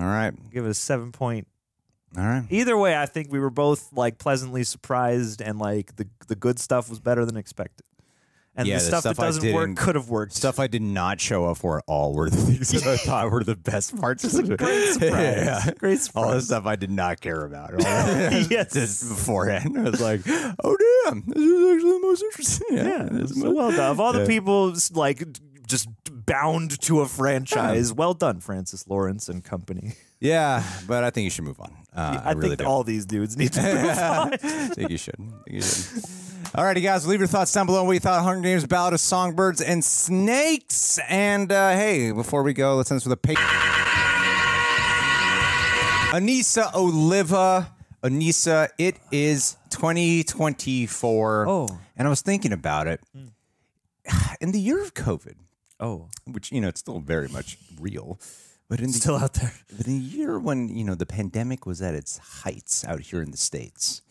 right, 0.04 0.32
give 0.50 0.64
it 0.64 0.70
a 0.70 0.74
7 0.74 1.12
point 1.12 1.46
all 2.18 2.24
right. 2.24 2.44
either 2.50 2.76
way 2.76 2.96
i 2.96 3.06
think 3.06 3.30
we 3.30 3.38
were 3.38 3.50
both 3.50 3.92
like 3.92 4.18
pleasantly 4.18 4.64
surprised 4.64 5.40
and 5.40 5.58
like 5.60 5.94
the 5.96 6.08
the 6.26 6.34
good 6.34 6.58
stuff 6.58 6.88
was 6.90 6.98
better 6.98 7.24
than 7.24 7.36
expected 7.36 7.84
and 8.60 8.68
Yeah, 8.68 8.78
the 8.78 8.80
the 8.80 8.86
stuff, 8.86 9.00
stuff 9.00 9.16
that 9.16 9.22
doesn't 9.24 9.52
work 9.52 9.76
could 9.76 9.94
have 9.96 10.08
worked 10.08 10.34
Stuff 10.34 10.58
I 10.58 10.66
did 10.66 10.82
not 10.82 11.20
show 11.20 11.46
up 11.46 11.56
for 11.58 11.78
at 11.78 11.84
all 11.86 12.14
were 12.14 12.30
the 12.30 12.36
things 12.46 12.70
that 12.70 12.86
I 12.86 12.96
thought 12.96 13.30
were 13.30 13.42
the 13.44 13.56
best 13.56 13.96
parts. 14.00 14.24
It's 14.24 14.34
a 14.34 14.42
great 14.56 14.88
surprise. 14.92 15.10
Yeah. 15.12 15.70
Great 15.78 15.98
surprise. 16.00 16.24
All 16.24 16.32
the 16.32 16.42
stuff 16.42 16.66
I 16.66 16.76
did 16.76 16.90
not 16.90 17.20
care 17.20 17.44
about. 17.44 17.72
Yes. 18.50 18.72
Just 18.72 19.08
beforehand, 19.08 19.76
I 19.78 19.82
was 19.90 20.00
like, 20.00 20.20
"Oh 20.26 20.76
damn, 21.04 21.22
this 21.26 21.36
is 21.38 21.74
actually 21.74 21.92
the 21.92 22.00
most 22.02 22.22
interesting." 22.22 22.66
Yeah, 22.76 23.08
this 23.10 23.30
is 23.32 23.40
so 23.40 23.50
well 23.52 23.70
done. 23.70 23.90
Of 23.90 24.00
all 24.00 24.12
the 24.12 24.20
Yeah. 24.20 24.26
people 24.26 24.74
like 24.92 25.22
just 25.66 25.88
bound 26.26 26.80
to 26.82 27.00
a 27.00 27.06
franchise, 27.06 27.92
well 27.92 28.14
done, 28.14 28.40
Francis 28.40 28.86
Lawrence 28.88 29.28
and 29.28 29.44
company. 29.44 29.92
yeah, 30.20 30.62
but 30.86 31.04
I 31.04 31.10
think 31.10 31.24
you 31.24 31.30
should 31.30 31.44
move 31.44 31.60
on. 31.60 31.72
Uh, 31.94 32.20
I, 32.24 32.30
I, 32.30 32.32
really 32.32 32.50
think 32.50 32.60
do. 32.60 32.64
all 32.66 32.82
these 32.84 33.06
dudes 33.06 33.36
need 33.36 33.52
to 33.54 33.62
move 33.62 33.98
on. 33.98 34.34
I 34.34 34.36
think 34.36 34.90
you 34.90 34.98
should. 34.98 35.14
I 35.18 35.42
think 35.44 35.54
you 35.54 35.62
should. 35.62 36.02
Alrighty, 36.54 36.82
guys, 36.82 37.06
leave 37.06 37.20
your 37.20 37.28
thoughts 37.28 37.52
down 37.52 37.66
below. 37.66 37.84
What 37.84 37.92
you 37.92 38.00
thought 38.00 38.18
of 38.18 38.24
Hunger 38.24 38.42
Games, 38.48 38.66
Ballad 38.66 38.92
of 38.92 38.98
Songbirds 39.00 39.60
and 39.60 39.84
Snakes. 39.84 40.98
And 41.08 41.52
uh, 41.52 41.70
hey, 41.70 42.10
before 42.10 42.42
we 42.42 42.52
go, 42.52 42.74
let's 42.76 42.90
end 42.90 42.96
this 42.96 43.04
with 43.06 43.12
a 43.12 43.16
pay. 43.16 43.34
Anissa 46.12 46.74
Oliva. 46.74 47.70
Anissa, 48.02 48.68
it 48.78 48.96
is 49.12 49.56
2024. 49.70 51.46
Oh. 51.48 51.68
And 51.96 52.08
I 52.08 52.10
was 52.10 52.20
thinking 52.22 52.52
about 52.52 52.88
it. 52.88 53.00
In 54.40 54.50
the 54.50 54.60
year 54.60 54.82
of 54.82 54.94
COVID, 54.94 55.34
Oh, 55.78 56.08
which, 56.26 56.50
you 56.52 56.60
know, 56.60 56.68
it's 56.68 56.80
still 56.80 56.98
very 56.98 57.28
much 57.28 57.56
real, 57.80 58.18
but 58.68 58.80
in 58.80 58.86
the 58.88 58.92
still 58.94 59.16
out 59.16 59.34
there. 59.34 59.52
but 59.76 59.86
in 59.86 59.94
a 59.94 59.96
year 59.98 60.38
when 60.38 60.68
you 60.68 60.84
know 60.84 60.94
the 60.94 61.06
pandemic 61.06 61.64
was 61.64 61.80
at 61.80 61.94
its 61.94 62.18
heights 62.18 62.84
out 62.84 63.00
here 63.00 63.22
in 63.22 63.30
the 63.30 63.38
states, 63.38 64.02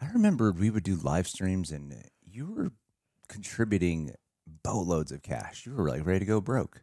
I 0.00 0.08
remember 0.12 0.52
we 0.52 0.70
would 0.70 0.84
do 0.84 0.96
live 0.96 1.26
streams 1.28 1.70
and 1.70 1.92
uh, 1.92 1.96
you 2.24 2.46
were 2.52 2.70
contributing 3.28 4.12
boatloads 4.62 5.12
of 5.12 5.22
cash. 5.22 5.66
You 5.66 5.74
were 5.74 5.88
like 5.88 6.06
ready 6.06 6.20
to 6.20 6.24
go 6.24 6.40
broke, 6.40 6.82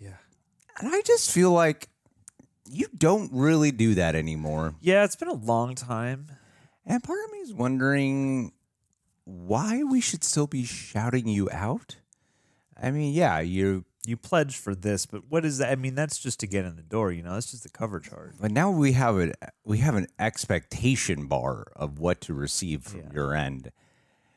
Yeah. 0.00 0.16
and 0.80 0.92
I 0.94 1.00
just 1.02 1.30
feel 1.30 1.50
like 1.52 1.88
you 2.70 2.86
don't 2.96 3.30
really 3.32 3.70
do 3.70 3.94
that 3.94 4.14
anymore. 4.14 4.74
Yeah, 4.80 5.04
it's 5.04 5.16
been 5.16 5.28
a 5.28 5.34
long 5.34 5.74
time. 5.74 6.26
And 6.86 7.02
part 7.02 7.18
of 7.24 7.32
me 7.32 7.38
is 7.38 7.52
wondering 7.52 8.52
why 9.24 9.82
we 9.84 10.00
should 10.00 10.24
still 10.24 10.46
be 10.46 10.64
shouting 10.64 11.28
you 11.28 11.48
out. 11.52 11.96
I 12.80 12.90
mean, 12.90 13.12
yeah, 13.12 13.38
you 13.40 13.84
You 14.04 14.16
pledged 14.16 14.56
for 14.56 14.74
this, 14.74 15.06
but 15.06 15.22
what 15.28 15.44
is 15.44 15.58
that? 15.58 15.70
I 15.70 15.76
mean, 15.76 15.94
that's 15.94 16.18
just 16.18 16.40
to 16.40 16.46
get 16.48 16.64
in 16.64 16.74
the 16.74 16.82
door, 16.82 17.12
you 17.12 17.22
know. 17.22 17.34
That's 17.34 17.52
just 17.52 17.62
the 17.62 17.68
cover 17.68 18.00
charge. 18.00 18.32
But 18.40 18.50
now 18.50 18.70
we 18.70 18.92
have 18.92 19.16
a 19.18 19.32
we 19.64 19.78
have 19.78 19.94
an 19.94 20.08
expectation 20.18 21.26
bar 21.28 21.66
of 21.76 21.98
what 22.00 22.20
to 22.22 22.34
receive 22.34 22.82
from 22.82 23.00
Yeah. 23.00 23.12
your 23.14 23.34
end. 23.34 23.70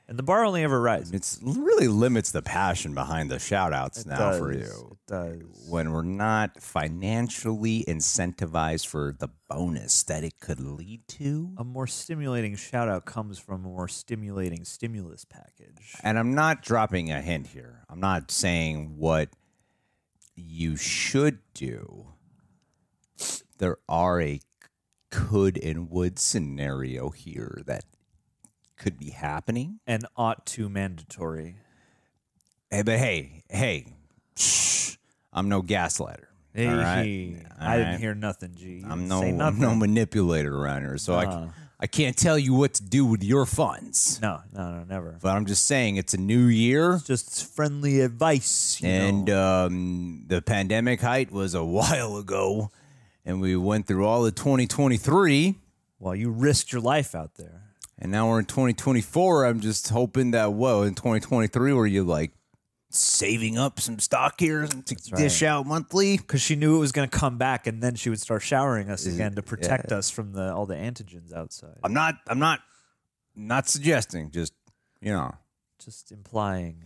And 0.08 0.20
the 0.20 0.24
bar 0.24 0.46
only 0.46 0.62
ever 0.64 0.80
rises. 0.80 1.12
It's 1.14 1.40
really 1.44 1.88
limits 1.88 2.30
the 2.30 2.44
passion 2.44 2.94
behind 2.94 3.32
the 3.32 3.40
shout 3.40 3.74
outs 3.74 4.02
It 4.02 4.06
now 4.06 4.38
for 4.38 4.54
you. 4.54 4.92
It 4.92 5.12
does. 5.12 5.42
When 5.68 5.92
we're 5.92 6.04
not 6.04 6.62
financially 6.62 7.84
incentivized 7.88 8.86
for 8.86 9.16
the 9.18 9.30
bonus 9.50 10.04
that 10.04 10.24
it 10.24 10.40
could 10.40 10.60
lead 10.60 11.08
to. 11.08 11.56
A 11.58 11.64
more 11.64 11.88
stimulating 11.88 12.56
shout 12.56 12.88
out 12.88 13.06
comes 13.06 13.40
from 13.40 13.66
a 13.66 13.68
more 13.68 13.88
stimulating 13.88 14.64
stimulus 14.64 15.26
package. 15.26 15.96
And 16.04 16.20
I'm 16.20 16.36
not 16.36 16.62
dropping 16.62 17.12
a 17.12 17.20
hint 17.20 17.48
here. 17.48 17.84
I'm 17.90 18.00
not 18.00 18.30
saying 18.30 18.98
what 18.98 19.30
you 20.36 20.76
should 20.76 21.40
do. 21.54 22.08
There 23.58 23.78
are 23.88 24.22
a 24.22 24.42
could 25.10 25.58
and 25.58 25.90
would 25.90 26.20
scenario 26.20 27.10
here 27.10 27.62
that 27.66 27.86
could 28.78 28.98
be 28.98 29.12
happening. 29.12 29.80
And 29.88 30.06
ought 30.18 30.46
to 30.48 30.68
mandatory. 30.68 31.56
Hey, 32.70 32.82
but 32.82 33.00
hey, 33.00 33.44
hey, 33.50 33.94
shh, 34.36 34.96
I'm 35.32 35.48
no 35.48 35.62
gaslighter. 35.62 36.26
Hey, 36.54 36.68
all 36.68 36.76
right? 36.76 37.46
I 37.60 37.66
All 37.66 37.78
didn't 37.78 37.92
right? 37.92 38.00
hear 38.00 38.16
nothing, 38.16 38.56
G. 38.56 38.84
I'm 38.86 39.08
no, 39.08 39.22
say 39.22 39.38
I'm 39.38 39.60
no 39.60 39.76
manipulator 39.76 40.56
around 40.56 40.82
here, 40.82 40.98
so 40.98 41.16
I, 41.16 41.26
Uh. 41.26 41.48
I 41.86 41.88
can't 41.88 42.18
tell 42.18 42.40
you 42.40 42.56
what 42.56 42.74
to 42.74 42.84
do 42.84 43.06
with 43.06 43.24
your 43.24 43.46
funds. 43.46 44.20
No, 44.20 44.42
no, 44.52 44.72
no, 44.80 44.84
never. 44.86 45.20
But 45.22 45.36
I'm 45.36 45.46
just 45.46 45.68
saying 45.68 45.98
it's 45.98 46.16
a 46.16 46.18
new 46.18 46.46
year, 46.46 47.00
Just 47.06 47.54
friendly 47.54 48.00
advice. 48.02 48.82
You 48.82 48.90
and 48.90 49.30
um, 49.30 50.24
the 50.26 50.42
pandemic 50.42 51.00
height 51.02 51.32
was 51.32 51.54
a 51.54 51.64
while 51.64 52.18
ago, 52.18 52.72
and 53.24 53.40
we 53.40 53.56
went 53.56 53.86
through 53.86 54.04
all 54.04 54.26
of 54.26 54.34
2023, 54.34 55.54
well, 56.00 56.16
you 56.16 56.32
risked 56.32 56.72
your 56.72 56.82
life 56.82 57.14
out 57.14 57.36
there. 57.36 57.62
and 58.00 58.12
now 58.12 58.30
we're 58.30 58.40
in 58.40 58.46
2024. 58.46 59.46
I'm 59.46 59.60
just 59.60 59.90
hoping 59.90 60.32
that 60.32 60.54
whoa, 60.54 60.82
in 60.82 60.96
2023, 60.96 61.72
were 61.72 61.86
you 61.86 62.04
like 62.04 62.32
saving 62.96 63.58
up 63.58 63.80
some 63.80 64.00
stock 64.00 64.40
here 64.40 64.68
to 64.68 64.96
dish 65.16 65.44
out 65.44 65.66
monthly? 65.66 66.18
Because 66.18 66.42
she 66.42 66.56
knew 66.56 66.76
it 66.76 66.80
was 66.80 66.92
going 66.92 67.10
to 67.10 67.18
come 67.18 67.38
back, 67.38 67.68
and 67.68 67.82
then 67.82 67.96
she 67.96 68.10
would 68.10 68.20
start 68.20 68.42
showering 68.42 68.90
us 68.90 69.06
again 69.06 69.36
to 69.36 69.42
protect 69.42 69.92
us 69.92 70.10
from 70.10 70.34
the 70.34 70.54
all 70.54 70.66
the 70.66 70.76
antigens 70.76 71.34
outside. 71.34 71.78
I'm 71.84 71.94
not. 71.94 72.16
I'm 72.28 72.40
not. 72.40 72.60
Not 73.36 73.68
suggesting. 73.68 74.32
Just 74.32 74.54
you 75.02 75.12
know, 75.12 75.34
Just 75.84 76.12
implying. 76.12 76.84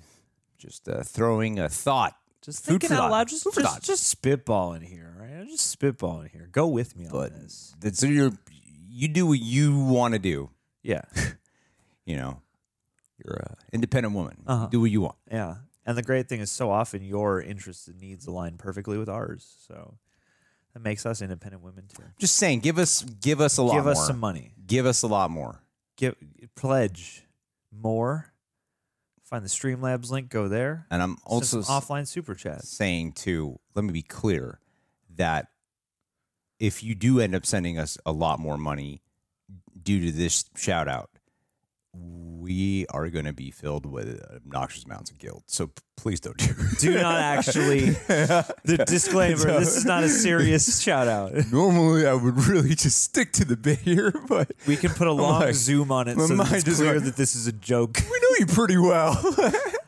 just 0.57 0.89
uh, 0.89 1.03
throwing 1.03 1.59
a 1.59 1.69
thought. 1.69 2.15
Just 2.41 2.65
Food 2.65 2.81
thinking 2.81 2.97
out 2.97 3.11
loud. 3.11 3.27
Just, 3.27 3.43
Food 3.43 3.53
just, 3.55 3.83
just 3.83 4.21
spitballing 4.21 4.81
here, 4.83 5.13
right? 5.19 5.45
Just 5.47 5.77
spitballing 5.79 6.31
here. 6.31 6.47
Go 6.51 6.67
with 6.67 6.95
me 6.97 7.05
on 7.07 7.29
this. 7.33 7.75
that's 7.79 8.01
you're 8.01 8.31
you 8.89 9.07
do 9.07 9.27
what 9.27 9.39
you 9.39 9.77
want 9.77 10.13
to 10.13 10.19
do. 10.19 10.49
Yeah, 10.81 11.01
You 12.05 12.15
know, 12.15 12.41
you're 13.23 13.35
a 13.35 13.55
independent 13.71 14.15
woman. 14.15 14.37
Uh-huh. 14.47 14.67
Do 14.71 14.81
what 14.81 14.89
you 14.89 15.01
want. 15.01 15.15
yeah. 15.29 15.55
And 15.89 15.97
the 15.97 16.03
great 16.03 16.29
thing 16.29 16.39
is, 16.39 16.51
so 16.51 16.69
often 16.69 17.03
your 17.03 17.41
interests 17.41 17.87
and 17.87 17.99
needs 17.99 18.27
align 18.27 18.57
perfectly 18.57 18.99
with 18.99 19.09
ours. 19.09 19.55
So 19.67 19.97
that 20.75 20.83
makes 20.83 21.03
us 21.03 21.19
independent 21.19 21.63
women 21.63 21.85
too. 21.87 22.03
Just 22.19 22.35
saying. 22.35 22.59
Give 22.59 22.77
us 22.77 23.01
give 23.01 23.41
us 23.41 23.57
a 23.57 23.63
lot 23.63 23.73
Give 23.73 23.85
more. 23.85 23.93
us 23.93 24.05
some 24.05 24.19
money. 24.19 24.53
Give 24.67 24.85
us 24.85 25.01
a 25.01 25.07
lot 25.07 25.31
more. 25.31 25.63
Give 25.97 26.13
pledge 26.55 27.25
more. 27.71 28.31
Find 29.23 29.43
the 29.43 29.49
Streamlabs 29.49 30.11
link. 30.11 30.29
Go 30.29 30.47
there. 30.47 30.85
And 30.91 31.01
I'm 31.01 31.17
also 31.23 31.57
Also, 31.57 31.71
offline 31.71 32.05
super 32.05 32.35
chat 32.35 32.65
saying 32.65 33.13
too. 33.13 33.59
Let 33.73 33.83
me 33.83 33.91
be 33.91 34.03
clear 34.03 34.59
that 35.15 35.47
if 36.59 36.83
you 36.83 36.93
do 36.93 37.19
end 37.19 37.33
up 37.33 37.47
sending 37.47 37.79
us 37.79 37.97
a 38.05 38.11
lot 38.11 38.39
more 38.39 38.59
money 38.59 39.01
due 39.81 40.05
to 40.05 40.11
this 40.11 40.45
shout 40.55 40.87
out, 40.87 41.09
we 41.93 42.85
are 42.91 43.09
going 43.09 43.25
to 43.25 43.33
be 43.33 43.51
filled 43.51 43.85
with 43.85 44.21
obnoxious 44.35 44.85
amounts 44.85 45.11
of 45.11 45.17
guilt. 45.17 45.43
So 45.47 45.71
please 45.97 46.19
don't 46.19 46.37
do. 46.37 46.53
Do 46.79 46.95
not 46.95 47.15
actually. 47.19 47.89
The 48.63 48.83
disclaimer: 48.87 49.59
This 49.59 49.75
is 49.75 49.85
not 49.85 50.03
a 50.03 50.09
serious 50.09 50.79
shout 50.83 51.07
out. 51.07 51.33
Normally, 51.51 52.05
I 52.07 52.13
would 52.13 52.45
really 52.45 52.75
just 52.75 53.01
stick 53.01 53.33
to 53.33 53.45
the 53.45 53.57
bit 53.57 53.79
here, 53.79 54.11
but 54.27 54.51
We 54.67 54.75
can 54.77 54.91
put 54.91 55.07
a 55.07 55.11
long 55.11 55.41
like, 55.41 55.55
zoom 55.55 55.91
on 55.91 56.07
it 56.07 56.17
so 56.19 56.35
it's 56.39 56.77
clear 56.77 56.95
like- 56.95 57.03
that 57.05 57.15
this 57.17 57.35
is 57.35 57.47
a 57.47 57.51
joke. 57.51 57.97
we 57.97 58.19
know 58.19 58.35
you 58.39 58.45
pretty 58.45 58.77
well. 58.77 59.17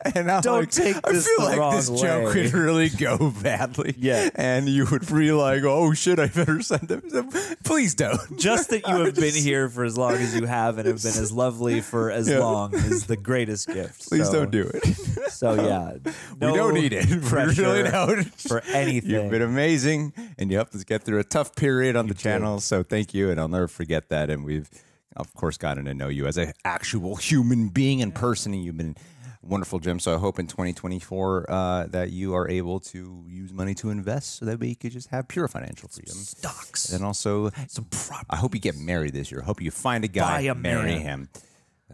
and 0.14 0.30
I'm 0.30 0.40
Don't 0.42 0.60
like, 0.60 0.70
take 0.70 0.96
I 1.04 1.12
this 1.12 1.26
feel 1.26 1.48
the 1.48 1.56
like 1.56 1.76
this 1.76 1.88
wrong 1.88 1.98
joke 1.98 2.26
way. 2.26 2.32
could 2.32 2.52
really 2.54 2.88
go 2.88 3.30
badly. 3.42 3.94
Yeah. 3.98 4.30
And 4.34 4.68
you 4.68 4.86
would 4.90 5.06
be 5.06 5.32
like, 5.32 5.62
oh 5.64 5.92
shit, 5.94 6.18
I 6.18 6.26
better 6.26 6.60
send 6.62 6.88
them. 6.88 7.02
So 7.10 7.28
please 7.64 7.94
don't. 7.94 8.20
Just 8.38 8.70
that 8.70 8.86
you 8.86 8.96
have 9.04 9.14
been 9.14 9.34
here 9.34 9.68
for 9.68 9.84
as 9.84 9.96
long 9.98 10.14
as 10.14 10.34
you 10.34 10.46
have 10.46 10.78
and 10.78 10.86
have 10.88 11.02
been 11.02 11.12
as 11.12 11.32
lovely 11.32 11.80
for 11.80 12.10
as 12.10 12.28
Yeah. 12.28 12.38
long 12.40 12.74
is 12.74 13.06
the 13.06 13.16
greatest 13.16 13.68
gift. 13.68 14.08
Please 14.08 14.26
So- 14.26 14.32
don't 14.32 14.50
do 14.50 14.62
it. 14.74 14.84
So 15.30 15.54
yeah, 15.54 15.94
we 16.04 16.12
no 16.46 16.54
don't 16.54 16.74
need 16.74 16.92
it. 16.92 17.06
We 17.08 17.18
Pressure 17.18 17.62
really 17.62 17.82
don't. 17.90 18.24
for 18.40 18.62
anything. 18.72 19.10
You've 19.10 19.30
been 19.30 19.42
amazing, 19.42 20.12
and 20.38 20.50
you 20.50 20.56
helped 20.56 20.74
us 20.74 20.84
get 20.84 21.02
through 21.02 21.18
a 21.18 21.24
tough 21.24 21.56
period 21.56 21.96
on 21.96 22.06
the 22.06 22.14
channel. 22.14 22.60
So 22.60 22.82
thank 22.82 23.12
you, 23.12 23.30
and 23.30 23.40
I'll 23.40 23.48
never 23.48 23.66
forget 23.66 24.08
that. 24.10 24.30
And 24.30 24.44
we've, 24.44 24.68
of 25.16 25.32
course, 25.34 25.56
gotten 25.56 25.86
to 25.86 25.94
know 25.94 26.08
you 26.08 26.26
as 26.26 26.36
an 26.36 26.52
actual 26.64 27.16
human 27.16 27.68
being 27.70 27.98
in 28.00 28.12
person, 28.12 28.52
and 28.54 28.64
you've 28.64 28.76
been 28.76 28.94
wonderful, 29.42 29.78
Jim. 29.80 29.98
So 29.98 30.14
I 30.14 30.18
hope 30.18 30.38
in 30.38 30.46
2024 30.46 31.50
uh, 31.50 31.86
that 31.88 32.10
you 32.10 32.34
are 32.34 32.48
able 32.48 32.80
to 32.80 33.24
use 33.28 33.52
money 33.52 33.74
to 33.74 33.90
invest, 33.90 34.36
so 34.36 34.44
that 34.46 34.58
we 34.60 34.74
could 34.74 34.92
just 34.92 35.08
have 35.08 35.28
pure 35.28 35.48
financial 35.48 35.88
freedom. 35.88 36.14
Stocks. 36.14 36.90
And 36.92 37.04
also, 37.04 37.50
Some 37.68 37.84
prop. 37.86 38.26
I 38.30 38.36
hope 38.36 38.54
you 38.54 38.60
get 38.60 38.76
married 38.76 39.12
this 39.14 39.30
year. 39.30 39.40
I 39.42 39.44
hope 39.44 39.60
you 39.60 39.70
find 39.70 40.04
a 40.04 40.08
guy, 40.08 40.38
Buy 40.38 40.40
a 40.50 40.54
marry 40.54 40.92
man. 40.96 41.00
him. 41.00 41.28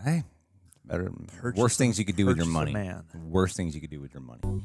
Hey, 0.04 0.22
better, 0.84 1.10
Purchase 1.40 1.58
worst 1.60 1.78
things 1.78 1.98
you 1.98 2.04
could 2.04 2.16
do 2.16 2.26
with 2.26 2.36
your 2.36 2.46
money. 2.46 2.72
man. 2.72 3.04
Worst 3.24 3.56
things 3.56 3.74
you 3.74 3.80
could 3.80 3.90
do 3.90 4.00
with 4.00 4.14
your 4.14 4.22
money. 4.22 4.64